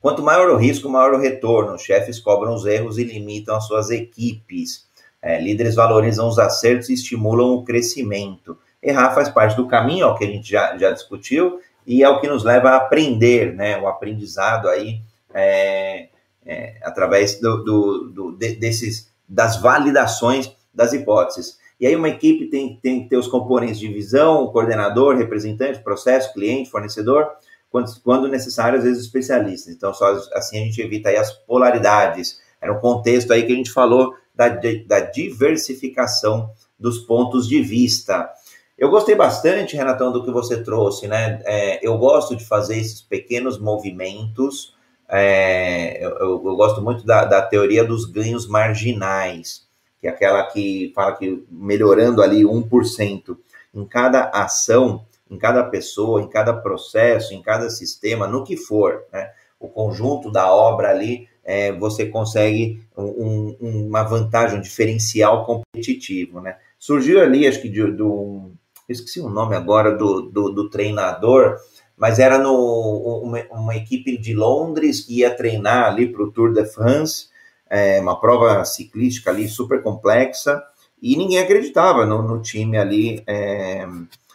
Quanto 0.00 0.22
maior 0.22 0.50
o 0.50 0.56
risco, 0.56 0.88
maior 0.88 1.14
o 1.14 1.18
retorno. 1.18 1.78
Chefes 1.78 2.20
cobram 2.20 2.54
os 2.54 2.64
erros 2.64 2.98
e 2.98 3.04
limitam 3.04 3.56
as 3.56 3.66
suas 3.66 3.90
equipes. 3.90 4.86
É, 5.20 5.40
líderes 5.40 5.74
valorizam 5.74 6.28
os 6.28 6.38
acertos 6.38 6.88
e 6.88 6.94
estimulam 6.94 7.54
o 7.54 7.64
crescimento. 7.64 8.56
Errar 8.82 9.12
faz 9.14 9.28
parte 9.28 9.56
do 9.56 9.66
caminho, 9.66 10.04
é 10.04 10.06
o 10.06 10.14
que 10.14 10.24
a 10.24 10.28
gente 10.28 10.48
já, 10.48 10.76
já 10.76 10.92
discutiu, 10.92 11.60
e 11.84 12.04
é 12.04 12.08
o 12.08 12.20
que 12.20 12.28
nos 12.28 12.44
leva 12.44 12.70
a 12.70 12.76
aprender, 12.76 13.54
né? 13.54 13.76
O 13.78 13.88
aprendizado 13.88 14.68
aí 14.68 15.00
é, 15.34 16.08
é, 16.46 16.76
através 16.82 17.40
do, 17.40 17.64
do, 17.64 18.10
do 18.10 18.32
de, 18.36 18.54
desses, 18.54 19.12
das 19.28 19.60
validações 19.60 20.54
das 20.72 20.92
hipóteses. 20.92 21.58
E 21.80 21.86
aí 21.86 21.94
uma 21.94 22.08
equipe 22.08 22.46
tem, 22.46 22.78
tem 22.82 23.02
que 23.02 23.08
ter 23.08 23.16
os 23.16 23.28
componentes 23.28 23.78
de 23.78 23.88
visão, 23.88 24.46
coordenador, 24.48 25.16
representante, 25.16 25.80
processo, 25.80 26.32
cliente, 26.32 26.70
fornecedor, 26.70 27.28
quando, 27.70 27.90
quando 28.02 28.28
necessário, 28.28 28.78
às 28.78 28.84
vezes 28.84 29.04
especialistas. 29.04 29.74
Então, 29.74 29.92
só 29.92 30.06
assim 30.34 30.60
a 30.60 30.64
gente 30.64 30.80
evita 30.80 31.08
aí 31.08 31.16
as 31.16 31.32
polaridades. 31.32 32.40
Era 32.60 32.72
um 32.72 32.80
contexto 32.80 33.32
aí 33.32 33.44
que 33.44 33.52
a 33.52 33.56
gente 33.56 33.70
falou 33.70 34.14
da, 34.34 34.48
da 34.48 35.00
diversificação 35.00 36.50
dos 36.78 36.98
pontos 36.98 37.48
de 37.48 37.60
vista. 37.60 38.30
Eu 38.78 38.90
gostei 38.90 39.16
bastante, 39.16 39.74
Renatão, 39.74 40.12
do 40.12 40.24
que 40.24 40.30
você 40.30 40.62
trouxe, 40.62 41.08
né? 41.08 41.42
É, 41.44 41.84
eu 41.84 41.98
gosto 41.98 42.36
de 42.36 42.44
fazer 42.44 42.78
esses 42.78 43.02
pequenos 43.02 43.58
movimentos. 43.58 44.72
É, 45.08 46.04
eu, 46.04 46.10
eu, 46.18 46.38
gosto 46.38 46.80
muito 46.80 47.04
da, 47.04 47.24
da, 47.24 47.42
teoria 47.42 47.82
dos 47.82 48.04
ganhos 48.04 48.46
marginais, 48.46 49.66
que 50.00 50.06
é 50.06 50.10
aquela 50.10 50.44
que 50.44 50.92
fala 50.94 51.16
que 51.16 51.42
melhorando 51.50 52.22
ali 52.22 52.44
1% 52.44 53.36
em 53.74 53.84
cada 53.84 54.30
ação, 54.32 55.04
em 55.30 55.38
cada 55.38 55.64
pessoa, 55.64 56.22
em 56.22 56.28
cada 56.28 56.52
processo, 56.52 57.34
em 57.34 57.42
cada 57.42 57.70
sistema, 57.70 58.26
no 58.26 58.44
que 58.44 58.56
for, 58.56 59.04
né? 59.12 59.30
O 59.60 59.68
conjunto 59.68 60.30
da 60.30 60.52
obra 60.52 60.90
ali 60.90 61.28
é, 61.44 61.72
você 61.72 62.06
consegue 62.06 62.80
um, 62.96 63.56
um, 63.60 63.86
uma 63.88 64.02
vantagem, 64.02 64.58
um 64.58 64.62
diferencial 64.62 65.46
competitivo, 65.46 66.40
né? 66.40 66.56
Surgiu 66.78 67.20
ali, 67.20 67.46
acho 67.46 67.62
que 67.62 67.68
de, 67.68 67.90
do, 67.90 68.52
esqueci 68.88 69.20
o 69.20 69.28
nome 69.28 69.56
agora 69.56 69.96
do, 69.96 70.22
do, 70.22 70.50
do 70.50 70.70
treinador, 70.70 71.56
mas 71.96 72.18
era 72.18 72.38
no, 72.38 73.22
uma, 73.24 73.42
uma, 73.50 73.76
equipe 73.76 74.16
de 74.18 74.34
Londres 74.34 75.00
que 75.00 75.20
ia 75.20 75.34
treinar 75.34 75.86
ali 75.86 76.12
para 76.12 76.22
o 76.22 76.30
Tour 76.30 76.52
de 76.52 76.64
France, 76.64 77.28
é, 77.68 78.00
uma 78.00 78.20
prova 78.20 78.64
ciclística 78.64 79.30
ali 79.30 79.48
super 79.48 79.82
complexa, 79.82 80.62
e 81.00 81.16
ninguém 81.16 81.38
acreditava 81.38 82.04
no, 82.04 82.22
no 82.22 82.42
time 82.42 82.76
ali, 82.76 83.22
é, 83.26 83.86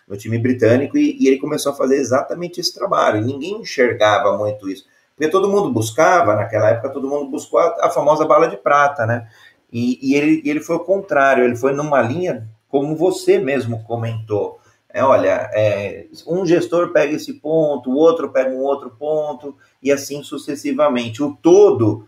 no 0.08 0.18
time 0.18 0.38
britânico, 0.38 0.98
e, 0.98 1.18
e, 1.20 1.28
ele 1.28 1.38
começou 1.38 1.72
a 1.72 1.76
fazer 1.76 1.96
exatamente 1.96 2.60
esse 2.60 2.74
trabalho. 2.74 3.22
Ninguém 3.22 3.62
enxergava 3.62 4.38
muito 4.38 4.70
isso. 4.70 4.86
Porque 5.16 5.32
todo 5.32 5.50
mundo 5.50 5.72
buscava, 5.72 6.36
naquela 6.36 6.70
época, 6.70 6.90
todo 6.90 7.08
mundo 7.08 7.30
buscou 7.30 7.60
a, 7.60 7.88
a 7.88 7.90
famosa 7.90 8.26
bala 8.26 8.48
de 8.48 8.58
prata, 8.58 9.06
né? 9.06 9.28
E, 9.72 10.00
e 10.02 10.16
ele, 10.16 10.42
ele 10.46 10.60
foi 10.60 10.76
o 10.76 10.82
contrário, 10.84 11.44
ele 11.44 11.56
foi 11.56 11.74
numa 11.74 12.02
linha 12.02 12.48
como 12.68 12.96
você 12.96 13.38
mesmo 13.38 13.84
comentou. 13.84 14.60
É, 14.90 15.04
olha, 15.04 15.50
é, 15.54 16.06
um 16.28 16.46
gestor 16.46 16.92
pega 16.92 17.14
esse 17.14 17.34
ponto, 17.34 17.90
o 17.90 17.96
outro 17.96 18.30
pega 18.30 18.52
um 18.52 18.62
outro 18.62 18.92
ponto, 18.92 19.56
e 19.82 19.92
assim 19.92 20.22
sucessivamente. 20.22 21.24
O 21.24 21.36
todo, 21.42 22.08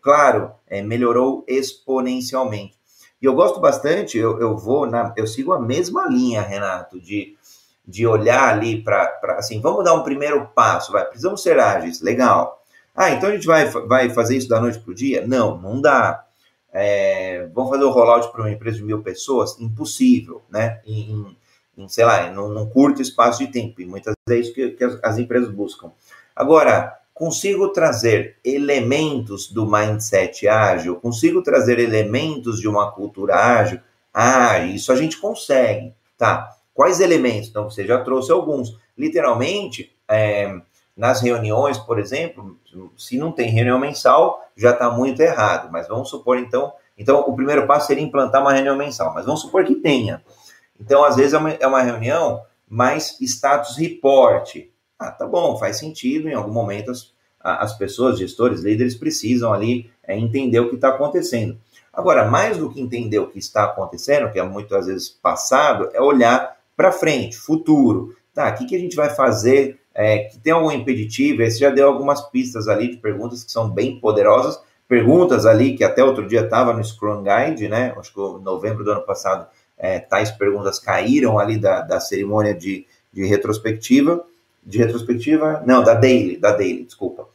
claro, 0.00 0.50
é, 0.66 0.82
melhorou 0.82 1.44
exponencialmente. 1.46 2.74
E 3.24 3.26
eu 3.26 3.34
gosto 3.34 3.58
bastante, 3.58 4.18
eu, 4.18 4.38
eu 4.38 4.54
vou 4.54 4.86
na, 4.86 5.14
eu 5.16 5.26
sigo 5.26 5.54
a 5.54 5.58
mesma 5.58 6.06
linha, 6.06 6.42
Renato, 6.42 7.00
de 7.00 7.34
de 7.86 8.06
olhar 8.06 8.48
ali 8.48 8.82
para, 8.82 9.36
assim, 9.38 9.60
vamos 9.60 9.84
dar 9.84 9.94
um 9.94 10.02
primeiro 10.02 10.46
passo, 10.54 10.90
vai, 10.90 11.04
precisamos 11.04 11.42
ser 11.42 11.58
ágeis, 11.58 12.00
legal. 12.00 12.62
Ah, 12.96 13.10
então 13.10 13.28
a 13.28 13.32
gente 13.32 13.46
vai, 13.46 13.66
vai 13.66 14.08
fazer 14.08 14.36
isso 14.36 14.48
da 14.48 14.60
noite 14.60 14.78
para 14.78 14.90
o 14.90 14.94
dia? 14.94 15.26
Não, 15.26 15.58
não 15.58 15.80
dá. 15.80 16.24
É, 16.72 17.48
vamos 17.52 17.70
fazer 17.70 17.84
o 17.84 17.90
rollout 17.90 18.32
para 18.32 18.42
uma 18.42 18.50
empresa 18.50 18.78
de 18.78 18.84
mil 18.84 19.02
pessoas? 19.02 19.60
Impossível, 19.60 20.42
né? 20.50 20.80
Em, 20.86 21.36
em 21.76 21.88
sei 21.88 22.04
lá, 22.04 22.30
num, 22.30 22.48
num, 22.48 22.66
curto 22.66 23.02
espaço 23.02 23.44
de 23.44 23.52
tempo, 23.52 23.80
e 23.80 23.86
muitas 23.86 24.14
vezes 24.26 24.46
é 24.46 24.48
isso 24.48 24.54
que, 24.54 24.70
que 24.76 24.84
as, 24.84 24.98
as, 25.02 25.18
empresas 25.18 25.50
buscam. 25.50 25.92
Agora, 26.34 26.98
consigo 27.14 27.68
trazer 27.68 28.36
elementos 28.44 29.48
do 29.48 29.64
mindset 29.64 30.48
ágil, 30.48 30.96
consigo 30.96 31.42
trazer 31.42 31.78
elementos 31.78 32.60
de 32.60 32.68
uma 32.68 32.90
cultura 32.90 33.36
ágil. 33.36 33.80
Ah, 34.12 34.58
isso 34.58 34.92
a 34.92 34.96
gente 34.96 35.18
consegue, 35.18 35.94
tá? 36.18 36.50
Quais 36.74 37.00
elementos? 37.00 37.48
Então, 37.48 37.70
você 37.70 37.86
já 37.86 38.02
trouxe 38.02 38.32
alguns. 38.32 38.76
Literalmente, 38.98 39.94
é, 40.08 40.52
nas 40.96 41.20
reuniões, 41.20 41.78
por 41.78 42.00
exemplo, 42.00 42.58
se 42.98 43.16
não 43.16 43.30
tem 43.30 43.48
reunião 43.48 43.78
mensal, 43.78 44.44
já 44.56 44.70
está 44.70 44.90
muito 44.90 45.20
errado. 45.20 45.70
Mas 45.70 45.86
vamos 45.86 46.10
supor, 46.10 46.38
então, 46.38 46.72
então 46.98 47.20
o 47.20 47.34
primeiro 47.36 47.64
passo 47.66 47.86
seria 47.86 48.02
implantar 48.02 48.42
uma 48.42 48.52
reunião 48.52 48.76
mensal. 48.76 49.14
Mas 49.14 49.24
vamos 49.24 49.40
supor 49.40 49.64
que 49.64 49.76
tenha. 49.76 50.20
Então, 50.80 51.04
às 51.04 51.14
vezes, 51.14 51.32
é 51.32 51.38
uma, 51.38 51.50
é 51.52 51.66
uma 51.66 51.82
reunião 51.82 52.42
mais 52.68 53.16
status 53.20 53.76
report. 53.76 54.56
Ah, 54.98 55.10
tá 55.10 55.26
bom, 55.26 55.56
faz 55.58 55.78
sentido. 55.78 56.28
Em 56.28 56.34
algum 56.34 56.52
momento, 56.52 56.90
as, 56.90 57.12
as 57.40 57.76
pessoas, 57.76 58.18
gestores, 58.18 58.62
líderes, 58.62 58.94
precisam 58.94 59.52
ali 59.52 59.90
é, 60.02 60.18
entender 60.18 60.60
o 60.60 60.68
que 60.68 60.76
está 60.76 60.88
acontecendo. 60.88 61.58
Agora, 61.92 62.28
mais 62.28 62.58
do 62.58 62.70
que 62.70 62.80
entender 62.80 63.18
o 63.18 63.28
que 63.28 63.38
está 63.38 63.64
acontecendo, 63.64 64.30
que 64.32 64.38
é 64.38 64.42
muitas 64.42 64.86
vezes 64.86 65.08
passado, 65.08 65.90
é 65.92 66.00
olhar 66.00 66.56
para 66.76 66.90
frente, 66.90 67.36
futuro. 67.36 68.16
Tá, 68.34 68.50
o 68.50 68.54
que, 68.56 68.66
que 68.66 68.74
a 68.74 68.78
gente 68.80 68.96
vai 68.96 69.10
fazer 69.10 69.78
é, 69.94 70.24
que 70.24 70.38
tem 70.38 70.52
algum 70.52 70.72
impeditivo? 70.72 71.44
Você 71.44 71.58
já 71.58 71.70
deu 71.70 71.86
algumas 71.86 72.20
pistas 72.30 72.66
ali 72.66 72.90
de 72.90 72.96
perguntas 72.96 73.44
que 73.44 73.52
são 73.52 73.70
bem 73.70 74.00
poderosas, 74.00 74.60
perguntas 74.88 75.46
ali 75.46 75.76
que 75.76 75.84
até 75.84 76.02
outro 76.02 76.26
dia 76.26 76.40
estava 76.40 76.72
no 76.72 76.82
Scrum 76.82 77.22
Guide, 77.22 77.68
né? 77.68 77.94
Acho 77.96 78.12
que 78.12 78.20
em 78.20 78.42
novembro 78.42 78.82
do 78.82 78.90
ano 78.90 79.02
passado 79.02 79.46
é, 79.78 80.00
tais 80.00 80.32
perguntas 80.32 80.80
caíram 80.80 81.38
ali 81.38 81.58
da, 81.58 81.80
da 81.80 82.00
cerimônia 82.00 82.54
de, 82.54 82.86
de 83.12 83.24
retrospectiva, 83.24 84.24
de 84.64 84.78
retrospectiva, 84.78 85.62
não, 85.66 85.82
da 85.82 85.94
daily, 85.94 86.36
da 86.36 86.52
daily, 86.52 86.84
desculpa. 86.84 87.28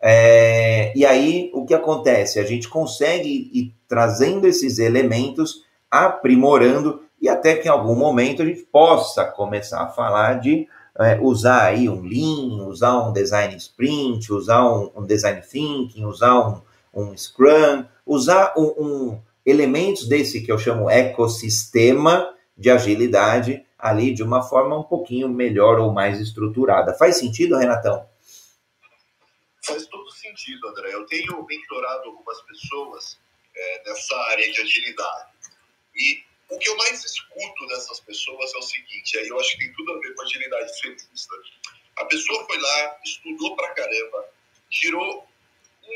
É, 0.00 0.96
e 0.96 1.04
aí 1.04 1.50
o 1.52 1.66
que 1.66 1.74
acontece? 1.74 2.38
A 2.38 2.44
gente 2.44 2.68
consegue 2.68 3.50
ir 3.52 3.74
trazendo 3.86 4.46
esses 4.46 4.78
elementos, 4.78 5.64
aprimorando 5.90 7.02
e 7.20 7.28
até 7.28 7.56
que 7.56 7.68
em 7.68 7.70
algum 7.70 7.94
momento 7.94 8.42
a 8.42 8.46
gente 8.46 8.62
possa 8.62 9.24
começar 9.24 9.82
a 9.82 9.88
falar 9.88 10.40
de 10.40 10.66
é, 10.98 11.18
usar 11.20 11.64
aí 11.64 11.88
um 11.88 12.00
Lean, 12.02 12.66
usar 12.66 12.98
um 13.06 13.12
Design 13.12 13.54
Sprint, 13.56 14.32
usar 14.32 14.66
um, 14.66 14.90
um 14.96 15.04
Design 15.04 15.40
Thinking, 15.42 16.04
usar 16.04 16.48
um, 16.48 16.62
um 16.94 17.16
Scrum, 17.16 17.84
usar 18.06 18.54
um, 18.56 18.74
um 18.78 19.18
elementos 19.44 20.08
desse 20.08 20.40
que 20.40 20.50
eu 20.50 20.58
chamo 20.58 20.88
ecossistema 20.88 22.30
de 22.56 22.70
agilidade 22.70 23.64
ali 23.80 24.12
de 24.12 24.22
uma 24.22 24.42
forma 24.42 24.78
um 24.78 24.82
pouquinho 24.82 25.28
melhor 25.28 25.78
ou 25.78 25.92
mais 25.92 26.20
estruturada. 26.20 26.94
Faz 26.94 27.18
sentido, 27.18 27.56
Renatão? 27.56 28.08
Faz 29.64 29.86
todo 29.86 30.10
sentido, 30.10 30.68
André. 30.68 30.94
Eu 30.94 31.06
tenho 31.06 31.44
mentorado 31.44 32.08
algumas 32.08 32.40
pessoas 32.42 33.18
é, 33.54 33.82
nessa 33.84 34.16
área 34.16 34.50
de 34.50 34.60
agilidade. 34.60 35.30
E 35.94 36.22
o 36.50 36.58
que 36.58 36.68
eu 36.68 36.76
mais 36.76 37.04
escuto 37.04 37.66
dessas 37.68 38.00
pessoas 38.00 38.52
é 38.54 38.58
o 38.58 38.62
seguinte, 38.62 39.18
aí 39.18 39.28
eu 39.28 39.38
acho 39.38 39.52
que 39.52 39.58
tem 39.58 39.72
tudo 39.72 39.92
a 39.92 39.98
ver 40.00 40.14
com 40.14 40.22
agilidade 40.22 40.80
feminista. 40.80 41.34
A 41.96 42.04
pessoa 42.06 42.44
foi 42.46 42.58
lá, 42.58 43.00
estudou 43.04 43.54
pra 43.56 43.74
caramba, 43.74 44.28
tirou 44.68 45.28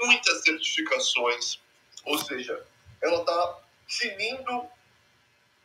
muitas 0.03 0.43
certificações, 0.43 1.61
ou 2.05 2.18
seja, 2.18 2.66
ela 3.03 3.20
está 3.20 3.61
tinindo 3.89 4.68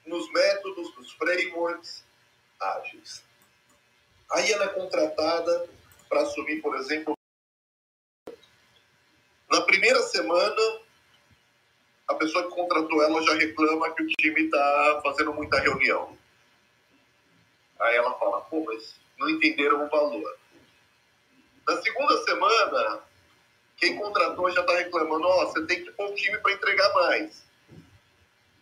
nos 0.06 0.32
métodos, 0.32 0.96
nos 0.96 1.12
frameworks 1.14 2.04
ágeis. 2.60 3.24
Aí 4.32 4.52
ela 4.52 4.66
é 4.66 4.70
contratada 4.70 5.70
para 6.08 6.22
assumir, 6.22 6.62
por 6.62 6.76
exemplo, 6.76 7.14
na 9.50 9.62
primeira 9.62 10.02
semana, 10.04 10.80
a 12.08 12.14
pessoa 12.16 12.44
que 12.44 12.56
contratou 12.56 13.04
ela 13.04 13.22
já 13.24 13.34
reclama 13.34 13.94
que 13.94 14.04
o 14.04 14.08
time 14.08 14.44
está 14.44 15.02
fazendo 15.04 15.34
muita 15.34 15.60
reunião. 15.60 16.18
Aí 17.80 17.96
ela 17.96 18.14
fala, 18.20 18.42
pô, 18.42 18.64
mas 18.66 18.96
não 19.18 19.30
entenderam 19.30 19.86
o 19.86 19.90
valor. 19.90 20.38
Na 21.68 21.82
segunda 21.82 22.24
semana, 22.24 23.04
quem 23.78 23.96
contratou 23.98 24.52
já 24.52 24.62
está 24.62 24.76
reclamando, 24.76 25.26
ó, 25.26 25.44
oh, 25.44 25.48
você 25.48 25.66
tem 25.66 25.84
que 25.84 25.92
pôr 25.92 26.10
o 26.10 26.16
time 26.16 26.38
para 26.40 26.54
entregar 26.54 26.94
mais. 26.94 27.44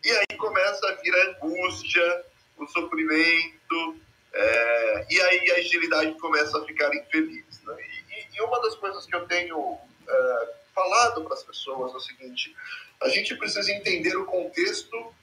E 0.04 0.12
aí 0.12 0.38
começa 0.38 0.88
a 0.88 0.94
vir 0.94 1.14
a 1.14 1.30
angústia, 1.32 2.26
o 2.58 2.68
sofrimento, 2.68 4.00
é, 4.34 5.08
e 5.10 5.22
aí 5.22 5.52
a 5.52 5.56
agilidade 5.56 6.14
começa 6.20 6.58
a 6.58 6.66
ficar 6.66 6.94
infeliz. 6.96 7.62
Né? 7.64 7.76
E, 8.10 8.38
e, 8.38 8.42
uma 8.42 8.62
das 8.62 8.76
coisas 8.76 9.06
que 9.06 9.16
eu 9.16 9.26
tenho 9.28 9.78
é, 10.08 10.54
falado 10.74 11.24
para 11.24 11.34
as 11.34 11.44
pessoas 11.44 11.94
é 11.94 11.98
o 11.98 12.00
seguinte: 12.00 12.56
a 13.02 13.10
gente 13.10 13.36
precisa 13.36 13.72
entender 13.72 14.16
o 14.16 14.26
contexto 14.26 15.14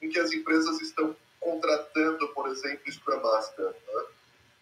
em 0.00 0.08
que 0.08 0.18
as 0.18 0.32
empresas 0.32 0.80
estão 0.80 1.16
contratando, 1.38 2.28
por 2.28 2.48
exemplo, 2.48 2.90
Scrum 2.90 3.20
Master, 3.20 3.66
né? 3.66 4.04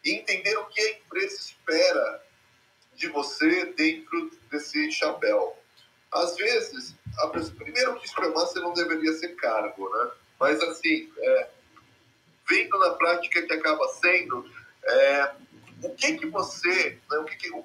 e 0.05 0.13
entender 0.13 0.57
o 0.57 0.67
que 0.67 0.81
a 0.81 0.91
empresa 0.93 1.37
espera 1.37 2.25
de 2.95 3.09
você 3.09 3.67
dentro 3.67 4.31
desse 4.51 4.91
chapéu. 4.91 5.57
Às 6.11 6.37
vezes, 6.37 6.95
a 7.19 7.29
pessoa, 7.29 7.55
primeiro 7.57 7.99
que 8.01 8.09
Scrum 8.09 8.33
Master 8.33 8.63
não 8.63 8.73
deveria 8.73 9.13
ser 9.13 9.37
cargo, 9.37 9.89
né? 9.91 10.11
Mas 10.39 10.61
assim, 10.63 11.11
é, 11.19 11.51
vendo 12.51 12.79
na 12.79 12.91
prática 12.91 13.41
que 13.43 13.53
acaba 13.53 13.87
sendo, 13.89 14.45
é, 14.85 15.31
o 15.85 15.95
que 15.95 16.19
que 16.19 16.27
você, 16.27 16.99
né, 17.11 17.19
o 17.19 17.25
que 17.25 17.37
que, 17.37 17.51
o, 17.51 17.65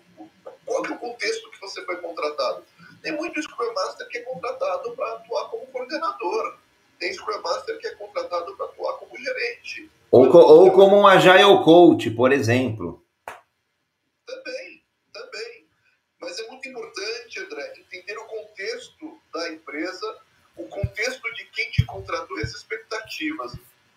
qual 0.63 0.85
é 0.85 0.89
o 0.89 0.97
contexto 0.97 1.49
que 1.49 1.59
você 1.59 1.83
foi 1.83 1.97
contratado? 1.97 2.63
Tem 3.01 3.11
muito 3.11 3.41
Scrum 3.41 3.73
Master 3.73 4.07
que 4.07 4.19
é 4.19 4.21
contratado 4.21 4.95
para 4.95 5.13
atuar 5.13 5.49
como 5.49 5.67
coordenador. 5.67 6.57
Tem 6.99 7.13
Scrum 7.13 7.41
Master 7.41 7.77
que 7.77 7.87
é 7.87 7.95
contratado 7.95 8.55
para 8.55 8.65
atuar 8.65 8.93
como 8.97 9.17
gerente. 9.17 9.91
Ou, 10.11 10.33
ou 10.33 10.71
como 10.71 10.97
um 10.97 11.07
Agile 11.07 11.63
Coach, 11.63 12.09
por 12.11 12.31
exemplo. 12.31 13.05
Também, 14.25 14.83
também. 15.13 15.67
Mas 16.19 16.39
é 16.39 16.47
muito 16.47 16.67
importante, 16.67 17.39
André, 17.39 17.73
entender 17.77 18.17
o 18.17 18.25
contexto 18.25 19.19
da 19.33 19.51
empresa, 19.51 20.17
o 20.55 20.63
contexto 20.67 21.33
de 21.33 21.45
quem 21.45 21.69
te 21.69 21.85
contratou 21.85 22.39
e 22.39 22.43
as 22.43 22.55
expectativas. 22.55 23.53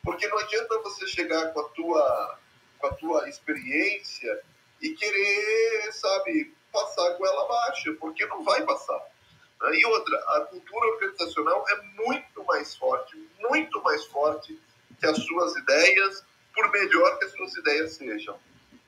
Porque 0.08 0.26
não 0.26 0.38
adianta 0.38 0.78
você 0.78 1.06
chegar 1.06 1.52
com 1.52 1.60
a 1.60 1.68
tua, 1.68 2.38
com 2.78 2.86
a 2.86 2.94
tua 2.94 3.28
experiência 3.28 4.40
e 4.80 4.94
querer, 4.94 5.92
sabe, 5.92 6.56
passar 6.72 7.10
com 7.10 7.26
ela 7.26 7.44
abaixo, 7.44 7.94
porque 7.96 8.24
não 8.24 8.42
vai 8.42 8.64
passar. 8.64 8.98
E 9.70 9.84
outra, 9.84 10.16
a 10.28 10.40
cultura 10.46 10.86
organizacional 10.92 11.62
é 11.68 11.82
muito 12.02 12.42
mais 12.46 12.74
forte, 12.74 13.22
muito 13.50 13.82
mais 13.82 14.06
forte 14.06 14.58
que 14.98 15.06
as 15.06 15.18
suas 15.18 15.54
ideias, 15.56 16.24
por 16.54 16.70
melhor 16.70 17.18
que 17.18 17.26
as 17.26 17.32
suas 17.32 17.54
ideias 17.56 17.92
sejam. 17.92 18.38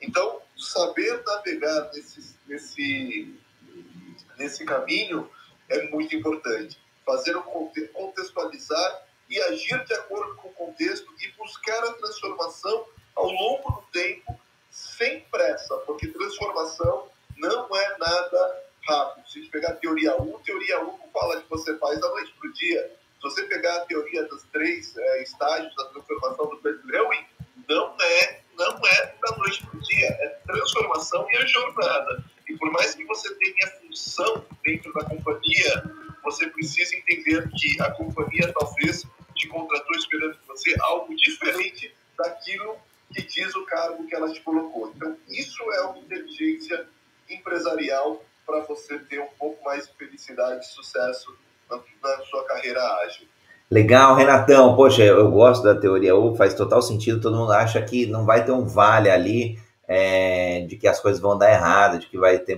Então, 0.00 0.40
saber 0.56 1.22
navegar 1.26 1.90
nesse, 1.92 2.34
nesse, 2.46 3.38
nesse 4.38 4.64
caminho 4.64 5.30
é 5.68 5.82
muito 5.88 6.16
importante. 6.16 6.80
Fazer 7.04 7.36
o 7.36 7.42
contextualizar 7.92 9.09
e 9.30 9.40
agir 9.42 9.82
de 9.84 9.94
acordo 9.94 10.34
com 10.34 10.48
o 10.48 10.52
contexto 10.52 11.06
e 11.20 11.28
buscar 11.38 11.84
a 11.84 11.92
transformação 11.92 12.84
ao 13.14 13.30
longo 13.30 13.70
do 13.70 13.82
tempo, 13.92 14.38
sem 14.70 15.20
pressa, 15.30 15.76
porque 15.78 16.08
transformação 16.08 17.08
não 17.36 17.74
é 17.74 17.98
nada 17.98 18.64
rápido. 18.86 19.28
Se 19.28 19.38
a 19.38 19.42
gente 19.42 19.50
pegar 19.52 19.74
teoria 19.74 20.20
1, 20.20 20.38
teoria 20.40 20.84
1 20.84 20.98
fala 21.12 21.40
que 21.40 21.48
você 21.48 21.76
faz 21.78 22.00
da 22.00 22.08
noite 22.08 22.34
para 22.38 22.48
o 22.48 22.52
dia. 22.52 22.90
Se 23.16 23.22
você 23.22 23.42
pegar 23.44 23.76
a 23.76 23.86
teoria 23.86 24.24
dos 24.24 24.42
três 24.52 24.96
é, 24.96 25.22
estágios 25.22 25.74
da 25.76 25.84
transformação 25.86 26.46
do 26.46 26.56
Peter 26.56 26.80
Lewin, 26.84 27.24
não 27.68 27.94
é, 28.00 28.40
não 28.56 28.86
é 28.86 29.14
da 29.22 29.36
noite 29.36 29.64
para 29.66 29.78
o 29.78 29.82
dia, 29.82 30.06
é 30.06 30.28
transformação 30.46 31.26
e 31.30 31.36
a 31.36 31.46
jornada. 31.46 32.24
E 32.48 32.56
por 32.56 32.70
mais 32.72 32.94
que 32.94 33.04
você 33.04 33.32
tenha 33.34 33.68
função 33.80 34.44
dentro 34.64 34.92
da 34.94 35.04
companhia, 35.04 35.84
você 36.22 36.48
precisa 36.48 36.96
entender 36.96 37.48
que 37.50 37.80
a 37.80 37.90
companhia 37.92 38.52
talvez 38.52 39.06
te 39.34 39.48
contratou 39.48 39.96
esperando 39.96 40.34
de 40.34 40.46
você 40.46 40.74
algo 40.82 41.14
diferente 41.14 41.94
daquilo 42.16 42.76
que 43.12 43.22
diz 43.22 43.54
o 43.54 43.64
cargo 43.64 44.06
que 44.06 44.14
ela 44.14 44.32
te 44.32 44.40
colocou. 44.40 44.92
Então, 44.94 45.16
isso 45.28 45.62
é 45.72 45.80
uma 45.82 45.98
inteligência 45.98 46.86
empresarial 47.28 48.24
para 48.46 48.60
você 48.60 48.98
ter 48.98 49.20
um 49.20 49.28
pouco 49.38 49.64
mais 49.64 49.86
de 49.86 49.94
felicidade 49.94 50.64
e 50.64 50.68
sucesso 50.68 51.36
na, 51.68 51.80
na, 52.02 52.24
sua 52.24 52.44
carreira 52.44 52.82
ágil. 53.02 53.26
Legal, 53.90 54.14
Renatão. 54.14 54.76
Poxa, 54.76 55.02
eu 55.02 55.28
gosto 55.32 55.64
da 55.64 55.74
teoria 55.74 56.14
U, 56.14 56.36
faz 56.36 56.54
total 56.54 56.80
sentido. 56.80 57.20
Todo 57.20 57.36
mundo 57.36 57.50
acha 57.50 57.82
que 57.82 58.06
não 58.06 58.24
vai 58.24 58.44
ter 58.44 58.52
um 58.52 58.64
vale 58.64 59.10
ali, 59.10 59.58
é, 59.88 60.60
de 60.60 60.76
que 60.76 60.86
as 60.86 61.00
coisas 61.00 61.20
vão 61.20 61.36
dar 61.36 61.50
errado, 61.50 61.98
de 61.98 62.06
que 62.06 62.16
vai 62.16 62.38
ter. 62.38 62.56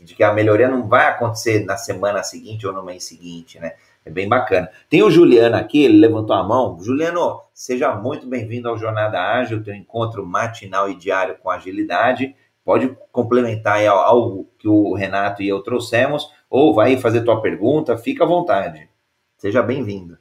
de 0.00 0.14
que 0.14 0.24
a 0.24 0.32
melhoria 0.32 0.66
não 0.66 0.88
vai 0.88 1.06
acontecer 1.06 1.66
na 1.66 1.76
semana 1.76 2.22
seguinte 2.22 2.66
ou 2.66 2.72
no 2.72 2.82
mês 2.82 3.04
seguinte, 3.04 3.60
né? 3.60 3.74
É 4.06 4.10
bem 4.10 4.26
bacana. 4.26 4.70
Tem 4.88 5.02
o 5.02 5.10
Juliano 5.10 5.54
aqui, 5.54 5.84
ele 5.84 5.98
levantou 5.98 6.34
a 6.34 6.42
mão. 6.42 6.78
Juliano, 6.80 7.42
seja 7.52 7.94
muito 7.94 8.26
bem-vindo 8.26 8.66
ao 8.66 8.78
Jornada 8.78 9.20
Ágil, 9.20 9.62
teu 9.62 9.74
encontro 9.74 10.24
matinal 10.24 10.88
e 10.88 10.94
diário 10.94 11.36
com 11.42 11.50
agilidade. 11.50 12.34
pode 12.64 12.96
complementar 13.12 13.84
algo 13.86 14.48
que 14.58 14.66
o 14.66 14.94
Renato 14.94 15.42
e 15.42 15.48
eu 15.48 15.62
trouxemos, 15.62 16.26
ou 16.48 16.72
vai 16.72 16.96
fazer 16.96 17.20
tua 17.20 17.42
pergunta, 17.42 17.98
fica 17.98 18.24
à 18.24 18.26
vontade. 18.26 18.88
Seja 19.36 19.62
bem-vindo. 19.62 20.16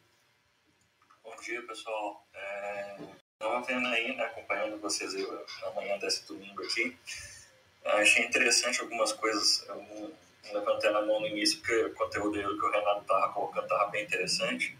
Bom 1.43 1.51
dia, 1.51 1.61
pessoal. 1.67 2.25
Estava 3.33 3.52
é, 3.52 3.52
vendo 3.63 3.87
aí, 3.87 4.15
né, 4.15 4.25
acompanhando 4.25 4.79
vocês 4.79 5.13
aí, 5.15 5.27
amanhã 5.67 5.97
desse 5.97 6.27
domingo 6.27 6.63
aqui. 6.63 6.97
Achei 7.85 8.25
interessante 8.25 8.81
algumas 8.81 9.11
coisas. 9.11 9.65
Eu 9.67 10.13
levantei 10.53 10.89
a 10.89 11.01
mão 11.01 11.19
no 11.19 11.27
início, 11.27 11.59
porque 11.59 11.75
o 11.85 11.93
conteúdo 11.93 12.33
que 12.33 12.65
o 12.65 12.71
Renato 12.71 13.01
estava 13.01 13.33
colocando 13.33 13.63
estava 13.63 13.87
bem 13.87 14.03
interessante. 14.03 14.77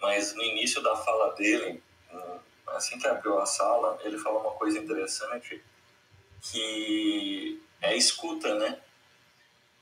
Mas 0.00 0.34
no 0.34 0.42
início 0.42 0.82
da 0.82 0.96
fala 0.96 1.34
dele, 1.34 1.82
assim 2.68 2.98
que 2.98 3.06
abriu 3.06 3.38
a 3.38 3.46
sala, 3.46 3.98
ele 4.02 4.18
falou 4.18 4.40
uma 4.40 4.52
coisa 4.52 4.78
interessante 4.78 5.62
que 6.40 7.60
é 7.80 7.88
a 7.88 7.94
escuta, 7.94 8.54
né? 8.54 8.78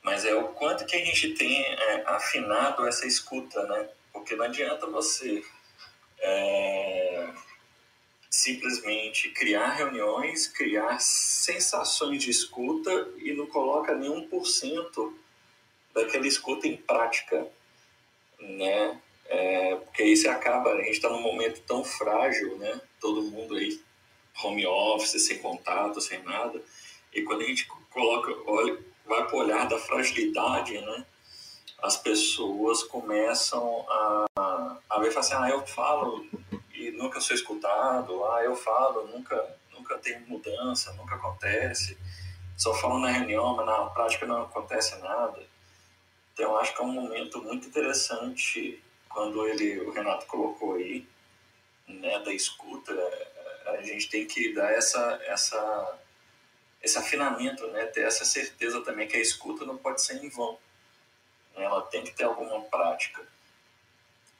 Mas 0.01 0.23
é 0.23 0.35
o 0.35 0.49
quanto 0.49 0.85
que 0.85 0.95
a 0.95 1.03
gente 1.03 1.33
tem 1.33 1.63
é, 1.63 2.03
afinado 2.05 2.87
essa 2.87 3.07
escuta, 3.07 3.63
né? 3.65 3.89
Porque 4.13 4.35
não 4.35 4.45
adianta 4.45 4.85
você 4.87 5.43
é, 6.19 7.33
simplesmente 8.29 9.29
criar 9.29 9.69
reuniões, 9.73 10.47
criar 10.47 10.99
sensações 10.99 12.23
de 12.23 12.29
escuta 12.29 13.09
e 13.17 13.33
não 13.33 13.47
coloca 13.47 13.95
nenhum 13.95 14.27
por 14.27 14.45
cento 14.45 15.17
daquela 15.93 16.27
escuta 16.27 16.67
em 16.67 16.75
prática, 16.75 17.47
né? 18.39 18.99
É, 19.27 19.75
porque 19.75 20.03
aí 20.03 20.15
você 20.15 20.27
acaba, 20.27 20.71
a 20.71 20.83
gente 20.83 20.91
está 20.91 21.09
num 21.09 21.21
momento 21.21 21.61
tão 21.61 21.83
frágil, 21.83 22.57
né? 22.57 22.79
Todo 22.99 23.23
mundo 23.23 23.55
aí, 23.55 23.81
home 24.43 24.65
office, 24.65 25.25
sem 25.25 25.39
contato, 25.39 26.01
sem 26.01 26.21
nada. 26.23 26.61
E 27.13 27.21
quando 27.23 27.41
a 27.41 27.45
gente 27.45 27.65
coloca, 27.89 28.35
olha, 28.45 28.77
vai 29.05 29.25
para 29.25 29.35
o 29.35 29.39
olhar 29.39 29.67
da 29.67 29.79
fragilidade, 29.79 30.79
né? 30.79 31.05
As 31.81 31.97
pessoas 31.97 32.83
começam 32.83 33.85
a, 33.89 34.25
a 34.89 34.99
ver 34.99 35.17
assim, 35.17 35.33
ah, 35.33 35.49
eu 35.49 35.65
falo 35.65 36.25
e 36.51 36.64
nunca 36.95 37.19
sou 37.21 37.35
escutado, 37.35 38.25
ah, 38.25 38.43
eu 38.43 38.55
falo, 38.55 39.07
nunca, 39.07 39.57
nunca 39.71 39.97
tem 39.97 40.19
mudança, 40.21 40.93
nunca 40.93 41.15
acontece, 41.15 41.97
só 42.57 42.73
falo 42.73 42.99
na 42.99 43.09
reunião, 43.09 43.55
mas 43.55 43.65
na 43.65 43.85
prática 43.87 44.25
não 44.25 44.43
acontece 44.43 44.95
nada. 44.97 45.41
Então, 46.33 46.57
acho 46.57 46.75
que 46.75 46.81
é 46.81 46.85
um 46.85 46.91
momento 46.91 47.41
muito 47.41 47.67
interessante 47.67 48.81
quando 49.09 49.47
ele, 49.47 49.79
o 49.79 49.91
Renato 49.91 50.25
colocou 50.25 50.75
aí, 50.75 51.07
né, 51.87 52.19
da 52.19 52.33
escuta, 52.33 52.93
a 53.67 53.81
gente 53.81 54.09
tem 54.09 54.25
que 54.25 54.53
dar 54.53 54.71
essa, 54.73 55.21
essa, 55.25 55.99
esse 56.81 56.97
afinamento, 56.97 57.65
né, 57.67 57.85
ter 57.85 58.05
essa 58.05 58.25
certeza 58.25 58.81
também 58.81 59.07
que 59.07 59.15
a 59.15 59.21
escuta 59.21 59.65
não 59.65 59.77
pode 59.77 60.01
ser 60.01 60.23
em 60.23 60.29
vão. 60.29 60.57
Né, 61.55 61.63
ela 61.63 61.81
tem 61.83 62.03
que 62.03 62.11
ter 62.11 62.25
alguma 62.25 62.61
prática. 62.63 63.25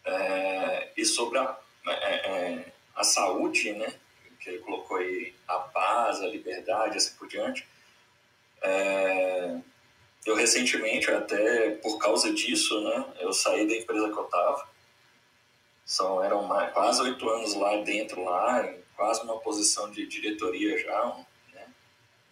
É, 0.03 0.91
e 0.97 1.05
sobre 1.05 1.39
a, 1.39 1.57
é, 1.87 1.93
é, 1.93 2.73
a 2.95 3.03
saúde, 3.03 3.73
né, 3.73 3.93
que 4.39 4.49
ele 4.49 4.59
colocou 4.59 4.97
aí, 4.97 5.33
a 5.47 5.59
paz, 5.59 6.21
a 6.21 6.27
liberdade, 6.27 6.97
assim 6.97 7.15
por 7.17 7.27
diante, 7.27 7.67
é, 8.61 9.59
eu 10.25 10.35
recentemente, 10.35 11.09
até 11.11 11.71
por 11.77 11.97
causa 11.99 12.33
disso, 12.33 12.81
né, 12.81 13.13
eu 13.19 13.31
saí 13.31 13.67
da 13.67 13.75
empresa 13.75 14.09
que 14.09 14.17
eu 14.17 14.25
estava. 14.25 14.67
São, 15.85 16.23
eram 16.23 16.43
mais, 16.43 16.73
quase 16.73 17.01
oito 17.01 17.29
anos 17.29 17.53
lá 17.53 17.77
dentro, 17.77 18.23
lá, 18.23 18.73
quase 18.95 19.21
uma 19.21 19.39
posição 19.39 19.91
de 19.91 20.07
diretoria 20.07 20.77
já, 20.79 21.05
um, 21.05 21.25
né, 21.53 21.67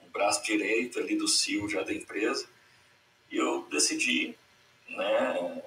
um 0.01 0.09
braço 0.09 0.43
direito 0.43 0.99
ali 0.99 1.15
do 1.15 1.27
CEO 1.27 1.69
já 1.69 1.83
da 1.83 1.93
empresa. 1.93 2.47
E 3.29 3.37
eu 3.37 3.67
decidi, 3.69 4.35
né, 4.89 5.63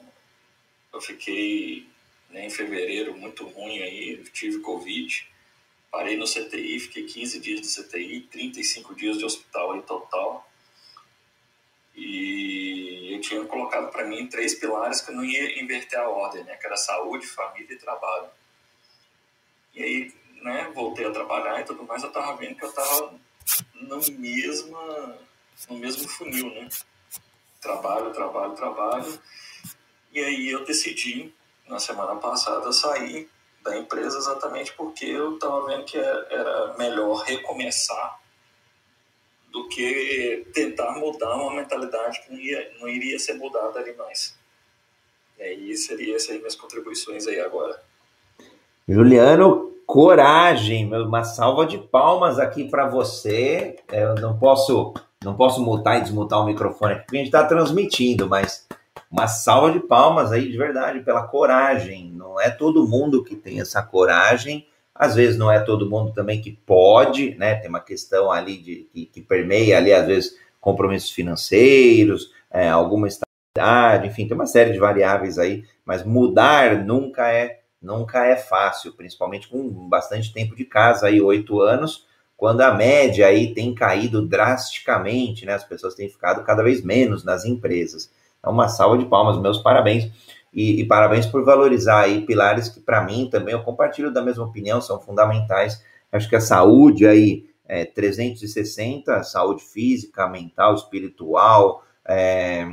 eu 0.92 1.00
fiquei 1.00 1.88
né, 2.36 2.44
em 2.44 2.50
fevereiro 2.50 3.16
muito 3.16 3.46
ruim 3.46 3.78
aí, 3.80 4.22
tive 4.32 4.60
Covid, 4.60 5.26
parei 5.90 6.18
no 6.18 6.26
CTI, 6.26 6.78
fiquei 6.78 7.04
15 7.04 7.40
dias 7.40 7.60
de 7.62 7.82
CTI, 7.82 8.20
35 8.30 8.94
dias 8.94 9.16
de 9.16 9.24
hospital 9.24 9.72
aí 9.72 9.82
total 9.82 10.46
e 11.96 13.14
eu 13.14 13.20
tinha 13.22 13.42
colocado 13.46 13.90
para 13.90 14.04
mim 14.04 14.26
três 14.26 14.54
pilares 14.54 15.00
que 15.00 15.10
eu 15.10 15.16
não 15.16 15.24
ia 15.24 15.62
inverter 15.62 15.98
a 15.98 16.08
ordem, 16.08 16.44
né? 16.44 16.54
Que 16.56 16.66
era 16.66 16.76
saúde, 16.76 17.26
família 17.26 17.72
e 17.72 17.78
trabalho. 17.78 18.28
E 19.74 19.82
aí, 19.82 20.14
né, 20.42 20.70
voltei 20.74 21.06
a 21.06 21.10
trabalhar 21.10 21.60
e 21.60 21.64
tudo 21.64 21.84
mais, 21.84 22.02
eu 22.02 22.12
tava 22.12 22.36
vendo 22.36 22.56
que 22.56 22.64
eu 22.64 22.72
tava 22.72 23.18
no 23.74 23.98
mesmo, 24.18 24.76
no 25.70 25.78
mesmo 25.78 26.06
funil, 26.06 26.50
né? 26.50 26.68
Trabalho, 27.62 28.12
trabalho, 28.12 28.54
trabalho. 28.54 29.18
E 30.12 30.20
aí 30.20 30.50
eu 30.50 30.66
decidi, 30.66 31.34
na 31.68 31.78
semana 31.78 32.16
passada, 32.16 32.72
sair 32.72 33.28
da 33.62 33.76
empresa 33.76 34.18
exatamente 34.18 34.72
porque 34.74 35.04
eu 35.04 35.38
tava 35.38 35.66
vendo 35.66 35.84
que 35.84 35.98
era 35.98 36.74
melhor 36.78 37.24
recomeçar 37.24 38.20
do 39.50 39.68
que 39.68 40.46
tentar 40.52 40.92
mudar 40.92 41.34
uma 41.34 41.54
mentalidade 41.54 42.20
que 42.22 42.32
não, 42.32 42.38
ia, 42.38 42.72
não 42.78 42.88
iria 42.88 43.18
ser 43.18 43.34
mudada 43.34 43.78
ali 43.80 43.94
mais. 43.96 44.36
E 45.38 45.42
aí 45.42 45.76
seria 45.76 46.16
essas 46.16 46.36
minhas 46.36 46.54
contribuições 46.54 47.26
aí 47.26 47.40
agora. 47.40 47.82
Juliano, 48.88 49.74
coragem, 49.86 50.92
uma 50.94 51.24
salva 51.24 51.66
de 51.66 51.78
palmas 51.78 52.38
aqui 52.38 52.68
para 52.68 52.88
você. 52.88 53.76
É, 53.88 54.04
eu 54.04 54.14
não 54.16 54.38
posso, 54.38 54.94
não 55.24 55.34
posso 55.34 55.60
mutar 55.62 55.98
e 55.98 56.02
desmutar 56.02 56.40
o 56.40 56.46
microfone 56.46 56.96
porque 56.96 57.16
a 57.16 57.18
gente 57.18 57.28
está 57.28 57.44
transmitindo, 57.44 58.28
mas 58.28 58.66
uma 59.10 59.28
salva 59.28 59.72
de 59.72 59.80
palmas 59.80 60.32
aí 60.32 60.50
de 60.50 60.56
verdade 60.56 61.00
pela 61.00 61.26
coragem. 61.26 62.10
Não 62.12 62.40
é 62.40 62.50
todo 62.50 62.86
mundo 62.86 63.24
que 63.24 63.36
tem 63.36 63.60
essa 63.60 63.82
coragem 63.82 64.66
às 64.98 65.14
vezes 65.14 65.38
não 65.38 65.52
é 65.52 65.60
todo 65.60 65.88
mundo 65.88 66.12
também 66.12 66.40
que 66.40 66.52
pode, 66.52 67.34
né? 67.36 67.54
Tem 67.56 67.68
uma 67.68 67.80
questão 67.80 68.30
ali 68.30 68.56
de, 68.56 68.88
que, 68.92 69.06
que 69.06 69.20
permeia 69.20 69.76
ali, 69.76 69.92
às 69.92 70.06
vezes, 70.06 70.38
compromissos 70.60 71.10
financeiros, 71.10 72.32
é, 72.50 72.68
alguma 72.68 73.06
estabilidade, 73.06 74.08
enfim, 74.08 74.26
tem 74.26 74.34
uma 74.34 74.46
série 74.46 74.72
de 74.72 74.78
variáveis 74.78 75.38
aí, 75.38 75.64
mas 75.84 76.02
mudar 76.02 76.84
nunca 76.84 77.30
é 77.30 77.60
nunca 77.80 78.24
é 78.24 78.36
fácil, 78.36 78.94
principalmente 78.94 79.48
com 79.48 79.88
bastante 79.88 80.32
tempo 80.32 80.56
de 80.56 80.64
casa 80.64 81.06
aí, 81.06 81.20
oito 81.20 81.60
anos, 81.60 82.06
quando 82.36 82.62
a 82.62 82.74
média 82.74 83.26
aí 83.26 83.54
tem 83.54 83.74
caído 83.74 84.26
drasticamente, 84.26 85.44
né? 85.44 85.54
As 85.54 85.64
pessoas 85.64 85.94
têm 85.94 86.08
ficado 86.08 86.42
cada 86.42 86.62
vez 86.62 86.82
menos 86.82 87.22
nas 87.22 87.44
empresas. 87.44 88.10
Então, 88.46 88.54
uma 88.54 88.68
salva 88.68 88.96
de 88.96 89.04
palmas, 89.06 89.36
meus 89.40 89.58
parabéns. 89.58 90.08
E, 90.54 90.80
e 90.80 90.84
parabéns 90.86 91.26
por 91.26 91.44
valorizar 91.44 92.02
aí 92.02 92.24
pilares 92.24 92.68
que, 92.68 92.78
para 92.78 93.02
mim, 93.02 93.28
também 93.28 93.52
eu 93.52 93.64
compartilho 93.64 94.12
da 94.12 94.22
mesma 94.22 94.44
opinião, 94.44 94.80
são 94.80 95.00
fundamentais. 95.00 95.82
Acho 96.12 96.28
que 96.28 96.36
a 96.36 96.40
saúde 96.40 97.08
aí, 97.08 97.46
é, 97.66 97.84
360, 97.84 99.24
saúde 99.24 99.64
física, 99.64 100.28
mental, 100.28 100.76
espiritual, 100.76 101.82
é, 102.08 102.64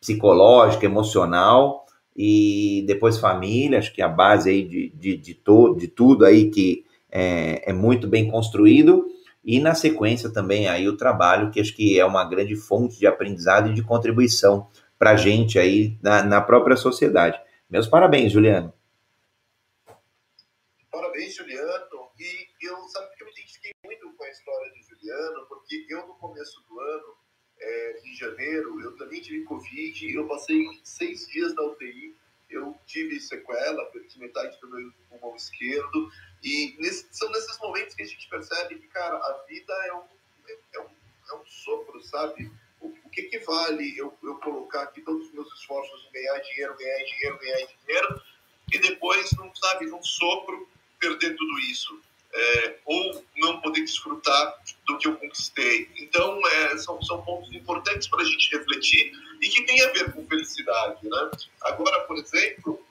psicológica, 0.00 0.86
emocional, 0.86 1.84
e 2.16 2.82
depois 2.86 3.18
família, 3.18 3.78
acho 3.78 3.92
que 3.92 4.00
a 4.00 4.08
base 4.08 4.48
aí 4.48 4.66
de, 4.66 4.88
de, 4.96 5.16
de, 5.18 5.34
to, 5.34 5.76
de 5.76 5.88
tudo 5.88 6.24
aí 6.24 6.50
que 6.50 6.86
é, 7.12 7.70
é, 7.70 7.72
muito 7.74 8.08
bem 8.08 8.30
construído, 8.30 9.04
e 9.44 9.60
na 9.60 9.74
sequência 9.74 10.30
também 10.30 10.68
aí 10.68 10.88
o 10.88 10.96
trabalho, 10.96 11.50
que 11.50 11.60
acho 11.60 11.76
que 11.76 12.00
é 12.00 12.04
uma 12.04 12.24
grande 12.24 12.56
fonte 12.56 12.98
de 12.98 13.06
aprendizado 13.06 13.68
e 13.68 13.74
de 13.74 13.82
contribuição 13.82 14.66
para 14.98 15.12
a 15.12 15.16
gente 15.16 15.58
aí 15.58 15.96
na, 16.02 16.22
na 16.22 16.40
própria 16.40 16.76
sociedade. 16.76 17.40
Meus 17.70 17.86
parabéns, 17.86 18.32
Juliano. 18.32 18.72
Parabéns, 20.90 21.34
Juliano. 21.34 21.88
E 22.18 22.48
eu, 22.62 22.76
sabe 22.88 23.14
que 23.14 23.22
eu 23.22 23.26
me 23.26 23.32
identifiquei 23.32 23.72
muito 23.84 24.12
com 24.14 24.24
a 24.24 24.28
história 24.28 24.72
de 24.72 24.82
Juliano, 24.82 25.46
porque 25.46 25.86
eu, 25.88 26.04
no 26.06 26.14
começo 26.14 26.60
do 26.68 26.80
ano, 26.80 27.16
é, 27.60 28.00
em 28.04 28.14
janeiro, 28.14 28.80
eu 28.80 28.96
também 28.96 29.20
tive 29.20 29.44
Covid, 29.44 30.14
eu 30.14 30.26
passei 30.26 30.66
seis 30.82 31.28
dias 31.28 31.54
na 31.54 31.62
UTI, 31.62 32.16
eu 32.50 32.76
tive 32.86 33.20
sequela, 33.20 33.84
perdi 33.86 34.18
metade 34.18 34.58
do 34.60 34.68
meu 34.68 34.92
pulmão 35.08 35.36
esquerdo, 35.36 36.10
e 36.42 36.74
nesse, 36.80 37.06
são 37.12 37.30
nesses 37.30 37.58
momentos 37.60 37.94
que 37.94 38.02
a 38.02 38.06
gente 38.06 38.28
percebe 38.28 38.76
que, 38.76 38.88
cara, 38.88 39.16
a 39.16 39.44
vida 39.48 39.72
é 39.86 39.92
um, 39.92 40.04
é, 40.74 40.80
um, 40.80 40.88
é 41.30 41.34
um 41.34 41.46
sopro, 41.46 42.02
sabe? 42.02 42.50
Que, 43.18 43.22
que 43.22 43.38
vale 43.40 43.98
eu, 43.98 44.16
eu 44.22 44.34
colocar 44.36 44.82
aqui 44.82 45.00
todos 45.00 45.26
os 45.26 45.32
meus 45.32 45.52
esforços 45.54 46.06
em 46.06 46.12
ganhar 46.12 46.38
dinheiro, 46.38 46.76
ganhar 46.76 47.04
dinheiro, 47.04 47.38
ganhar 47.38 47.66
dinheiro, 47.66 48.22
e 48.72 48.78
depois, 48.78 49.30
não 49.32 49.52
sabe, 49.54 49.86
num 49.86 50.02
sopro, 50.02 50.68
perder 51.00 51.36
tudo 51.36 51.58
isso. 51.60 52.00
É, 52.30 52.76
ou 52.84 53.24
não 53.38 53.58
poder 53.62 53.80
desfrutar 53.80 54.62
do 54.86 54.98
que 54.98 55.08
eu 55.08 55.16
conquistei. 55.16 55.90
Então, 55.96 56.38
é, 56.46 56.76
são, 56.76 57.00
são 57.02 57.22
pontos 57.22 57.50
importantes 57.54 58.06
para 58.06 58.20
a 58.20 58.24
gente 58.24 58.54
refletir 58.54 59.12
e 59.40 59.48
que 59.48 59.62
tem 59.64 59.80
a 59.80 59.90
ver 59.92 60.12
com 60.12 60.26
felicidade. 60.26 61.08
Né? 61.08 61.30
Agora, 61.62 62.00
por 62.00 62.18
exemplo, 62.18 62.84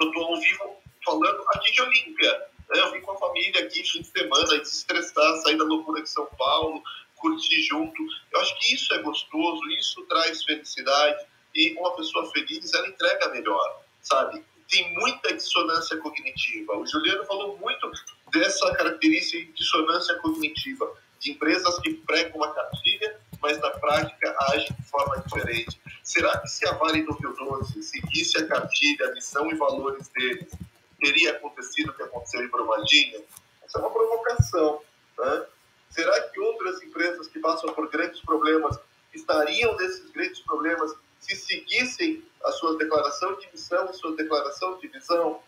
eu 0.00 0.08
estou 0.08 0.24
ao 0.24 0.40
vivo 0.40 0.76
falando 1.04 1.44
aqui 1.50 1.72
de 1.72 1.82
Olímpia. 1.82 2.32
Né? 2.70 2.80
Eu 2.80 2.92
vim 2.92 3.02
com 3.02 3.12
a 3.12 3.18
família 3.18 3.66
aqui, 3.66 3.84
fim 3.84 4.00
de 4.00 4.08
semana, 4.08 4.58
desestressar, 4.58 5.36
sair 5.42 5.58
da 5.58 5.64
loucura 5.64 6.02
de 6.02 6.08
São 6.08 6.24
Paulo, 6.38 6.82
curtir 7.24 7.62
junto. 7.62 8.02
Eu 8.32 8.40
acho 8.40 8.58
que 8.58 8.74
isso 8.74 8.92
é 8.92 8.98
gostoso, 8.98 9.66
isso 9.70 10.02
traz 10.02 10.44
felicidade 10.44 11.24
e 11.54 11.72
uma 11.78 11.96
pessoa 11.96 12.30
feliz 12.30 12.74
ela 12.74 12.86
entrega 12.86 13.30
melhor, 13.30 13.80
sabe? 14.02 14.44
Tem 14.68 14.92
muita 14.98 15.34
dissonância 15.34 15.96
cognitiva. 15.98 16.76
O 16.76 16.86
Juliano 16.86 17.24
falou 17.24 17.56
muito 17.56 17.90
dessa 18.30 18.74
característica 18.74 19.42
de 19.42 19.52
dissonância 19.52 20.14
cognitiva, 20.16 20.92
de 21.18 21.30
empresas 21.30 21.78
que 21.78 21.94
pregam 21.94 22.36
uma 22.36 22.52
cartilha, 22.52 23.18
mas 23.40 23.58
na 23.58 23.70
prática 23.70 24.36
agem 24.50 24.68
de 24.78 24.90
forma 24.90 25.22
diferente. 25.22 25.80
Será 26.02 26.38
que 26.38 26.48
se 26.48 26.66
a 26.68 26.72
Vale 26.72 27.00
Rio 27.00 27.34
Doce 27.38 27.82
seguisse 27.82 28.36
a 28.36 28.46
cartilha, 28.46 29.08
a 29.08 29.12
missão 29.12 29.50
e 29.50 29.54
valores 29.54 30.08
deles, 30.08 30.52
teria 31.00 31.32
acontecido 31.32 31.90
o 31.90 31.94
que 31.94 32.02
aconteceu 32.02 32.44
em 32.44 32.48
Brumadinho? 32.48 33.24
Essa 33.64 33.78
é 33.78 33.80
uma 33.80 33.90
provocação. 33.90 34.80
Né? 35.18 35.46
Será 35.94 36.20
que 36.28 36.40
outras 36.40 36.82
empresas 36.82 37.28
que 37.28 37.38
passam 37.38 37.72
por 37.72 37.88
grandes 37.88 38.20
problemas 38.20 38.78
estariam 39.14 39.76
nesses 39.76 40.10
grandes 40.10 40.40
problemas 40.40 40.92
se 41.20 41.36
seguissem 41.36 42.22
a 42.44 42.50
sua 42.50 42.76
declaração 42.76 43.38
de 43.38 43.48
missão 43.52 43.92
sua 43.92 44.16
declaração 44.16 44.76
de 44.78 44.88
visão? 44.88 45.40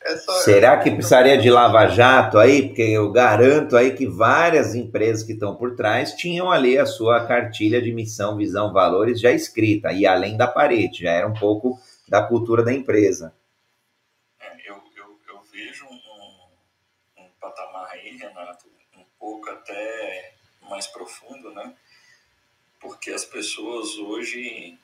Essa 0.00 0.32
Será 0.40 0.74
é... 0.74 0.82
que 0.82 0.90
precisaria 0.90 1.38
de 1.38 1.50
lava-jato 1.50 2.38
aí? 2.38 2.66
Porque 2.68 2.82
eu 2.82 3.10
garanto 3.10 3.76
aí 3.76 3.94
que 3.96 4.06
várias 4.06 4.74
empresas 4.74 5.24
que 5.24 5.32
estão 5.32 5.56
por 5.56 5.74
trás 5.74 6.12
tinham 6.12 6.52
ali 6.52 6.76
a 6.78 6.84
sua 6.84 7.26
cartilha 7.26 7.80
de 7.80 7.92
missão, 7.92 8.36
visão, 8.36 8.72
valores 8.72 9.18
já 9.18 9.32
escrita, 9.32 9.92
e 9.92 10.06
além 10.06 10.36
da 10.36 10.46
parede, 10.46 11.02
já 11.02 11.10
era 11.10 11.26
um 11.26 11.34
pouco 11.34 11.80
da 12.06 12.22
cultura 12.22 12.62
da 12.62 12.72
empresa. 12.72 13.34
É, 14.38 14.70
eu, 14.70 14.76
eu, 14.96 15.18
eu 15.28 15.42
vejo 15.50 15.86
um, 15.86 17.22
um 17.22 17.28
patamar 17.40 17.90
aí, 17.92 18.16
Renato, 18.16 18.66
um 18.96 19.04
pouco 19.26 19.50
até 19.50 20.34
mais 20.62 20.86
profundo, 20.86 21.50
né? 21.50 21.74
Porque 22.78 23.10
as 23.10 23.24
pessoas 23.24 23.98
hoje, 23.98 24.78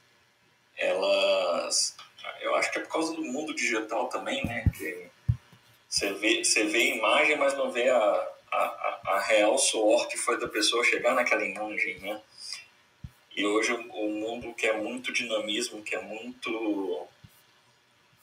elas 0.76 1.97
eu 2.40 2.55
acho 2.57 2.72
que 2.72 2.78
é 2.78 2.82
por 2.82 2.90
causa 2.90 3.14
do 3.14 3.22
mundo 3.22 3.55
digital 3.55 4.09
também, 4.09 4.45
né? 4.45 4.64
Que 4.76 5.09
você 5.88 6.12
vê, 6.14 6.45
você 6.45 6.64
vê 6.64 6.78
a 6.78 6.97
imagem, 6.97 7.36
mas 7.36 7.55
não 7.55 7.70
vê 7.70 7.88
a, 7.88 8.28
a, 8.51 9.01
a 9.05 9.20
real 9.20 9.57
suor 9.59 10.09
que 10.09 10.16
foi 10.16 10.40
da 10.40 10.49
pessoa 10.49 10.82
chegar 10.84 11.14
naquela 11.14 11.45
imagem, 11.45 12.01
né? 12.01 12.20
E 13.36 13.47
hoje 13.47 13.72
o 13.72 14.09
mundo 14.09 14.53
quer 14.55 14.76
muito 14.82 15.12
dinamismo, 15.12 15.82
quer 15.84 16.03
muito 16.03 17.07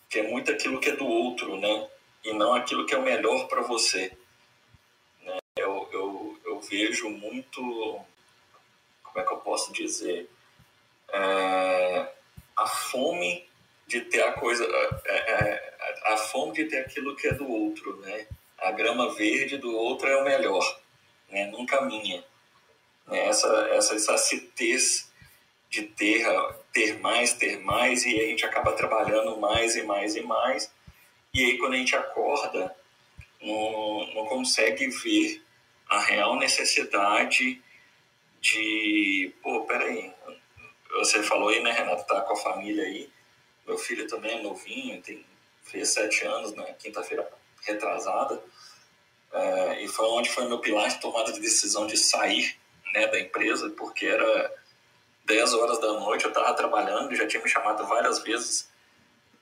quer 0.09 0.23
muito 0.29 0.51
aquilo 0.51 0.81
que 0.81 0.89
é 0.89 0.95
do 0.97 1.07
outro, 1.07 1.57
né? 1.57 1.87
E 2.25 2.33
não 2.33 2.53
aquilo 2.53 2.85
que 2.85 2.93
é 2.93 2.97
o 2.97 3.03
melhor 3.03 3.47
para 3.47 3.61
você. 3.61 4.11
Eu, 6.59 6.61
vejo 6.61 7.09
muito, 7.09 7.61
como 9.03 9.19
é 9.19 9.23
que 9.23 9.33
eu 9.33 9.37
posso 9.37 9.71
dizer, 9.71 10.29
é, 11.11 12.07
a 12.57 12.67
fome 12.67 13.47
de 13.87 14.01
ter 14.01 14.21
a 14.23 14.33
coisa, 14.33 14.65
a, 14.65 16.11
a, 16.11 16.13
a, 16.13 16.17
fome 16.17 16.53
de 16.53 16.65
ter 16.65 16.79
aquilo 16.79 17.15
que 17.15 17.27
é 17.27 17.33
do 17.33 17.49
outro, 17.49 17.97
né? 18.01 18.27
A 18.57 18.71
grama 18.71 19.13
verde 19.15 19.57
do 19.57 19.73
outro 19.73 20.07
é 20.09 20.17
o 20.17 20.25
melhor, 20.25 20.79
né? 21.29 21.45
Nunca 21.47 21.81
minha. 21.81 22.23
Né? 23.07 23.27
Essa, 23.27 23.47
essa 23.71 23.95
escassez 23.95 25.09
de 25.69 25.83
ter, 25.83 26.25
ter 26.73 26.99
mais, 26.99 27.33
ter 27.33 27.57
mais, 27.59 28.05
e 28.05 28.19
a 28.19 28.25
gente 28.25 28.45
acaba 28.45 28.73
trabalhando 28.73 29.37
mais 29.37 29.75
e 29.77 29.83
mais 29.83 30.15
e 30.15 30.21
mais. 30.21 30.69
E 31.33 31.41
aí, 31.41 31.57
quando 31.57 31.73
a 31.73 31.77
gente 31.77 31.95
acorda, 31.95 32.75
não, 33.41 34.13
não 34.13 34.25
consegue 34.25 34.89
ver 34.89 35.41
a 35.89 35.99
real 36.01 36.35
necessidade 36.35 37.61
de. 38.39 39.33
Pô, 39.41 39.65
peraí. 39.65 40.13
Você 40.99 41.23
falou 41.23 41.49
aí, 41.49 41.61
né, 41.61 41.71
Renato? 41.71 42.05
Tá 42.05 42.21
com 42.21 42.33
a 42.33 42.37
família 42.37 42.83
aí. 42.83 43.09
Meu 43.67 43.77
filho 43.77 44.07
também 44.07 44.39
é 44.39 44.41
novinho, 44.41 45.01
tem, 45.01 45.25
fez 45.63 45.89
sete 45.89 46.25
anos 46.25 46.53
na 46.53 46.63
quinta-feira 46.73 47.27
retrasada. 47.65 48.41
É, 49.31 49.83
e 49.83 49.87
foi 49.87 50.07
onde 50.07 50.29
foi 50.29 50.47
meu 50.47 50.59
pilar 50.59 50.89
de 50.89 50.99
tomada 50.99 51.31
de 51.31 51.39
decisão 51.39 51.85
de 51.85 51.97
sair 51.97 52.57
né, 52.93 53.07
da 53.07 53.19
empresa, 53.19 53.69
porque 53.71 54.05
era 54.05 54.53
10 55.25 55.53
horas 55.53 55.79
da 55.79 55.93
noite, 55.93 56.25
eu 56.25 56.29
estava 56.29 56.53
trabalhando, 56.55 57.15
já 57.15 57.27
tinha 57.27 57.41
me 57.43 57.49
chamado 57.49 57.85
várias 57.85 58.19
vezes 58.23 58.67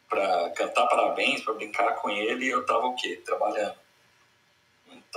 para 0.10 0.50
cantar 0.52 0.86
parabéns, 0.88 1.42
para 1.42 1.54
brincar 1.54 1.96
com 1.96 2.10
ele, 2.10 2.46
e 2.46 2.50
eu 2.50 2.62
estava 2.62 2.86
o 2.86 2.96
quê? 2.96 3.22
Trabalhando. 3.26 3.76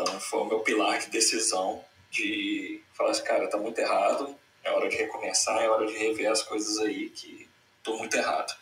Então 0.01 0.19
foi 0.19 0.41
o 0.41 0.45
meu 0.47 0.61
pilar 0.61 0.99
de 0.99 1.11
decisão 1.11 1.85
de 2.11 2.83
falar 2.95 3.11
assim, 3.11 3.25
cara, 3.25 3.49
tá 3.49 3.59
muito 3.59 3.79
errado, 3.79 4.35
é 4.65 4.71
hora 4.71 4.89
de 4.89 4.97
recomeçar, 4.97 5.63
é 5.63 5.69
hora 5.69 5.87
de 5.87 5.93
rever 5.93 6.31
as 6.31 6.43
coisas 6.43 6.79
aí 6.79 7.11
que 7.11 7.49
tô 7.83 7.97
muito 7.97 8.17
errado. 8.17 8.57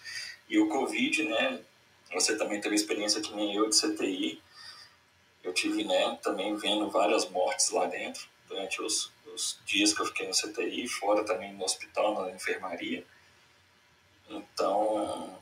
E 0.49 0.59
o 0.59 0.69
Covid, 0.69 1.23
né? 1.25 1.61
Você 2.13 2.37
também 2.37 2.61
teve 2.61 2.75
experiência 2.75 3.21
que 3.21 3.35
nem 3.35 3.55
eu 3.55 3.69
de 3.69 3.81
CTI. 3.81 4.43
Eu 5.45 5.53
tive, 5.53 5.85
né, 5.85 6.19
também 6.23 6.57
vendo 6.57 6.91
várias 6.91 7.29
mortes 7.31 7.71
lá 7.71 7.87
dentro 7.87 8.27
durante 8.49 8.83
os, 8.83 9.13
os 9.33 9.61
dias 9.65 9.95
que 9.95 10.01
eu 10.01 10.07
fiquei 10.07 10.27
no 10.27 10.35
CTI, 10.35 10.89
fora 10.89 11.25
também 11.25 11.53
no 11.53 11.65
hospital, 11.65 12.23
na 12.23 12.33
enfermaria. 12.33 13.05
Então, 14.29 15.39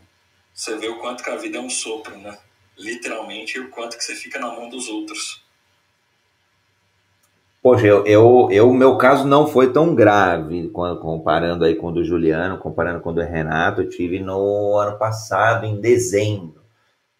você 0.53 0.77
vê 0.77 0.89
o 0.89 1.01
quanto 1.01 1.25
que 1.25 1.31
a 1.31 1.37
vida 1.37 1.59
é 1.59 1.61
um 1.61 1.71
sopro, 1.71 2.17
né? 2.19 2.39
Literalmente, 2.77 3.57
e 3.57 3.61
o 3.61 3.71
quanto 3.71 3.97
que 3.97 4.05
você 4.05 4.15
fica 4.15 4.39
na 4.39 4.49
mão 4.49 4.69
dos 4.69 4.89
outros. 4.89 5.46
Poxa, 7.67 7.85
eu, 7.85 8.07
eu, 8.07 8.49
eu, 8.53 8.73
meu 8.73 8.97
caso 8.97 9.27
não 9.27 9.49
foi 9.49 9.73
tão 9.73 9.93
grave 9.93 10.69
comparando 10.69 11.65
aí 11.65 11.75
com 11.75 11.89
o 11.89 11.93
do 11.93 12.05
Juliano, 12.05 12.59
comparando 12.59 13.01
com 13.01 13.11
o 13.11 13.13
do 13.13 13.21
Renato. 13.21 13.83
Eu 13.83 13.89
tive 13.89 14.21
no 14.21 14.79
ano 14.79 14.97
passado, 14.97 15.67
em 15.67 15.81
dezembro. 15.81 16.63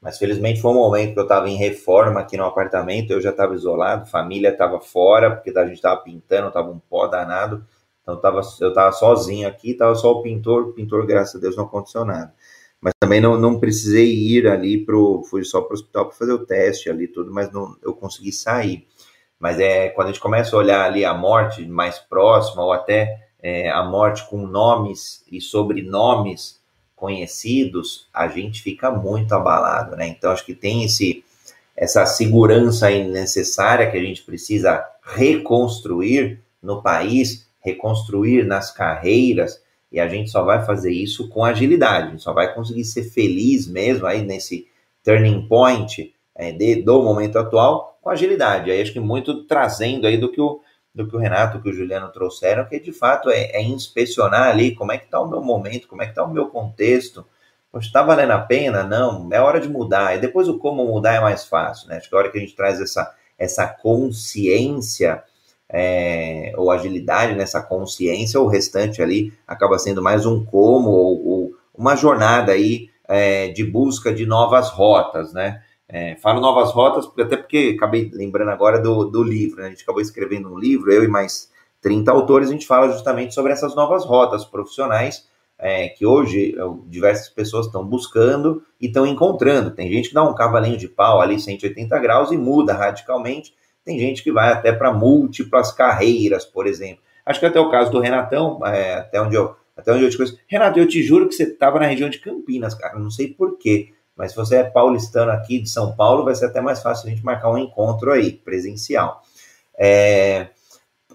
Mas 0.01 0.19
felizmente 0.19 0.61
foi 0.61 0.71
um 0.71 0.75
momento 0.75 1.15
que 1.15 1.19
eu 1.19 1.25
estava 1.25 1.51
em 1.51 1.57
reforma 1.57 2.21
aqui 2.21 2.37
no 2.37 2.45
apartamento, 2.45 3.11
eu 3.11 3.21
já 3.21 3.31
estava 3.31 3.57
isolado, 3.57 4.09
família 4.09 4.51
estava 4.51 4.79
fora, 4.79 5.35
porque 5.35 5.51
a 5.51 5.67
gente 5.67 5.79
estava 5.79 6.01
pintando, 6.01 6.47
estava 6.47 6.71
um 6.71 6.79
pó 6.79 7.09
danado. 7.09 7.67
Então 8.03 8.17
tava, 8.21 8.41
eu 8.61 8.69
estava 8.69 8.93
sozinho 8.93 9.49
aqui, 9.49 9.73
estava 9.73 9.97
só 9.97 10.13
o 10.13 10.23
pintor, 10.23 10.69
o 10.69 10.73
pintor, 10.75 11.05
graças 11.09 11.35
a 11.35 11.41
Deus, 11.41 11.57
não 11.57 11.65
aconteceu 11.65 12.05
nada. 12.05 12.33
Mas 12.81 12.93
também 13.01 13.21
não, 13.21 13.37
não 13.37 13.59
precisei 13.59 14.15
ir 14.15 14.47
ali, 14.47 14.85
pro, 14.85 15.25
fui 15.29 15.43
só 15.43 15.61
para 15.61 15.73
o 15.73 15.75
hospital 15.75 16.07
para 16.07 16.17
fazer 16.17 16.33
o 16.33 16.47
teste 16.47 16.89
ali 16.89 17.09
tudo, 17.09 17.33
mas 17.33 17.51
não, 17.51 17.77
eu 17.83 17.93
consegui 17.93 18.31
sair. 18.31 18.87
Mas 19.39 19.59
é 19.61 19.89
quando 19.91 20.09
a 20.09 20.13
gente 20.13 20.21
começa 20.21 20.55
a 20.55 20.59
olhar 20.59 20.85
ali 20.85 21.05
a 21.05 21.15
morte 21.15 21.65
mais 21.67 21.99
próxima, 21.99 22.63
ou 22.63 22.73
até 22.73 23.27
é, 23.43 23.71
a 23.71 23.85
morte 23.85 24.27
com 24.29 24.39
nomes 24.39 25.25
e 25.31 25.41
sobrenomes 25.41 26.61
conhecidos, 26.95 28.09
a 28.13 28.27
gente 28.27 28.63
fica 28.63 28.91
muito 28.91 29.33
abalado, 29.35 29.95
né? 29.95 30.09
Então 30.09 30.33
acho 30.33 30.45
que 30.47 30.55
tem 30.55 30.85
esse, 30.85 31.23
essa 31.77 32.07
segurança 32.07 32.89
necessária 32.91 33.91
que 33.91 33.97
a 33.97 34.03
gente 34.03 34.23
precisa 34.23 34.83
reconstruir 35.03 36.41
no 36.63 36.83
país, 36.83 37.47
reconstruir 37.61 38.45
nas 38.47 38.71
carreiras, 38.71 39.63
e 39.93 40.01
a 40.01 40.09
gente 40.09 40.31
só 40.31 40.43
vai 40.43 40.65
fazer 40.65 40.91
isso 40.91 41.29
com 41.29 41.45
agilidade, 41.45 42.09
a 42.09 42.11
gente 42.11 42.23
só 42.23 42.33
vai 42.33 42.53
conseguir 42.53 42.85
ser 42.85 43.05
feliz 43.05 43.69
mesmo 43.69 44.07
aí 44.07 44.23
nesse 44.23 44.67
turning 45.05 45.47
point 45.47 46.13
é, 46.35 46.51
de, 46.51 46.83
do 46.83 47.03
momento 47.03 47.39
atual 47.39 47.96
com 48.07 48.11
agilidade. 48.11 48.71
Aí 48.71 48.81
acho 48.81 48.93
que 48.93 49.01
muito 49.01 49.43
trazendo 49.47 50.07
aí 50.07 50.17
do 50.17 50.31
que 50.31 50.41
o, 50.41 50.61
do 50.95 51.09
que 51.09 51.17
o 51.17 51.19
Renato, 51.19 51.61
que 51.61 51.69
o 51.69 51.73
Juliano 51.73 52.09
trouxeram, 52.13 52.65
que 52.65 52.79
de 52.79 52.93
fato 52.93 53.29
é, 53.31 53.51
é 53.51 53.61
inspecionar 53.61 54.49
ali 54.49 54.77
como 54.77 54.93
é 54.93 54.99
que 54.99 55.07
está 55.07 55.21
o 55.21 55.29
meu 55.29 55.43
momento, 55.43 55.89
como 55.89 56.03
é 56.03 56.05
que 56.05 56.13
está 56.13 56.23
o 56.23 56.33
meu 56.33 56.47
contexto. 56.47 57.27
Poxa, 57.73 57.89
está 57.89 58.05
valendo 58.05 58.31
a 58.31 58.39
pena? 58.39 58.85
Não, 58.85 59.29
é 59.33 59.41
hora 59.41 59.61
de 59.61 59.69
mudar. 59.69 60.15
E 60.15 60.21
depois 60.21 60.49
o 60.49 60.57
como 60.57 60.87
mudar 60.87 61.15
é 61.15 61.21
mais 61.21 61.47
fácil, 61.47 61.89
né? 61.89 61.97
Acho 61.97 62.09
que 62.09 62.15
a 62.15 62.19
hora 62.19 62.31
que 62.31 62.39
a 62.39 62.41
gente 62.41 62.55
traz 62.55 62.81
essa, 62.81 63.13
essa 63.37 63.67
consciência 63.67 65.25
é, 65.69 66.53
ou 66.57 66.71
agilidade 66.71 67.35
nessa 67.35 67.61
consciência, 67.61 68.39
o 68.39 68.47
restante 68.47 69.03
ali 69.03 69.33
acaba 69.49 69.81
sendo 69.81 70.01
mais 70.01 70.25
um 70.25 70.45
como 70.45 70.91
ou, 70.91 71.27
ou 71.27 71.53
uma 71.75 71.97
jornada 71.97 72.53
aí 72.53 72.89
é, 73.09 73.49
de 73.49 73.65
busca 73.65 74.15
de 74.15 74.25
novas 74.25 74.71
rotas, 74.71 75.33
né? 75.33 75.61
É, 75.89 76.17
falo 76.17 76.41
novas 76.41 76.73
rotas, 76.73 77.09
até 77.19 77.37
porque 77.37 77.75
acabei 77.77 78.11
lembrando 78.13 78.51
agora 78.51 78.81
do, 78.81 79.05
do 79.05 79.23
livro, 79.23 79.61
né? 79.61 79.69
a 79.69 79.71
gente 79.71 79.83
acabou 79.83 80.03
escrevendo 80.03 80.53
um 80.53 80.59
livro, 80.59 80.91
eu 80.91 81.05
e 81.05 81.09
mais 81.09 81.51
30 81.81 82.11
autores, 82.11 82.49
a 82.49 82.53
gente 82.53 82.67
fala 82.67 82.91
justamente 82.91 83.33
sobre 83.33 83.53
essas 83.53 83.77
novas 83.77 84.05
rotas 84.05 84.45
profissionais 84.45 85.29
é, 85.59 85.89
que 85.89 86.05
hoje 86.05 86.55
diversas 86.87 87.29
pessoas 87.29 87.67
estão 87.67 87.85
buscando 87.85 88.63
e 88.81 88.87
estão 88.87 89.07
encontrando. 89.07 89.71
Tem 89.71 89.91
gente 89.91 90.09
que 90.09 90.15
dá 90.15 90.23
um 90.23 90.35
cavalinho 90.35 90.77
de 90.77 90.89
pau 90.89 91.21
ali 91.21 91.41
180 91.41 91.99
graus 91.99 92.31
e 92.31 92.37
muda 92.37 92.75
radicalmente, 92.75 93.55
tem 93.85 93.99
gente 93.99 94.23
que 94.23 94.33
vai 94.33 94.53
até 94.53 94.73
para 94.73 94.93
múltiplas 94.93 95.73
carreiras, 95.73 96.45
por 96.45 96.67
exemplo. 96.67 97.03
Acho 97.25 97.41
que 97.41 97.47
até 97.47 97.61
o 97.61 97.71
caso 97.71 97.91
do 97.91 98.01
Renatão, 98.01 98.65
é, 98.67 98.95
até 98.95 99.21
onde 99.21 99.37
eu 99.37 99.55
até 99.77 99.93
onde 99.93 100.05
eu 100.05 100.11
te 100.11 100.17
conheço. 100.17 100.39
Renato, 100.49 100.79
eu 100.79 100.89
te 100.89 101.03
juro 101.03 101.29
que 101.29 101.35
você 101.35 101.43
estava 101.43 101.79
na 101.79 101.87
região 101.87 102.09
de 102.09 102.19
Campinas, 102.19 102.75
cara, 102.75 102.99
não 102.99 103.11
sei 103.11 103.29
porquê. 103.29 103.93
Mas 104.17 104.31
se 104.31 104.37
você 104.37 104.57
é 104.57 104.65
paulistano 104.65 105.31
aqui 105.31 105.61
de 105.61 105.69
São 105.69 105.95
Paulo, 105.95 106.25
vai 106.25 106.35
ser 106.35 106.47
até 106.47 106.61
mais 106.61 106.83
fácil 106.83 107.07
a 107.07 107.11
gente 107.11 107.25
marcar 107.25 107.51
um 107.51 107.59
encontro 107.59 108.13
aí, 108.13 108.33
presencial. 108.33 109.23
É, 109.79 110.49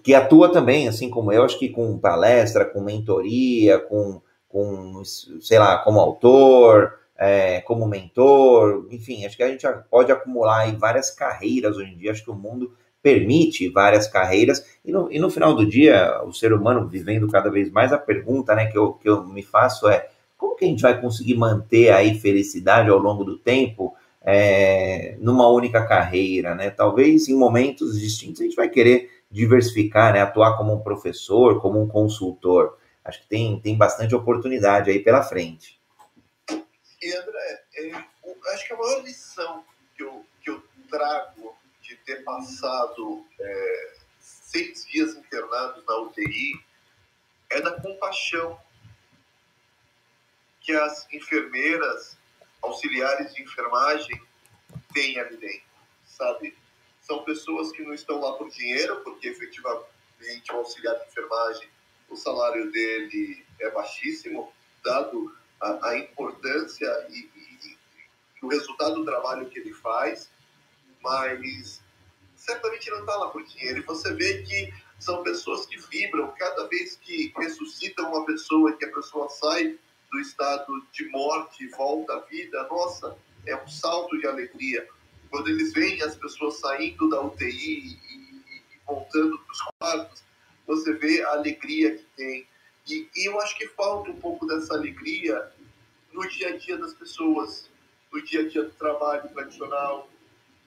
que 0.02 0.14
atua 0.14 0.50
também, 0.50 0.88
assim 0.88 1.10
como 1.10 1.32
eu, 1.32 1.44
acho 1.44 1.58
que 1.58 1.68
com 1.68 1.98
palestra, 1.98 2.64
com 2.64 2.80
mentoria, 2.80 3.78
com, 3.78 4.20
com 4.48 5.02
sei 5.04 5.58
lá, 5.58 5.78
como 5.78 6.00
autor, 6.00 6.98
é, 7.16 7.60
como 7.62 7.86
mentor, 7.86 8.86
enfim, 8.90 9.24
acho 9.24 9.36
que 9.36 9.42
a 9.42 9.48
gente 9.48 9.66
pode 9.90 10.10
acumular 10.10 10.60
aí 10.60 10.76
várias 10.76 11.10
carreiras 11.10 11.76
hoje 11.76 11.92
em 11.92 11.98
dia, 11.98 12.10
acho 12.10 12.24
que 12.24 12.30
o 12.30 12.34
mundo 12.34 12.72
permite 13.02 13.68
várias 13.68 14.06
carreiras, 14.06 14.64
e 14.84 14.92
no, 14.92 15.10
e 15.10 15.18
no 15.18 15.28
final 15.28 15.54
do 15.54 15.66
dia, 15.66 16.20
o 16.24 16.32
ser 16.32 16.52
humano 16.52 16.88
vivendo 16.88 17.28
cada 17.28 17.50
vez 17.50 17.70
mais, 17.70 17.92
a 17.92 17.98
pergunta 17.98 18.54
né, 18.54 18.66
que, 18.66 18.78
eu, 18.78 18.92
que 18.92 19.08
eu 19.08 19.24
me 19.24 19.42
faço 19.42 19.88
é, 19.88 20.08
como 20.42 20.56
que 20.56 20.64
a 20.64 20.68
gente 20.68 20.82
vai 20.82 21.00
conseguir 21.00 21.36
manter 21.36 21.90
aí 21.90 22.18
felicidade 22.18 22.90
ao 22.90 22.98
longo 22.98 23.22
do 23.22 23.38
tempo 23.38 23.96
é, 24.20 25.16
numa 25.20 25.48
única 25.48 25.86
carreira, 25.86 26.52
né? 26.52 26.68
Talvez 26.68 27.28
em 27.28 27.36
momentos 27.36 28.00
distintos 28.00 28.40
a 28.40 28.44
gente 28.44 28.56
vai 28.56 28.68
querer 28.68 29.22
diversificar, 29.30 30.12
né? 30.12 30.20
Atuar 30.20 30.56
como 30.56 30.74
um 30.74 30.82
professor, 30.82 31.62
como 31.62 31.80
um 31.80 31.86
consultor. 31.86 32.76
Acho 33.04 33.20
que 33.20 33.28
tem, 33.28 33.60
tem 33.60 33.78
bastante 33.78 34.16
oportunidade 34.16 34.90
aí 34.90 34.98
pela 34.98 35.22
frente. 35.22 35.80
E 36.50 37.14
André, 37.14 37.62
é, 37.76 37.92
acho 38.52 38.66
que 38.66 38.72
a 38.72 38.76
maior 38.76 39.02
lição 39.04 39.62
que 39.96 40.02
eu, 40.02 40.24
que 40.42 40.50
eu 40.50 40.60
trago 40.90 41.54
de 41.80 41.94
ter 42.04 42.24
passado 42.24 43.24
é, 43.40 43.92
seis 44.18 44.84
dias 44.86 45.14
internados 45.14 45.84
na 45.86 45.98
UTI 45.98 46.60
é 47.48 47.60
da 47.60 47.80
compaixão 47.80 48.58
que 50.62 50.72
as 50.72 51.06
enfermeiras, 51.12 52.16
auxiliares 52.62 53.34
de 53.34 53.42
enfermagem 53.42 54.20
têm 54.94 55.18
ali 55.18 55.36
dentro, 55.36 55.62
sabe? 56.04 56.56
São 57.00 57.24
pessoas 57.24 57.72
que 57.72 57.82
não 57.82 57.92
estão 57.92 58.20
lá 58.20 58.34
por 58.34 58.48
dinheiro, 58.50 59.00
porque 59.02 59.28
efetivamente 59.28 59.82
o 60.52 60.56
auxiliar 60.56 60.96
de 60.98 61.06
enfermagem, 61.06 61.68
o 62.08 62.16
salário 62.16 62.70
dele 62.70 63.44
é 63.60 63.70
baixíssimo, 63.70 64.52
dado 64.84 65.36
a, 65.60 65.88
a 65.88 65.98
importância 65.98 66.86
e, 67.10 67.30
e, 67.34 67.68
e, 67.68 67.76
o 68.42 68.48
resultado 68.48 68.96
do 68.96 69.04
trabalho 69.04 69.48
que 69.48 69.58
ele 69.58 69.72
faz, 69.72 70.30
mas 71.00 71.82
certamente 72.36 72.90
não 72.90 73.00
está 73.00 73.16
lá 73.16 73.30
por 73.30 73.44
dinheiro. 73.44 73.78
E 73.78 73.82
você 73.82 74.12
vê 74.14 74.42
que 74.42 74.72
são 74.98 75.22
pessoas 75.22 75.66
que 75.66 75.76
vibram 75.78 76.32
cada 76.38 76.68
vez 76.68 76.96
que 76.96 77.32
ressuscitam 77.36 78.12
uma 78.12 78.24
pessoa, 78.24 78.76
que 78.76 78.84
a 78.84 78.92
pessoa 78.92 79.28
sai 79.28 79.78
do 80.12 80.20
estado 80.20 80.86
de 80.92 81.08
morte 81.08 81.66
volta 81.68 82.12
à 82.12 82.20
vida. 82.20 82.62
Nossa, 82.70 83.16
é 83.46 83.56
um 83.56 83.66
salto 83.66 84.16
de 84.18 84.26
alegria. 84.26 84.86
Quando 85.30 85.48
eles 85.48 85.72
veem 85.72 86.02
as 86.02 86.14
pessoas 86.14 86.58
saindo 86.60 87.08
da 87.08 87.22
UTI 87.22 87.48
e, 87.48 88.14
e 88.14 88.80
voltando 88.86 89.38
para 89.38 89.52
os 89.52 89.62
quartos, 89.78 90.22
você 90.66 90.92
vê 90.92 91.22
a 91.22 91.30
alegria 91.30 91.96
que 91.96 92.04
tem. 92.14 92.46
E, 92.86 93.08
e 93.16 93.28
eu 93.28 93.40
acho 93.40 93.56
que 93.56 93.66
falta 93.68 94.10
um 94.10 94.20
pouco 94.20 94.46
dessa 94.46 94.74
alegria 94.74 95.50
no 96.12 96.28
dia 96.28 96.50
a 96.50 96.56
dia 96.58 96.76
das 96.76 96.92
pessoas, 96.92 97.70
no 98.12 98.22
dia 98.22 98.40
a 98.40 98.48
dia 98.48 98.64
do 98.64 98.70
trabalho 98.72 99.26
tradicional, 99.30 100.10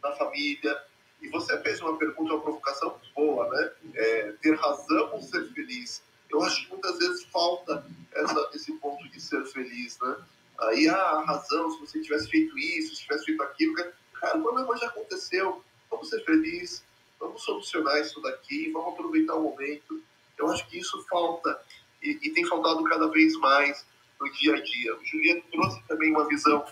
na 0.02 0.12
família. 0.14 0.76
E 1.22 1.30
você 1.30 1.58
fez 1.62 1.80
uma 1.82 1.98
pergunta, 1.98 2.34
uma 2.34 2.42
provocação 2.42 3.00
boa, 3.16 3.48
né? 3.50 3.72
É, 3.94 4.32
ter 4.42 4.56
razão 4.56 5.14
ou 5.14 5.22
ser 5.22 5.48
feliz? 5.54 6.02
Eu 6.36 6.44
acho 6.44 6.66
que 6.66 6.70
muitas 6.70 6.98
vezes 6.98 7.24
falta 7.32 7.86
essa, 8.14 8.50
esse 8.54 8.74
ponto 8.74 9.08
de 9.08 9.22
ser 9.22 9.46
feliz, 9.46 9.98
né? 10.02 10.18
Aí, 10.60 10.86
ah, 10.90 10.96
a 10.96 11.22
razão, 11.24 11.72
se 11.72 11.80
você 11.80 12.02
tivesse 12.02 12.30
feito 12.30 12.60
isso, 12.60 12.94
se 12.94 13.04
tivesse 13.04 13.24
feito 13.24 13.42
aquilo, 13.42 13.74
cara, 13.74 14.38
o 14.38 14.44
problema 14.44 14.76
já 14.76 14.88
aconteceu, 14.88 15.64
vamos 15.90 16.10
ser 16.10 16.26
felizes, 16.26 16.84
vamos 17.18 17.42
solucionar 17.42 18.02
isso 18.02 18.20
daqui, 18.20 18.70
vamos 18.72 18.94
aproveitar 18.94 19.36
o 19.36 19.44
momento. 19.44 20.04
Eu 20.38 20.52
acho 20.52 20.68
que 20.68 20.78
isso 20.78 21.02
falta 21.10 21.58
e, 22.04 22.20
e 22.22 22.30
tem 22.34 22.46
faltado 22.46 22.84
cada 22.84 23.08
vez 23.08 23.34
mais 23.38 23.86
no 24.20 24.30
dia 24.34 24.56
a 24.56 24.62
dia. 24.62 24.94
O 24.94 25.06
Juliano 25.06 25.42
trouxe 25.50 25.82
também 25.88 26.12
uma 26.12 26.28
visão 26.28 26.66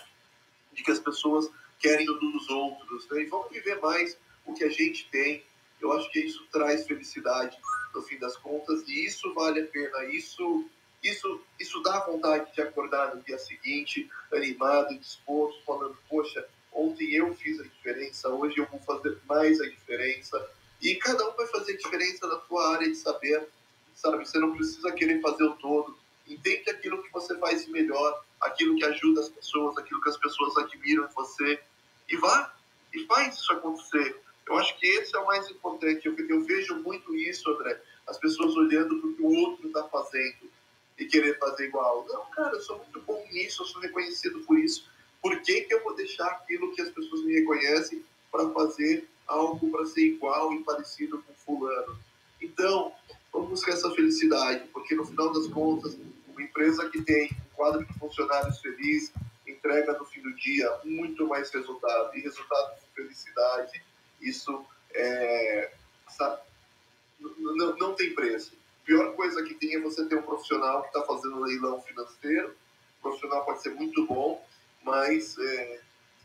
de 0.74 0.82
que 0.82 0.90
as 0.90 0.98
pessoas 1.00 1.50
querem 1.78 2.06
o 2.10 2.18
dos 2.18 2.50
outros, 2.50 3.08
né? 3.08 3.22
E 3.22 3.26
vamos 3.26 3.50
viver 3.50 3.80
mais 3.80 4.18
o 4.44 4.52
que 4.52 4.62
a 4.62 4.68
gente 4.68 5.08
tem. 5.10 5.42
Eu 5.80 5.90
acho 5.94 6.10
que 6.10 6.20
isso 6.20 6.46
traz 6.52 6.86
felicidade 6.86 7.56
no 7.94 8.02
fim 8.02 8.18
das 8.18 8.36
contas 8.36 8.82
e 8.88 9.06
isso 9.06 9.32
vale 9.34 9.60
a 9.60 9.66
pena. 9.66 10.04
Isso, 10.06 10.64
isso, 11.02 11.40
isso 11.58 11.82
dá 11.82 12.00
vontade 12.00 12.52
de 12.52 12.62
acordar 12.62 13.14
no 13.14 13.22
dia 13.22 13.38
seguinte, 13.38 14.10
animado, 14.32 14.98
disposto, 14.98 15.62
falando: 15.64 15.96
poxa, 16.08 16.46
ontem 16.72 17.12
eu 17.14 17.34
fiz 17.34 17.60
a 17.60 17.64
diferença, 17.64 18.28
hoje 18.28 18.58
eu 18.58 18.66
vou 18.66 18.80
fazer 18.80 19.18
mais 19.28 19.60
a 19.60 19.68
diferença. 19.68 20.50
E 20.82 20.96
cada 20.96 21.28
um 21.28 21.36
vai 21.36 21.46
fazer 21.46 21.76
diferença 21.76 22.26
na 22.26 22.40
sua 22.40 22.74
área 22.74 22.88
de 22.88 22.96
saber, 22.96 23.48
sabe? 23.94 24.26
Você 24.26 24.38
não 24.38 24.54
precisa 24.54 24.92
querer 24.92 25.20
fazer 25.20 25.44
o 25.44 25.56
todo 25.56 25.96
Entende 26.26 26.70
aquilo 26.70 27.02
que 27.02 27.12
você 27.12 27.36
faz 27.38 27.64
de 27.64 27.70
melhor, 27.70 28.24
aquilo 28.40 28.76
que 28.76 28.84
ajuda 28.84 29.20
as 29.20 29.28
pessoas, 29.28 29.76
aquilo 29.76 30.00
que 30.00 30.08
as 30.08 30.16
pessoas 30.16 30.56
admiram 30.56 31.04
em 31.04 31.14
você. 31.14 31.60
E 32.08 32.16
vá 32.16 32.54
e 32.92 33.04
faz 33.06 33.36
isso 33.36 33.52
acontecer. 33.52 34.16
Eu 34.46 34.56
acho 34.56 34.78
que 34.78 34.86
esse 34.86 35.16
é 35.16 35.18
o 35.18 35.26
mais 35.26 35.48
importante. 35.50 36.06
Eu, 36.06 36.16
eu 36.28 36.42
vejo 36.42 36.76
muito 36.76 37.14
isso, 37.14 37.50
André. 37.50 37.80
As 38.06 38.18
pessoas 38.18 38.54
olhando 38.56 39.00
para 39.00 39.08
o 39.08 39.14
que 39.14 39.22
o 39.22 39.34
outro 39.34 39.66
está 39.66 39.84
fazendo 39.84 40.50
e 40.98 41.04
querer 41.06 41.38
fazer 41.38 41.66
igual. 41.66 42.06
Não, 42.08 42.26
cara, 42.30 42.54
eu 42.54 42.60
sou 42.60 42.78
muito 42.78 43.00
bom 43.00 43.24
nisso, 43.32 43.62
eu 43.62 43.66
sou 43.66 43.80
reconhecido 43.80 44.40
por 44.40 44.58
isso. 44.58 44.88
Por 45.22 45.40
que, 45.40 45.62
que 45.62 45.74
eu 45.74 45.82
vou 45.82 45.94
deixar 45.94 46.26
aquilo 46.26 46.72
que 46.72 46.82
as 46.82 46.90
pessoas 46.90 47.22
me 47.24 47.32
reconhecem 47.32 48.04
para 48.30 48.50
fazer 48.50 49.08
algo 49.26 49.70
para 49.70 49.86
ser 49.86 50.02
igual 50.02 50.52
e 50.52 50.62
parecido 50.62 51.22
com 51.22 51.32
fulano? 51.32 51.98
Então, 52.40 52.92
vamos 53.32 53.48
buscar 53.48 53.72
essa 53.72 53.90
felicidade, 53.92 54.68
porque 54.72 54.94
no 54.94 55.06
final 55.06 55.32
das 55.32 55.46
contas, 55.48 55.96
uma 56.28 56.42
empresa 56.42 56.88
que 56.90 57.00
tem 57.00 57.30
um 57.32 57.56
quadro 57.56 57.84
de 57.84 57.98
funcionários 57.98 58.60
feliz 58.60 59.12
entrega 59.46 59.96
no 59.98 60.04
fim 60.04 60.20
do 60.20 60.34
dia 60.34 60.70
muito 60.84 61.26
mais 61.26 61.50
resultado. 61.50 62.16
E 62.16 62.20
resultado 62.20 62.74
de 62.80 62.86
felicidade, 62.94 63.82
isso 64.28 64.64
é, 64.94 65.72
sabe, 66.08 66.40
não, 67.20 67.76
não 67.76 67.94
tem 67.94 68.14
preço. 68.14 68.54
A 68.82 68.86
pior 68.86 69.14
coisa 69.14 69.42
que 69.42 69.54
tem 69.54 69.74
é 69.76 69.80
você 69.80 70.04
ter 70.06 70.16
um 70.16 70.22
profissional 70.22 70.82
que 70.82 70.88
está 70.88 71.02
fazendo 71.02 71.40
leilão 71.40 71.80
financeiro. 71.82 72.54
O 72.98 73.02
profissional 73.02 73.44
pode 73.44 73.62
ser 73.62 73.70
muito 73.70 74.06
bom, 74.06 74.44
mas 74.82 75.38
é, 75.38 75.80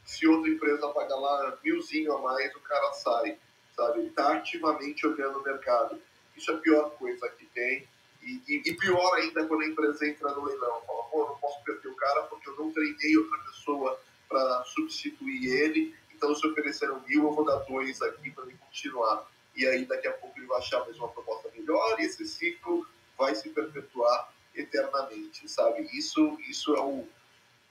se 0.06 0.28
outra 0.28 0.50
empresa 0.50 0.88
pagar 0.90 1.16
lá 1.16 1.58
milzinho 1.64 2.14
a 2.14 2.22
mais, 2.22 2.54
o 2.56 2.60
cara 2.60 2.94
sai. 2.94 3.38
Sabe? 3.76 4.00
Ele 4.00 4.08
está 4.10 4.34
ativamente 4.34 5.08
olhando 5.08 5.40
o 5.40 5.44
mercado. 5.44 6.02
Isso 6.36 6.52
é 6.52 6.56
a 6.56 6.58
pior 6.58 6.90
coisa 6.92 7.30
que 7.30 7.46
tem. 7.46 7.88
E, 8.22 8.42
e, 8.48 8.62
e, 8.66 8.74
pior 8.76 9.16
ainda 9.16 9.46
quando 9.46 9.62
a 9.62 9.68
empresa 9.68 10.06
entra 10.06 10.34
no 10.34 10.44
leilão. 10.44 10.82
Fala, 10.86 11.04
pô, 11.04 11.26
não 11.28 11.38
posso 11.38 11.64
perder 11.64 11.88
o 11.88 11.96
cara 11.96 12.24
porque 12.24 12.50
eu 12.50 12.56
não 12.58 12.72
treinei 12.72 13.18
outra 13.18 13.38
pessoa 13.40 14.00
para 14.28 14.64
substituir 14.66 15.48
ele. 15.48 15.96
Então, 16.20 16.36
se 16.36 16.46
ofereceram 16.46 17.02
mil, 17.08 17.24
eu 17.24 17.32
vou 17.32 17.46
dar 17.46 17.60
dois 17.60 18.02
aqui 18.02 18.30
para 18.30 18.44
ele 18.44 18.58
continuar. 18.58 19.26
E 19.56 19.66
aí, 19.66 19.86
daqui 19.86 20.06
a 20.06 20.12
pouco, 20.12 20.38
ele 20.38 20.48
vai 20.48 20.60
achar 20.60 20.82
mais 20.82 20.98
uma 20.98 21.08
proposta 21.08 21.50
melhor 21.56 21.98
e 21.98 22.04
esse 22.04 22.28
ciclo 22.28 22.86
vai 23.18 23.34
se 23.36 23.48
perpetuar 23.50 24.34
eternamente, 24.54 25.48
sabe? 25.48 25.88
Isso, 25.94 26.38
isso 26.50 26.76
é 26.76 26.82
um, 26.82 27.08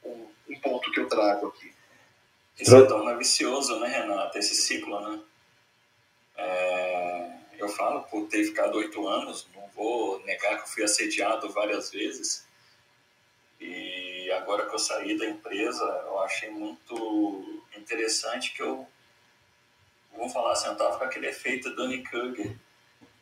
um, 0.03 0.27
um 0.49 0.61
ponto 0.61 0.91
que 0.91 1.01
eu 1.01 1.07
trago 1.07 1.49
aqui. 1.49 1.75
Isso 2.59 2.75
é 2.75 2.87
torna 2.87 3.17
vicioso, 3.19 3.79
né, 3.81 3.89
Renato? 3.89 4.39
Esse 4.39 4.55
ciclo, 4.55 4.99
né? 4.99 5.23
É 6.39 7.39
eu 7.59 7.69
falo 7.69 8.03
por 8.05 8.27
ter 8.29 8.45
ficado 8.45 8.79
oito 8.79 9.07
anos, 9.07 9.47
não 9.55 9.67
vou 9.75 10.25
negar 10.25 10.63
que 10.63 10.71
fui 10.71 10.85
assediado 10.85 11.51
várias 11.53 11.91
vezes. 11.91 12.47
E 13.61 14.31
agora 14.31 14.67
que 14.67 14.75
eu 14.75 14.79
saí 14.79 15.19
da 15.19 15.27
empresa, 15.27 15.85
eu 16.07 16.19
achei 16.21 16.51
muito 16.51 17.58
interessante 17.79 18.53
que 18.53 18.63
eu, 18.63 18.87
vamos 20.17 20.33
falar 20.33 20.53
assim, 20.53 20.69
eu 20.69 20.77
com 20.77 21.05
aquele 21.05 21.29
efeito 21.29 21.75
Danny 21.75 22.03
Kruger, 22.03 22.57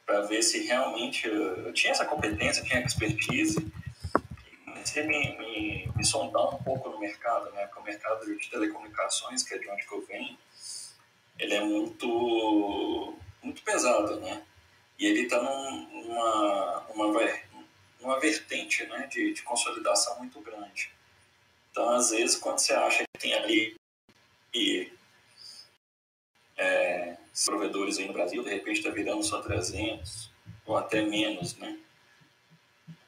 para 0.05 0.21
ver 0.23 0.43
se 0.43 0.65
realmente 0.65 1.27
eu, 1.27 1.67
eu, 1.67 1.73
tinha 1.73 1.93
essa 1.93 2.05
competência, 2.05 2.63
tinha 2.63 2.81
expertise, 2.81 3.57
comecei 4.65 5.03
a 5.03 5.07
me, 5.07 5.37
me, 5.39 5.93
me 5.97 6.05
sondar 6.05 6.55
um 6.55 6.63
pouco 6.63 6.89
no 6.89 7.01
mercado, 7.01 7.51
né? 7.53 7.67
Porque 7.67 7.81
o 7.81 7.85
mercado 7.85 8.25
de 8.25 8.51
telecomunicações, 8.51 9.43
que 9.43 9.55
é 9.55 9.59
de 9.59 9.69
onde 9.69 9.85
eu 9.91 10.07
venho, 10.07 10.39
ele 11.39 11.55
é 11.55 11.61
muito 11.61 13.17
muito 13.43 13.63
pesado, 13.63 14.21
né? 14.21 14.43
E 14.99 15.07
ele 15.07 15.23
está 15.23 15.41
numa, 15.41 16.87
numa, 16.95 17.41
numa 18.01 18.21
vertente 18.21 18.85
né, 18.87 19.07
de, 19.07 19.33
de 19.33 19.43
consolidação 19.43 20.19
muito 20.19 20.41
grande. 20.41 20.91
Então, 21.71 21.91
às 21.91 22.11
vezes, 22.11 22.37
quando 22.37 22.59
você 22.59 22.73
acha 22.73 23.05
que 23.05 23.21
tem 23.21 23.35
ali 23.35 23.77
e 24.53 24.93
é, 26.57 27.17
provedores 27.45 27.99
aí 27.99 28.07
no 28.07 28.13
Brasil, 28.13 28.43
de 28.43 28.51
repente 28.51 28.79
está 28.79 28.91
virando 28.91 29.23
só 29.23 29.41
300 29.41 30.31
ou 30.65 30.77
até 30.77 31.03
menos, 31.03 31.57
né? 31.57 31.79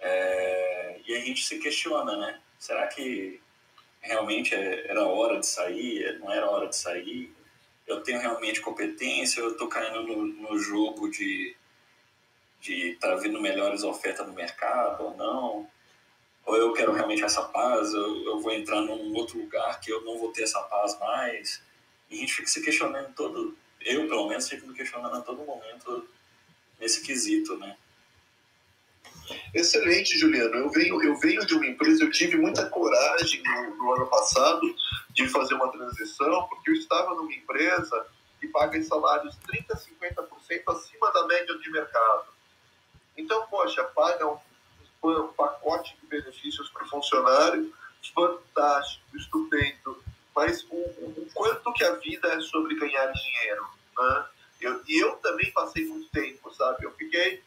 É, 0.01 1.01
e 1.07 1.15
a 1.15 1.21
gente 1.21 1.45
se 1.45 1.59
questiona, 1.59 2.17
né? 2.17 2.41
Será 2.59 2.87
que 2.87 3.41
realmente 4.01 4.55
é, 4.55 4.91
era 4.91 5.07
hora 5.07 5.41
de 5.41 5.47
sair? 5.47 6.19
Não 6.21 6.31
era 6.31 6.51
hora 6.51 6.69
de 6.69 6.77
sair? 6.77 7.35
eu 7.89 8.03
tenho 8.03 8.21
realmente 8.21 8.61
competência, 8.61 9.41
eu 9.41 9.53
estou 9.53 9.67
caindo 9.67 10.03
no, 10.03 10.27
no, 10.27 10.59
jogo 10.59 11.11
de, 11.11 11.57
de 12.61 12.91
estar 12.91 13.09
tá 13.09 13.17
vindo 13.17 13.41
melhores 13.41 13.83
ofertas 13.83 14.27
no 14.27 14.35
mercado 14.35 15.05
ou 15.05 15.17
não, 15.17 15.67
ou 16.49 16.57
eu 16.57 16.73
quero 16.73 16.93
realmente 16.93 17.23
essa 17.23 17.43
paz, 17.43 17.93
eu, 17.93 18.25
eu 18.25 18.41
vou 18.41 18.51
entrar 18.53 18.81
num 18.81 19.15
outro 19.15 19.39
lugar 19.39 19.79
que 19.81 19.93
eu 19.93 20.03
não 20.03 20.19
vou 20.19 20.33
ter 20.33 20.45
essa 20.45 20.61
paz 20.63 20.99
mais. 20.99 21.63
E 22.11 22.17
a 22.17 22.21
gente 22.21 22.33
fica 22.33 22.49
se 22.49 22.65
questionando 22.65 23.15
todo, 23.15 23.55
eu 23.83 24.09
pelo 24.09 24.27
menos 24.27 24.49
fico 24.49 24.67
me 24.67 24.75
questionando 24.75 25.15
a 25.15 25.21
todo 25.21 25.45
momento 25.45 26.09
nesse 26.81 27.03
quesito, 27.03 27.55
né? 27.59 27.77
Excelente, 29.55 30.19
Juliano. 30.19 30.55
Eu 30.55 30.71
venho, 30.71 31.03
eu 31.03 31.17
venho 31.17 31.45
de 31.45 31.55
uma 31.55 31.67
empresa, 31.67 32.03
eu 32.03 32.11
tive 32.11 32.39
muita 32.39 32.65
coragem 32.71 33.43
no, 33.45 33.77
no, 33.77 33.93
ano 33.93 34.07
passado 34.07 34.75
de 35.11 35.29
fazer 35.29 35.53
uma 35.53 35.71
transição, 35.71 36.49
porque 36.49 36.71
eu 36.71 36.75
estava 36.75 37.15
numa 37.15 37.35
empresa 37.35 38.07
que 38.41 38.49
paga 38.49 38.83
salários 38.83 39.37
30%, 39.47 39.87
50% 40.01 40.63
acima 40.69 41.13
da 41.13 41.27
média 41.27 41.59
de 41.59 41.71
mercado. 41.71 42.29
Então, 43.19 43.47
poxa, 43.51 43.85
paga 43.85 44.27
um, 44.27 44.39
um 45.03 45.29
pacote 45.29 45.97
de 46.01 46.07
benefícios 46.07 46.69
para 46.71 46.85
o 46.85 46.89
funcionário 46.89 47.73
fantástico, 48.15 49.17
estupendo, 49.17 50.03
mas 50.35 50.65
o, 50.71 50.77
o, 50.77 51.29
quanto 51.35 51.73
que 51.73 51.85
a 51.85 51.95
vida 51.97 52.29
é 52.29 52.41
sobre 52.41 52.79
ganhar 52.79 53.07
dinheiro, 53.13 53.67
né? 53.97 54.27
Eu, 54.61 54.83
e 54.89 55.03
eu 55.03 55.17
também 55.17 55.51
passei 55.53 55.85
muito 55.85 56.09
tempo, 56.11 56.53
sabe? 56.55 56.85
Eu 56.85 56.93
fiquei 56.93 57.43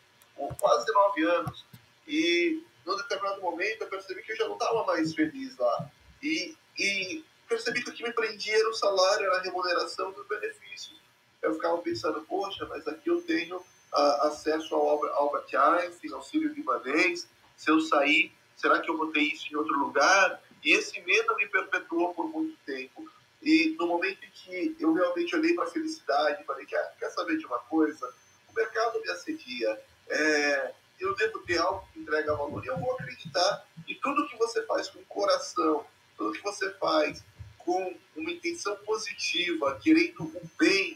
quase 0.60 0.92
nove 0.94 1.24
anos 1.24 1.66
e 2.08 2.64
num 2.86 2.96
determinado 2.96 3.42
momento 3.42 3.82
eu 3.82 3.88
percebi 3.88 4.24
que 4.24 4.32
eu 4.32 4.38
já 4.38 4.48
não 4.48 4.54
estava 4.54 4.86
mais 4.86 5.14
feliz 5.14 5.58
lá. 5.58 5.90
E, 6.22 6.56
e 6.78 7.24
percebi 7.48 7.84
que 7.84 7.90
o 7.90 7.94
que 7.94 8.04
me 8.04 8.14
prendia 8.14 8.58
era 8.58 8.70
o 8.70 8.74
salário, 8.74 9.26
era 9.26 9.38
a 9.38 9.42
remuneração 9.42 10.12
dos 10.12 10.26
benefícios. 10.28 11.00
Eu 11.42 11.54
ficava 11.56 11.78
pensando, 11.80 12.22
poxa, 12.22 12.66
mas 12.68 12.88
aqui 12.88 13.10
eu 13.10 13.22
tenho 13.22 13.58
uh, 13.58 14.28
acesso 14.28 14.74
ao 14.74 15.06
Albert 15.16 15.54
Einstein, 15.54 16.14
auxílio 16.14 16.54
libanês. 16.54 17.28
Se 17.62 17.70
eu 17.70 17.80
sair, 17.80 18.34
será 18.58 18.80
que 18.80 18.90
eu 18.90 18.98
vou 18.98 19.12
ter 19.12 19.22
isso 19.22 19.46
em 19.54 19.56
outro 19.56 19.78
lugar? 19.78 20.42
E 20.64 20.72
esse 20.72 21.00
medo 21.02 21.36
me 21.36 21.46
perpetuou 21.46 22.12
por 22.12 22.28
muito 22.28 22.58
tempo. 22.66 23.08
E 23.40 23.76
no 23.78 23.86
momento 23.86 24.18
em 24.26 24.32
que 24.32 24.76
eu 24.80 24.92
realmente 24.92 25.36
olhei 25.36 25.54
para 25.54 25.66
a 25.66 25.70
felicidade, 25.70 26.44
falei, 26.44 26.66
quer, 26.66 27.12
saber 27.12 27.38
de 27.38 27.46
uma 27.46 27.60
coisa? 27.60 28.12
O 28.50 28.54
mercado 28.56 29.00
me 29.00 29.12
assedia. 29.12 29.80
É, 30.10 30.74
eu 31.00 31.14
devo 31.14 31.38
ter 31.46 31.60
algo 31.60 31.88
que 31.94 32.00
entrega 32.00 32.36
valor. 32.36 32.66
E 32.66 32.68
eu 32.68 32.80
vou 32.80 32.94
acreditar 32.94 33.64
em 33.88 33.94
tudo 33.94 34.28
que 34.28 34.38
você 34.38 34.66
faz 34.66 34.90
com 34.90 35.06
coração, 35.06 35.86
tudo 36.18 36.34
que 36.34 36.42
você 36.42 36.72
faz 36.80 37.24
com 37.60 37.96
uma 38.16 38.32
intenção 38.32 38.76
positiva, 38.78 39.80
querendo 39.84 40.24
o 40.24 40.50
bem, 40.58 40.96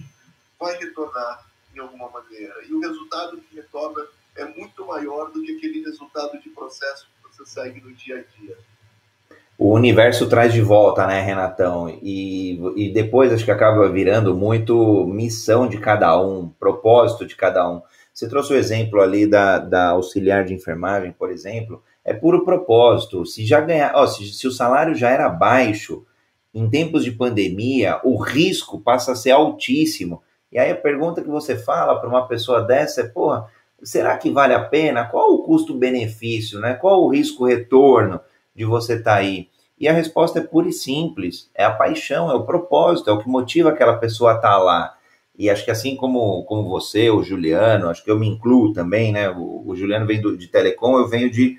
vai 0.59 0.75
retornar 0.79 1.47
em 1.75 1.79
alguma 1.79 2.09
maneira. 2.09 2.55
E 2.65 2.73
o 2.73 2.79
resultado 2.79 3.39
que 3.39 3.55
retorna 3.55 4.07
é 4.35 4.45
muito 4.45 4.85
maior 4.85 5.31
do 5.31 5.41
que 5.41 5.55
aquele 5.55 5.83
resultado 5.83 6.39
de 6.41 6.49
processo 6.49 7.07
que 7.23 7.37
você 7.37 7.45
segue 7.45 7.81
no 7.81 7.93
dia 7.93 8.17
a 8.17 8.39
dia. 8.39 8.57
O 9.57 9.73
universo 9.73 10.27
traz 10.27 10.51
de 10.51 10.61
volta, 10.61 11.07
né, 11.07 11.21
Renatão? 11.21 11.89
E, 12.01 12.59
e 12.75 12.91
depois 12.91 13.31
acho 13.31 13.45
que 13.45 13.51
acaba 13.51 13.87
virando 13.89 14.35
muito 14.35 15.05
missão 15.07 15.65
de 15.65 15.77
cada 15.77 16.21
um, 16.21 16.49
propósito 16.59 17.25
de 17.25 17.35
cada 17.35 17.69
um. 17.69 17.81
Você 18.13 18.27
trouxe 18.27 18.53
o 18.53 18.57
exemplo 18.57 19.01
ali 19.01 19.25
da, 19.25 19.57
da 19.59 19.89
auxiliar 19.89 20.43
de 20.43 20.53
enfermagem, 20.53 21.13
por 21.13 21.31
exemplo, 21.31 21.81
é 22.03 22.13
puro 22.13 22.43
propósito. 22.43 23.25
Se 23.25 23.45
já 23.45 23.61
ganhar, 23.61 23.93
ó, 23.95 24.05
se, 24.05 24.25
se 24.33 24.45
o 24.45 24.51
salário 24.51 24.93
já 24.93 25.09
era 25.09 25.29
baixo, 25.29 26.05
em 26.53 26.69
tempos 26.69 27.03
de 27.03 27.11
pandemia, 27.11 27.99
o 28.03 28.17
risco 28.17 28.79
passa 28.79 29.13
a 29.13 29.15
ser 29.15 29.31
altíssimo. 29.31 30.21
E 30.51 30.59
aí 30.59 30.71
a 30.71 30.75
pergunta 30.75 31.21
que 31.21 31.27
você 31.27 31.57
fala 31.57 31.99
para 31.99 32.07
uma 32.07 32.27
pessoa 32.27 32.61
dessa 32.61 33.01
é, 33.01 33.07
porra, 33.07 33.49
será 33.85 34.17
que 34.17 34.29
vale 34.29 34.53
a 34.53 34.63
pena? 34.63 35.05
Qual 35.05 35.33
o 35.33 35.43
custo-benefício, 35.43 36.59
né? 36.59 36.73
Qual 36.73 37.03
o 37.03 37.09
risco-retorno 37.09 38.19
de 38.55 38.65
você 38.65 38.95
estar 38.95 39.11
tá 39.11 39.17
aí? 39.17 39.49
E 39.79 39.87
a 39.87 39.93
resposta 39.93 40.39
é 40.39 40.41
pura 40.41 40.67
e 40.67 40.73
simples, 40.73 41.49
é 41.53 41.63
a 41.63 41.71
paixão, 41.71 42.31
é 42.31 42.33
o 42.33 42.45
propósito, 42.45 43.09
é 43.09 43.13
o 43.13 43.19
que 43.19 43.29
motiva 43.29 43.69
aquela 43.69 43.97
pessoa 43.97 44.33
a 44.33 44.35
estar 44.35 44.51
tá 44.51 44.57
lá. 44.57 44.95
E 45.37 45.49
acho 45.49 45.65
que 45.65 45.71
assim 45.71 45.95
como, 45.95 46.43
como 46.45 46.67
você, 46.69 47.09
o 47.09 47.21
Juliano, 47.21 47.89
acho 47.89 48.03
que 48.03 48.09
eu 48.09 48.17
me 48.17 48.27
incluo 48.27 48.73
também, 48.73 49.11
né? 49.11 49.29
O, 49.29 49.63
o 49.67 49.75
Juliano 49.75 50.05
vem 50.05 50.19
do, 50.19 50.37
de 50.37 50.47
telecom, 50.47 50.97
eu 50.97 51.07
venho 51.07 51.29
de 51.29 51.57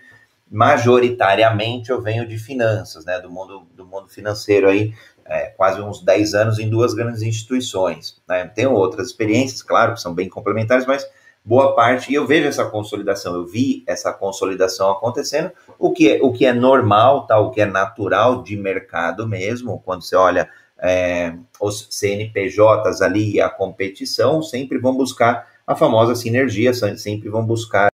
majoritariamente 0.51 1.91
eu 1.91 2.01
venho 2.01 2.27
de 2.27 2.39
finanças, 2.39 3.05
né? 3.05 3.21
Do 3.21 3.31
mundo, 3.31 3.67
do 3.75 3.85
mundo 3.85 4.09
financeiro 4.09 4.69
aí, 4.69 4.95
é, 5.25 5.47
quase 5.47 5.81
uns 5.81 6.03
10 6.03 6.35
anos 6.35 6.59
em 6.59 6.71
duas 6.71 6.95
grandes 6.95 7.23
instituições. 7.23 8.21
Né? 8.29 8.47
Tenho 8.55 8.73
outras 8.73 9.09
experiências, 9.09 9.63
claro, 9.63 9.95
que 9.95 10.01
são 10.01 10.15
bem 10.15 10.29
complementares, 10.29 10.87
mas 10.87 11.07
boa 11.47 11.77
parte, 11.77 12.11
e 12.11 12.17
eu 12.17 12.27
vejo 12.27 12.49
essa 12.49 12.65
consolidação, 12.65 13.37
eu 13.37 13.47
vi 13.47 13.85
essa 13.87 14.13
consolidação 14.13 14.91
acontecendo, 14.91 15.53
o 15.79 15.93
que 15.93 16.11
é, 16.11 16.19
o 16.21 16.33
que 16.33 16.45
é 16.45 16.53
normal, 16.53 17.25
tá? 17.25 17.39
o 17.39 17.53
que 17.53 17.61
é 17.61 17.67
natural 17.67 18.43
de 18.43 18.57
mercado 18.57 19.29
mesmo, 19.29 19.81
quando 19.85 20.03
você 20.03 20.17
olha 20.17 20.51
é, 20.77 21.37
os 21.61 21.87
CNPJs 21.89 23.01
ali, 23.01 23.41
a 23.41 23.49
competição, 23.49 24.43
sempre 24.43 24.79
vão 24.79 24.97
buscar 24.97 25.47
a 25.65 25.77
famosa 25.77 26.17
sinergia, 26.17 26.75
sempre 26.75 27.29
vão 27.29 27.47
buscar 27.47 27.91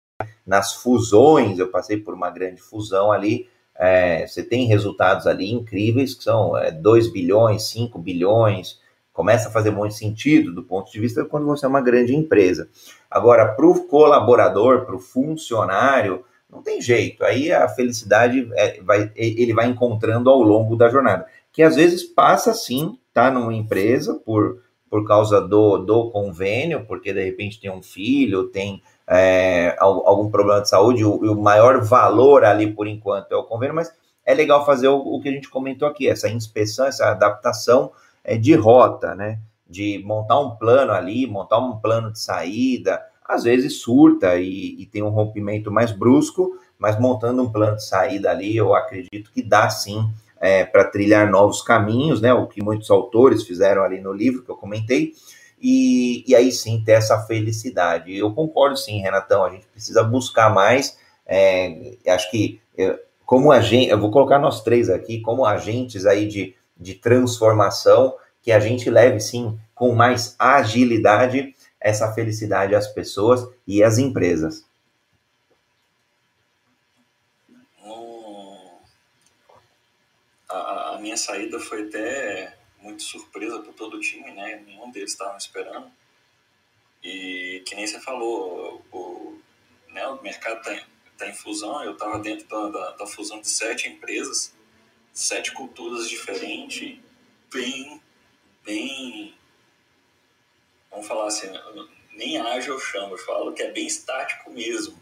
nas 0.47 0.75
fusões. 0.75 1.59
Eu 1.59 1.69
passei 1.69 1.97
por 1.97 2.15
uma 2.15 2.31
grande 2.31 2.61
fusão 2.61 3.11
ali. 3.11 3.49
É, 3.75 4.27
você 4.27 4.43
tem 4.43 4.67
resultados 4.67 5.27
ali 5.27 5.53
incríveis, 5.53 6.15
que 6.15 6.25
são 6.25 6.57
é, 6.57 6.71
2 6.71 7.13
bilhões, 7.13 7.69
5 7.71 7.99
bilhões, 7.99 8.79
começa 9.19 9.49
a 9.49 9.53
fazer 9.53 9.71
muito 9.71 9.95
sentido 9.95 10.55
do 10.55 10.63
ponto 10.63 10.93
de 10.93 11.01
vista 11.01 11.25
quando 11.25 11.47
você 11.47 11.67
é 11.67 11.69
uma 11.69 11.81
grande 11.81 12.15
empresa. 12.15 12.69
Agora, 13.11 13.55
para 13.55 13.67
o 13.67 13.87
colaborador, 13.87 14.85
para 14.85 14.97
o 14.97 15.01
funcionário, 15.01 16.25
não 16.51 16.63
tem 16.63 16.81
jeito. 16.81 17.25
Aí 17.25 17.53
a 17.53 17.69
felicidade 17.69 18.49
é, 18.55 18.81
vai, 18.83 19.11
ele 19.15 19.55
vai 19.55 19.67
encontrando 19.67 20.31
ao 20.31 20.43
longo 20.43 20.77
da 20.77 20.89
jornada 20.89 21.27
que 21.59 21.63
às 21.65 21.75
vezes 21.75 22.05
passa 22.05 22.55
sim, 22.55 22.97
tá 23.13 23.33
numa 23.33 23.53
empresa 23.53 24.15
por, 24.15 24.63
por 24.89 25.05
causa 25.05 25.41
do, 25.41 25.79
do 25.79 26.09
convênio, 26.11 26.85
porque 26.87 27.13
de 27.13 27.25
repente 27.25 27.61
tem 27.61 27.69
um 27.69 27.83
filho, 27.83 28.49
tem 28.49 28.81
é, 29.09 29.75
algum 29.81 30.31
problema 30.31 30.61
de 30.61 30.69
saúde, 30.69 31.05
o, 31.05 31.17
o, 31.17 31.43
maior 31.43 31.83
valor 31.83 32.45
ali 32.45 32.73
por 32.73 32.87
enquanto 32.87 33.33
é 33.33 33.37
o 33.37 33.43
convênio, 33.43 33.75
mas 33.75 33.93
é 34.25 34.35
legal 34.35 34.65
fazer 34.65 34.87
o, 34.87 34.99
o 34.99 35.21
que 35.21 35.29
a 35.29 35.33
gente 35.33 35.51
comentou 35.51 35.89
aqui, 35.89 36.09
essa 36.09 36.29
inspeção, 36.29 36.87
essa 36.87 37.11
adaptação 37.11 37.91
é, 38.23 38.37
de 38.37 38.55
rota, 38.55 39.17
né? 39.17 39.41
De 39.69 40.03
montar 40.05 40.41
um 40.41 40.57
plano 40.57 40.93
ali, 40.93 41.27
montar 41.27 41.59
um 41.59 41.79
plano 41.79 42.13
de 42.13 42.21
saída, 42.21 43.03
às 43.25 43.45
vezes 43.45 43.81
surta 43.81 44.37
e, 44.37 44.81
e 44.81 44.87
tem 44.87 45.03
um 45.03 45.11
rompimento 45.11 45.71
mais 45.71 45.93
brusco, 45.93 46.59
mas 46.79 46.99
montando 46.99 47.43
um 47.43 47.53
plano 47.53 47.77
de 47.77 47.87
saída 47.87 48.31
ali, 48.31 48.57
eu 48.57 48.75
acredito 48.75 49.31
que 49.33 49.43
dá 49.43 49.69
sim 49.69 50.09
é, 50.41 50.65
para 50.65 50.85
trilhar 50.85 51.31
novos 51.31 51.61
caminhos, 51.61 52.21
né? 52.21 52.33
O 52.33 52.47
que 52.47 52.63
muitos 52.63 52.91
autores 52.91 53.43
fizeram 53.45 53.83
ali 53.83 54.01
no 54.01 54.13
livro 54.13 54.43
que 54.43 54.51
eu 54.51 54.57
comentei. 54.57 55.13
E, 55.61 56.25
e 56.27 56.35
aí 56.35 56.53
sim 56.53 56.83
ter 56.85 56.93
essa 56.93 57.21
felicidade. 57.27 58.17
Eu 58.17 58.33
concordo 58.33 58.77
sim, 58.77 59.01
Renatão, 59.01 59.45
a 59.45 59.51
gente 59.51 59.67
precisa 59.67 60.03
buscar 60.03 60.53
mais. 60.55 60.97
É, 61.27 61.97
acho 62.07 62.31
que 62.31 62.61
eu, 62.77 62.99
como 63.27 63.53
agente, 63.53 63.91
eu 63.91 64.01
vou 64.01 64.11
colocar 64.11 64.39
nós 64.39 64.63
três 64.63 64.89
aqui 64.89 65.21
como 65.21 65.45
agentes 65.45 66.07
aí 66.07 66.27
de, 66.27 66.55
de 66.75 66.95
transformação, 66.95 68.15
que 68.49 68.53
a 68.53 68.61
gente 68.61 68.89
leve 68.89 69.21
sim 69.21 69.61
com 69.75 69.95
mais 69.95 70.35
agilidade 70.39 71.55
essa 71.79 72.11
felicidade 72.15 72.75
às 72.75 72.87
pessoas 72.87 73.47
e 73.67 73.83
às 73.83 73.99
empresas. 73.99 74.65
a 80.49 80.99
minha 80.99 81.19
saída 81.19 81.61
foi 81.61 81.83
até 81.83 82.57
muito 82.81 83.03
surpresa 83.03 83.61
para 83.61 83.71
todo 83.75 83.99
o 83.99 84.01
time, 84.01 84.31
né? 84.33 84.63
Nenhum 84.65 84.91
deles 84.91 85.11
estava 85.11 85.37
esperando. 85.37 85.93
E 87.05 87.63
que 87.67 87.75
nem 87.75 87.87
você 87.87 88.01
falou, 88.01 88.83
o, 88.91 89.39
né, 89.89 90.09
o 90.09 90.23
mercado 90.23 90.57
está 90.61 90.87
tá 91.19 91.29
em 91.29 91.35
fusão, 91.35 91.85
eu 91.85 91.93
estava 91.93 92.19
dentro 92.19 92.49
da, 92.49 92.71
da, 92.71 92.91
da, 92.93 93.07
fusão 93.07 93.43
de 93.43 93.49
sete 93.51 93.91
empresas, 93.91 94.55
sete 95.13 95.53
culturas 95.53 96.09
diferentes, 96.09 96.99
bem, 97.53 98.01
bem, 98.69 99.35
vamos 100.91 101.07
falar 101.07 101.27
assim, 101.27 101.49
nem 102.13 102.39
ágil 102.39 102.75
eu 102.75 102.81
chamo, 102.81 103.15
eu 103.15 103.19
falo 103.19 103.53
que 103.53 103.63
é 103.63 103.71
bem 103.71 103.87
estático 103.87 104.51
mesmo 104.51 104.99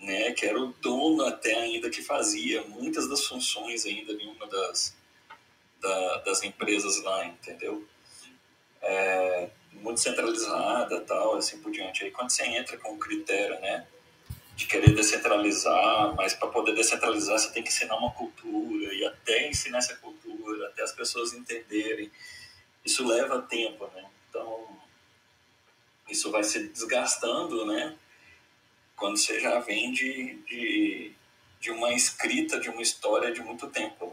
né, 0.00 0.32
que 0.32 0.46
era 0.46 0.58
o 0.58 0.72
dono 0.80 1.24
até 1.24 1.54
ainda 1.54 1.90
que 1.90 2.02
fazia 2.02 2.62
muitas 2.64 3.08
das 3.08 3.24
funções 3.24 3.84
ainda 3.84 4.16
de 4.16 4.26
uma 4.26 4.46
das, 4.46 4.96
da, 5.80 6.18
das 6.18 6.42
empresas 6.42 7.02
lá, 7.02 7.26
entendeu? 7.26 7.86
É, 8.80 9.50
muito 9.72 10.00
centralizada 10.00 11.00
tal, 11.02 11.36
assim 11.36 11.60
por 11.60 11.70
diante. 11.70 12.04
Aí 12.04 12.10
quando 12.10 12.30
você 12.30 12.44
entra 12.44 12.78
com 12.78 12.94
o 12.94 12.98
critério, 12.98 13.60
né, 13.60 13.86
de 14.56 14.66
querer 14.66 14.94
descentralizar, 14.94 16.14
mas 16.16 16.34
para 16.34 16.48
poder 16.48 16.74
descentralizar 16.74 17.38
você 17.38 17.50
tem 17.50 17.62
que 17.62 17.68
ensinar 17.68 17.96
uma 17.96 18.12
cultura 18.12 18.94
e 18.94 19.04
até 19.04 19.48
ensinar 19.48 19.78
essa 19.78 19.96
cultura, 19.96 20.68
até 20.68 20.82
as 20.82 20.92
pessoas 20.92 21.32
entenderem, 21.34 22.10
isso 22.84 23.06
leva 23.06 23.42
tempo, 23.42 23.88
né? 23.94 24.04
Então 24.28 24.66
isso 26.08 26.30
vai 26.30 26.42
se 26.42 26.68
desgastando, 26.68 27.64
né? 27.66 27.96
quando 29.00 29.16
você 29.16 29.40
já 29.40 29.58
vem 29.60 29.90
de, 29.90 30.38
de, 30.46 31.12
de 31.58 31.70
uma 31.70 31.90
escrita, 31.94 32.60
de 32.60 32.68
uma 32.68 32.82
história 32.82 33.32
de 33.32 33.40
muito 33.40 33.66
tempo. 33.68 34.04
Né? 34.04 34.12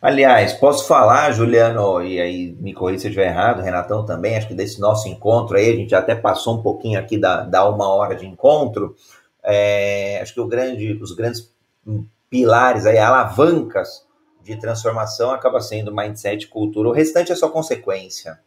Aliás, 0.00 0.54
posso 0.54 0.88
falar, 0.88 1.30
Juliano, 1.32 2.02
e 2.02 2.18
aí 2.18 2.52
me 2.58 2.72
corrija 2.72 3.00
se 3.00 3.06
eu 3.06 3.10
estiver 3.10 3.28
errado, 3.28 3.62
Renatão 3.62 4.06
também, 4.06 4.36
acho 4.36 4.48
que 4.48 4.54
desse 4.54 4.80
nosso 4.80 5.06
encontro 5.08 5.56
aí, 5.56 5.70
a 5.70 5.76
gente 5.76 5.94
até 5.94 6.14
passou 6.14 6.58
um 6.58 6.62
pouquinho 6.62 6.98
aqui 6.98 7.18
da, 7.18 7.42
da 7.42 7.68
uma 7.68 7.88
hora 7.88 8.16
de 8.16 8.26
encontro, 8.26 8.96
é, 9.42 10.18
acho 10.22 10.32
que 10.32 10.44
grande, 10.46 10.94
os 11.02 11.12
grandes 11.12 11.52
pilares 12.30 12.86
aí, 12.86 12.98
alavancas 12.98 14.06
de 14.44 14.60
transformação 14.60 15.30
acaba 15.30 15.58
sendo 15.58 15.94
mindset, 15.94 16.46
cultura, 16.48 16.90
o 16.90 16.92
restante 16.92 17.32
é 17.32 17.34
só 17.34 17.48
consequência. 17.48 18.38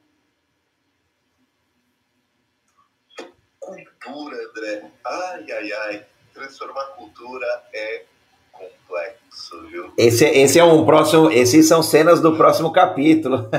Cultura, 3.60 4.38
André, 4.50 4.92
ai, 5.04 5.52
ai, 5.52 5.72
ai, 5.74 6.06
transformar 6.36 6.86
cultura 6.92 7.48
é 7.74 8.06
complexo, 8.52 9.68
viu? 9.68 9.92
Esse, 9.98 10.26
esse 10.26 10.60
é 10.60 10.64
um 10.64 10.86
próximo. 10.86 11.32
Esses 11.32 11.68
são 11.68 11.82
cenas 11.82 12.22
do 12.22 12.38
próximo 12.38 12.72
capítulo. 12.72 13.50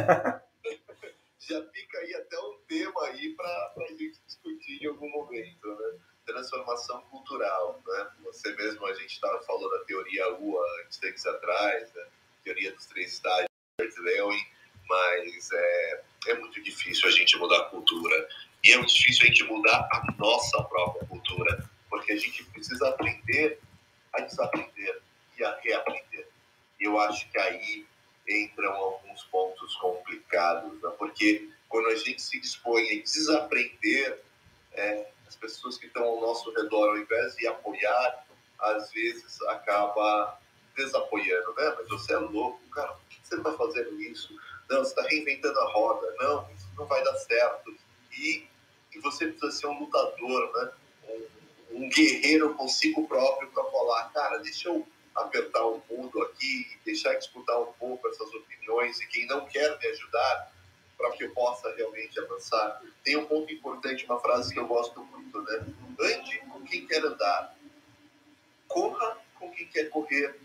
Já 1.41 1.63
fica 1.73 1.99
aí 1.99 2.15
até 2.15 2.39
um 2.39 2.55
tema 2.69 3.03
aí 3.07 3.35
para 3.35 3.75
a 3.85 3.89
gente 3.91 4.21
discutir 4.25 4.85
em 4.85 4.87
algum 4.87 5.11
momento, 5.11 5.67
né? 5.67 5.99
Transformação 6.25 7.01
cultural, 7.11 7.81
né? 7.85 8.07
Você 8.27 8.55
mesmo, 8.55 8.87
a 8.87 8.95
gente 8.95 9.13
estava 9.13 9.41
falando 9.43 9.71
da 9.71 9.85
teoria 9.85 10.39
UA 10.39 10.65
antes 10.85 10.99
tempos 10.99 11.27
atrás, 11.27 11.93
né? 11.95 12.03
Teoria 12.49 12.73
dos 12.73 12.87
três 12.87 13.13
estágios 13.13 13.49
de 13.79 14.01
Lewin, 14.01 14.43
mas 14.89 15.51
é, 15.53 16.03
é 16.29 16.35
muito 16.35 16.63
difícil 16.63 17.07
a 17.07 17.13
gente 17.13 17.37
mudar 17.37 17.59
a 17.59 17.65
cultura. 17.67 18.29
E 18.65 18.73
é 18.73 18.77
muito 18.77 18.95
difícil 18.95 19.25
a 19.25 19.27
gente 19.27 19.45
mudar 19.45 19.89
a 19.93 20.15
nossa 20.19 20.63
própria 20.65 21.07
cultura, 21.07 21.71
porque 21.91 22.13
a 22.13 22.17
gente 22.17 22.43
precisa 22.45 22.89
aprender 22.89 23.61
a 24.15 24.23
desaprender 24.23 25.03
e 25.39 25.45
a 25.45 25.59
reaprender. 25.63 26.29
Eu 26.81 26.99
acho 26.99 27.31
que 27.31 27.39
aí 27.39 27.87
entram 28.29 28.73
alguns 28.73 29.23
pontos 29.25 29.77
complicados, 29.77 30.81
né? 30.83 30.91
porque 30.99 31.49
quando 31.69 31.89
a 31.89 31.97
gente 31.97 32.21
se 32.21 32.41
dispõe 32.41 32.99
a 32.99 33.03
desaprender, 33.03 34.23
é, 34.73 35.07
as 35.27 35.37
pessoas 35.37 35.77
que 35.77 35.87
estão 35.87 36.05
ao 36.05 36.21
nosso 36.21 36.51
redor, 36.53 36.91
ao 36.91 36.99
invés 36.99 37.37
de 37.37 37.47
apoiar, 37.47 38.27
às 38.59 38.91
vezes 38.91 39.41
acaba 39.43 40.39
desapoiando, 40.79 41.55
né? 41.55 41.75
Mas 41.77 41.89
você 41.89 42.15
é 42.15 42.19
louco, 42.19 42.61
cara, 42.71 42.93
por 42.93 43.05
que 43.09 43.19
você 43.23 43.35
está 43.35 43.53
fazendo 43.53 44.01
isso? 44.01 44.35
Não, 44.71 44.79
você 44.79 44.91
está 44.91 45.03
reinventando 45.03 45.59
a 45.59 45.73
roda, 45.73 46.15
não, 46.19 46.51
isso 46.53 46.69
não 46.77 46.87
vai 46.87 47.03
dar 47.03 47.15
certo. 47.17 47.75
E, 48.13 48.47
e 48.95 48.99
você 49.01 49.27
precisa 49.27 49.51
ser 49.53 49.67
um 49.67 49.81
lutador, 49.81 50.53
né? 50.55 50.73
um 51.71 51.89
guerreiro 51.89 52.55
consigo 52.55 53.07
próprio 53.07 53.51
para 53.51 53.65
falar, 53.65 54.11
cara, 54.13 54.39
deixa 54.39 54.69
eu 54.69 54.87
apertar 55.15 55.65
o 55.67 55.83
mundo 55.91 56.23
aqui, 56.23 56.79
deixar 56.85 57.15
escutar 57.15 57.59
um 57.59 57.73
pouco 57.73 58.09
essas 58.09 58.33
opiniões 58.33 59.01
e 59.01 59.07
quem 59.07 59.27
não 59.27 59.47
quer 59.47 59.79
me 59.79 59.87
ajudar 59.89 60.53
para 60.97 61.11
que 61.13 61.25
eu 61.25 61.33
possa 61.33 61.73
realmente 61.75 62.19
avançar. 62.19 62.83
Tem 63.05 63.17
um 63.17 63.27
ponto 63.27 63.53
importante, 63.53 64.05
uma 64.05 64.21
frase 64.21 64.53
que 64.53 64.59
eu 64.59 64.67
gosto 64.67 65.03
muito, 65.05 65.41
né? 65.43 65.67
Ande 66.01 66.39
com 66.51 66.63
quem 66.65 66.87
quer 66.87 67.05
andar, 67.05 67.57
corra 68.67 69.19
com 69.39 69.51
quem 69.51 69.67
quer 69.69 69.89
correr 69.91 70.39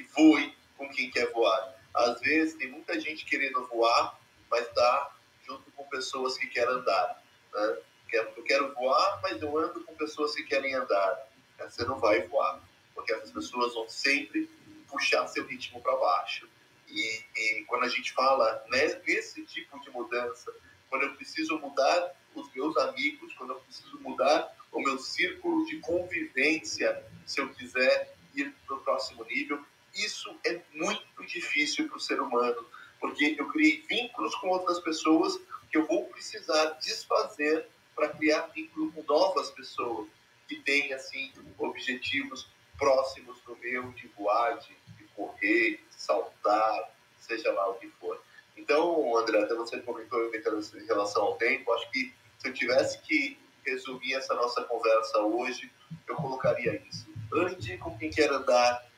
e 0.00 0.02
voe 0.14 0.54
com 0.76 0.88
quem 0.88 1.10
quer 1.10 1.30
voar. 1.32 1.76
Às 1.94 2.20
vezes 2.20 2.54
tem 2.54 2.70
muita 2.70 2.98
gente 2.98 3.24
querendo 3.24 3.66
voar, 3.66 4.18
mas 4.50 4.66
está 4.66 5.14
junto 5.46 5.70
com 5.72 5.84
pessoas 5.84 6.38
que 6.38 6.46
querem 6.46 6.74
andar. 6.74 7.22
Né? 7.52 7.78
Eu 8.12 8.42
quero 8.42 8.74
voar, 8.74 9.20
mas 9.22 9.40
eu 9.40 9.56
ando 9.56 9.84
com 9.84 9.94
pessoas 9.94 10.34
que 10.34 10.42
querem 10.44 10.74
andar. 10.74 11.28
Você 11.58 11.84
não 11.84 11.98
vai 11.98 12.26
voar, 12.26 12.60
porque 12.94 13.12
essas 13.12 13.30
pessoas 13.30 13.74
vão 13.74 13.88
sempre 13.88 14.48
puxar 14.88 15.26
seu 15.28 15.46
ritmo 15.46 15.80
para 15.80 15.96
baixo. 15.96 16.48
E, 16.88 17.24
e, 17.36 17.64
quando 17.66 17.84
a 17.84 17.88
gente 17.88 18.12
fala 18.12 18.64
né, 18.68 19.00
nesse 19.06 19.44
tipo 19.44 19.78
de 19.80 19.90
mudança, 19.90 20.52
quando 20.88 21.02
eu 21.02 21.14
preciso 21.14 21.56
mudar 21.58 22.12
os 22.34 22.52
meus 22.52 22.76
amigos, 22.76 23.32
quando 23.34 23.50
eu 23.50 23.60
preciso 23.60 24.00
mudar 24.00 24.52
o 24.72 24.80
meu 24.80 24.98
círculo 24.98 25.64
de 25.66 25.78
convivência, 25.78 27.04
se 27.24 27.40
eu 27.40 27.48
quiser 27.54 28.16
ir 28.34 28.52
para 28.66 28.76
o 28.76 28.80
próximo 28.80 29.24
nível, 29.24 29.64
isso 29.94 30.34
é 30.44 30.60
muito 30.72 31.24
difícil 31.26 31.88
para 31.88 31.96
o 31.96 32.00
ser 32.00 32.20
humano, 32.20 32.66
porque 32.98 33.36
eu 33.38 33.48
criei 33.48 33.84
vínculos 33.88 34.34
com 34.36 34.48
outras 34.48 34.80
pessoas 34.80 35.40
que 35.70 35.78
eu 35.78 35.86
vou 35.86 36.04
precisar 36.06 36.78
desfazer 36.80 37.66
para 37.94 38.08
criar 38.08 38.48
vínculo 38.48 38.92
com 38.92 39.02
novas 39.02 39.50
pessoas 39.50 40.08
que 40.48 40.56
têm 40.56 40.92
assim 40.92 41.32
objetivos 41.58 42.48
próximos 42.78 43.40
do 43.42 43.56
meu 43.56 43.92
de 43.92 44.08
voar, 44.08 44.58
de, 44.58 44.76
de 44.96 45.04
correr, 45.14 45.76
de 45.76 45.94
saltar, 45.94 46.90
seja 47.18 47.52
lá 47.52 47.68
o 47.68 47.74
que 47.74 47.88
for. 48.00 48.20
Então, 48.56 49.16
André, 49.16 49.42
até 49.42 49.54
você 49.54 49.80
comentou 49.80 50.34
em 50.34 50.86
relação 50.86 51.22
ao 51.22 51.36
tempo, 51.36 51.72
acho 51.72 51.90
que 51.90 52.12
se 52.38 52.48
eu 52.48 52.54
tivesse 52.54 53.00
que 53.02 53.38
resumir 53.64 54.14
essa 54.14 54.34
nossa 54.34 54.62
conversa 54.64 55.18
hoje, 55.20 55.70
eu 56.08 56.16
colocaria 56.16 56.82
isso. 56.88 57.08
Ande 57.32 57.76
com 57.78 57.96
quem 57.96 58.10
quer 58.10 58.30
andar, 58.30 58.89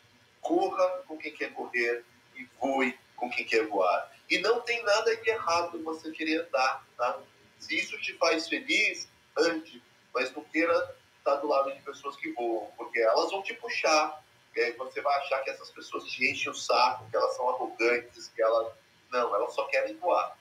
corra 0.42 1.02
com 1.06 1.16
quem 1.16 1.32
quer 1.32 1.54
correr 1.54 2.04
e 2.34 2.46
voe 2.60 2.98
com 3.16 3.30
quem 3.30 3.46
quer 3.46 3.66
voar. 3.68 4.12
E 4.28 4.38
não 4.38 4.60
tem 4.60 4.82
nada 4.82 5.16
de 5.16 5.30
errado 5.30 5.82
você 5.82 6.10
querer 6.10 6.42
andar, 6.46 6.84
tá? 6.96 7.18
Se 7.58 7.78
isso 7.78 7.98
te 8.00 8.12
faz 8.14 8.48
feliz, 8.48 9.08
ande, 9.38 9.82
mas 10.12 10.34
não 10.34 10.42
queira 10.44 10.96
estar 11.18 11.36
do 11.36 11.46
lado 11.46 11.72
de 11.72 11.80
pessoas 11.82 12.16
que 12.16 12.32
voam, 12.32 12.70
porque 12.76 13.00
elas 13.00 13.30
vão 13.30 13.42
te 13.42 13.54
puxar. 13.54 14.22
E 14.54 14.60
aí 14.60 14.72
você 14.72 15.00
vai 15.00 15.16
achar 15.18 15.38
que 15.42 15.50
essas 15.50 15.70
pessoas 15.70 16.04
te 16.04 16.28
enchem 16.28 16.50
o 16.50 16.54
saco, 16.54 17.08
que 17.08 17.16
elas 17.16 17.34
são 17.36 17.48
arrogantes, 17.48 18.28
que 18.28 18.42
elas. 18.42 18.74
Não, 19.10 19.34
elas 19.34 19.54
só 19.54 19.64
querem 19.66 19.96
voar. 19.96 20.36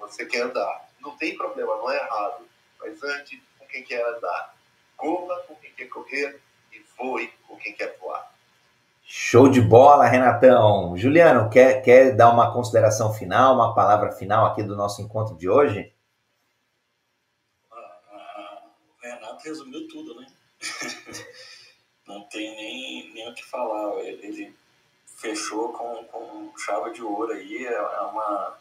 Você 0.00 0.24
quer 0.24 0.42
andar. 0.42 0.88
Não 1.00 1.16
tem 1.16 1.36
problema, 1.36 1.76
não 1.76 1.90
é 1.90 1.96
errado. 1.96 2.48
Mas 2.78 3.02
ande 3.02 3.42
com 3.58 3.66
quem 3.66 3.82
quer 3.82 4.06
andar. 4.06 4.54
Corra 4.96 5.42
com 5.42 5.56
quem 5.56 5.72
quer 5.74 5.88
correr 5.88 6.40
e 6.72 6.78
voe 6.96 7.28
com 7.46 7.56
quem 7.56 7.74
quer 7.74 7.96
voar. 7.98 8.32
Show 9.30 9.48
de 9.48 9.60
bola, 9.60 10.08
Renatão. 10.08 10.96
Juliano, 10.96 11.48
quer, 11.48 11.82
quer 11.82 12.16
dar 12.16 12.32
uma 12.32 12.52
consideração 12.52 13.14
final, 13.14 13.54
uma 13.54 13.72
palavra 13.72 14.10
final 14.10 14.44
aqui 14.44 14.60
do 14.60 14.74
nosso 14.74 15.00
encontro 15.00 15.36
de 15.36 15.48
hoje? 15.48 15.94
resumiu 19.44 19.86
tudo, 19.86 20.20
né? 20.20 20.26
Não 22.08 22.24
tem 22.24 22.56
nem, 22.56 23.14
nem 23.14 23.30
o 23.30 23.32
que 23.32 23.44
falar. 23.44 24.00
Ele, 24.00 24.26
ele 24.26 24.56
fechou 25.06 25.72
com, 25.74 26.02
com 26.06 26.52
chave 26.58 26.90
de 26.90 27.00
ouro 27.00 27.32
aí. 27.32 27.68
É, 27.68 27.72
é 27.72 28.00
uma. 28.00 28.58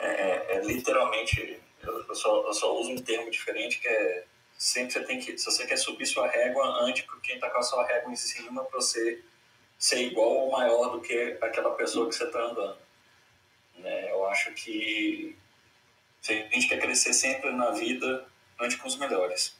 É, 0.00 0.06
é, 0.08 0.56
é 0.56 0.60
literalmente. 0.64 1.62
Eu, 1.84 2.14
só, 2.16 2.48
eu 2.48 2.52
só 2.52 2.76
uso 2.80 2.90
um 2.90 2.98
termo 2.98 3.30
diferente 3.30 3.78
que 3.78 3.86
é. 3.86 4.24
Sempre 4.58 4.92
você 4.92 5.04
tem 5.04 5.20
que. 5.20 5.38
Se 5.38 5.44
você 5.44 5.64
quer 5.64 5.76
subir 5.76 6.04
sua 6.04 6.26
régua, 6.26 6.82
ande 6.82 7.04
com 7.04 7.20
quem 7.20 7.38
tá 7.38 7.48
com 7.48 7.58
a 7.58 7.62
sua 7.62 7.86
régua 7.86 8.10
em 8.10 8.16
cima 8.16 8.64
para 8.64 8.80
você 8.80 9.22
ser 9.78 10.02
igual 10.02 10.28
ou 10.28 10.52
maior 10.52 10.90
do 10.90 11.00
que 11.00 11.36
aquela 11.40 11.70
pessoa 11.70 12.08
que 12.08 12.14
você 12.14 12.24
está 12.24 12.40
andando. 12.40 12.76
Né? 13.78 14.10
Eu 14.10 14.26
acho 14.26 14.52
que 14.54 15.36
a 16.28 16.54
gente 16.54 16.68
quer 16.68 16.80
crescer 16.80 17.12
sempre 17.12 17.52
na 17.52 17.70
vida, 17.70 18.24
ande 18.60 18.76
com 18.76 18.88
os 18.88 18.96
melhores. 18.96 19.54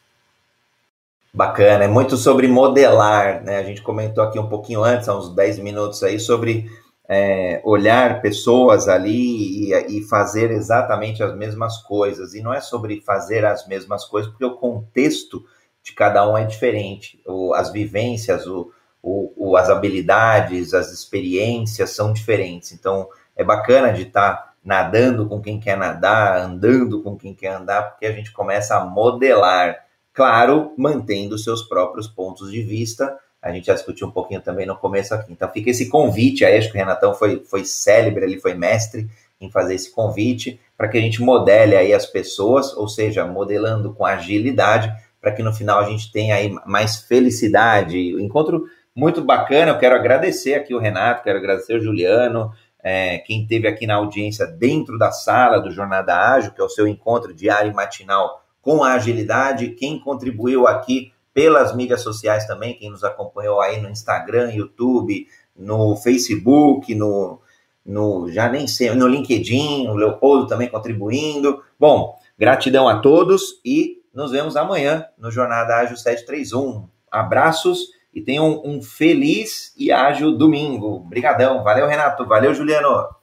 Bacana, 1.33 1.85
é 1.85 1.89
muito 1.89 2.17
sobre 2.17 2.49
modelar, 2.49 3.45
né? 3.45 3.59
A 3.59 3.63
gente 3.63 3.83
comentou 3.83 4.25
aqui 4.25 4.39
um 4.39 4.49
pouquinho 4.49 4.83
antes, 4.83 5.07
há 5.07 5.17
uns 5.17 5.35
10 5.35 5.59
minutos 5.59 6.03
aí, 6.03 6.19
sobre 6.19 6.67
é, 7.07 7.61
olhar 7.63 8.23
pessoas 8.23 8.89
ali 8.89 9.71
e, 9.71 9.99
e, 9.99 10.03
fazer 10.09 10.51
exatamente 10.51 11.23
as 11.23 11.37
mesmas 11.37 11.77
coisas. 11.79 12.35
E 12.35 12.41
não 12.41 12.55
é 12.55 12.61
sobre 12.61 13.03
fazer 13.03 13.45
as 13.45 13.67
mesmas 13.69 14.05
coisas, 14.07 14.31
porque 14.31 14.47
o 14.47 14.57
contexto 14.57 15.45
de 15.83 15.93
cada 15.93 16.27
um 16.29 16.37
é 16.37 16.45
diferente. 16.45 17.21
O, 17.27 17.53
as 17.53 17.71
vivências, 17.71 18.47
o, 18.47 18.73
o, 19.09 19.57
as 19.57 19.71
habilidades, 19.71 20.75
as 20.75 20.93
experiências 20.93 21.91
são 21.91 22.13
diferentes. 22.13 22.73
Então, 22.73 23.09
é 23.37 23.45
bacana 23.45 23.93
de 23.93 24.03
estar 24.03 24.33
tá 24.33 24.53
nadando 24.65 25.29
com 25.29 25.41
quem 25.41 25.61
quer 25.61 25.77
nadar, 25.77 26.39
andando 26.39 27.01
com 27.03 27.17
quem 27.17 27.33
quer 27.33 27.55
andar, 27.55 27.91
porque 27.91 28.05
a 28.05 28.13
gente 28.13 28.33
começa 28.33 28.77
a 28.77 28.85
modelar, 28.85 29.77
claro, 30.13 30.73
mantendo 30.77 31.39
seus 31.39 31.63
próprios 31.63 32.09
pontos 32.09 32.51
de 32.51 32.63
vista. 32.63 33.17
A 33.41 33.53
gente 33.53 33.67
já 33.67 33.75
discutiu 33.75 34.09
um 34.09 34.11
pouquinho 34.11 34.41
também 34.41 34.67
no 34.67 34.77
começo 34.77 35.15
aqui. 35.15 35.33
Então 35.33 35.49
fica 35.53 35.71
esse 35.71 35.89
convite 35.89 36.45
aí, 36.45 36.59
acho 36.59 36.73
que 36.73 36.77
o 36.77 36.81
Renatão 36.81 37.15
foi, 37.15 37.45
foi 37.45 37.65
célebre, 37.65 38.25
ele 38.25 38.41
foi 38.41 38.55
mestre 38.55 39.09
em 39.41 39.49
fazer 39.49 39.77
esse 39.77 39.93
convite 39.93 40.59
para 40.77 40.89
que 40.89 40.99
a 40.99 41.01
gente 41.01 41.23
modele 41.23 41.77
aí 41.77 41.95
as 41.95 42.07
pessoas, 42.07 42.75
ou 42.77 42.89
seja, 42.89 43.25
modelando 43.25 43.95
com 43.95 44.05
agilidade, 44.05 44.93
para 45.21 45.31
que 45.31 45.43
no 45.43 45.53
final 45.53 45.79
a 45.79 45.85
gente 45.85 46.11
tenha 46.11 46.35
aí 46.35 46.53
mais 46.67 46.97
felicidade. 47.03 47.99
Encontro 48.21 48.65
muito 48.97 49.23
bacana, 49.23 49.73
eu 49.73 49.79
quero 49.79 49.95
agradecer 49.95 50.55
aqui 50.55 50.75
o 50.75 50.79
Renato, 50.79 51.23
quero 51.23 51.39
agradecer 51.39 51.75
o 51.75 51.81
Juliano, 51.81 52.51
é, 52.83 53.19
quem 53.19 53.47
teve 53.47 53.69
aqui 53.69 53.87
na 53.87 53.97
audiência 53.97 54.47
dentro 54.47 54.97
da 54.97 55.13
sala 55.13 55.61
do 55.61 55.71
Jornada 55.71 56.17
Ágil, 56.17 56.53
que 56.53 56.61
é 56.63 56.65
o 56.65 56.69
seu 56.69 56.89
encontro 56.89 57.35
diário 57.35 57.71
e 57.71 57.75
matinal 57.75 58.43
com 58.63 58.83
a 58.83 58.95
agilidade, 58.95 59.71
quem 59.71 60.01
contribuiu 60.01 60.67
aqui 60.67 61.13
pelas 61.35 61.77
mídias 61.77 62.01
sociais 62.01 62.47
também, 62.47 62.75
quem 62.79 62.89
nos 62.89 63.05
acompanhou 63.05 63.61
aí 63.61 63.81
no 63.83 63.91
Instagram, 63.91 64.51
YouTube, 64.53 65.27
no 65.55 65.95
Facebook, 65.97 66.95
no, 66.95 67.39
no 67.85 68.31
já 68.31 68.49
nem 68.49 68.67
sei, 68.67 68.95
no 68.95 69.07
LinkedIn, 69.07 69.89
o 69.89 69.95
Leopoldo 69.95 70.47
também 70.47 70.69
contribuindo. 70.69 71.63
Bom, 71.79 72.19
gratidão 72.39 72.89
a 72.89 73.01
todos 73.01 73.61
e 73.63 74.03
nos 74.15 74.31
vemos 74.31 74.57
amanhã 74.57 75.05
no 75.19 75.31
Jornada 75.31 75.77
Ágil 75.77 75.99
731. 75.99 76.89
Abraços 77.11 77.96
e 78.17 78.23
tenham 78.23 78.63
um 78.65 78.81
feliz 78.81 79.75
e 79.77 79.93
ágil 79.93 80.39
domingo. 80.39 80.97
Obrigadão. 80.97 81.63
Valeu, 81.63 81.87
Renato. 81.87 82.25
Valeu, 82.25 82.55
Juliano. 82.55 83.15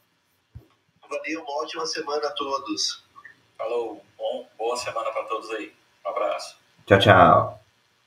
Valeu, 1.09 1.41
uma 1.41 1.63
ótima 1.63 1.83
semana 1.87 2.27
a 2.27 2.31
todos. 2.31 3.03
Falou. 3.57 4.05
Bom, 4.15 4.47
boa 4.55 4.77
semana 4.77 5.09
para 5.09 5.23
todos 5.23 5.49
aí. 5.49 5.73
Um 6.05 6.09
abraço. 6.09 6.55
Tchau, 6.85 6.99
tchau. 6.99 7.62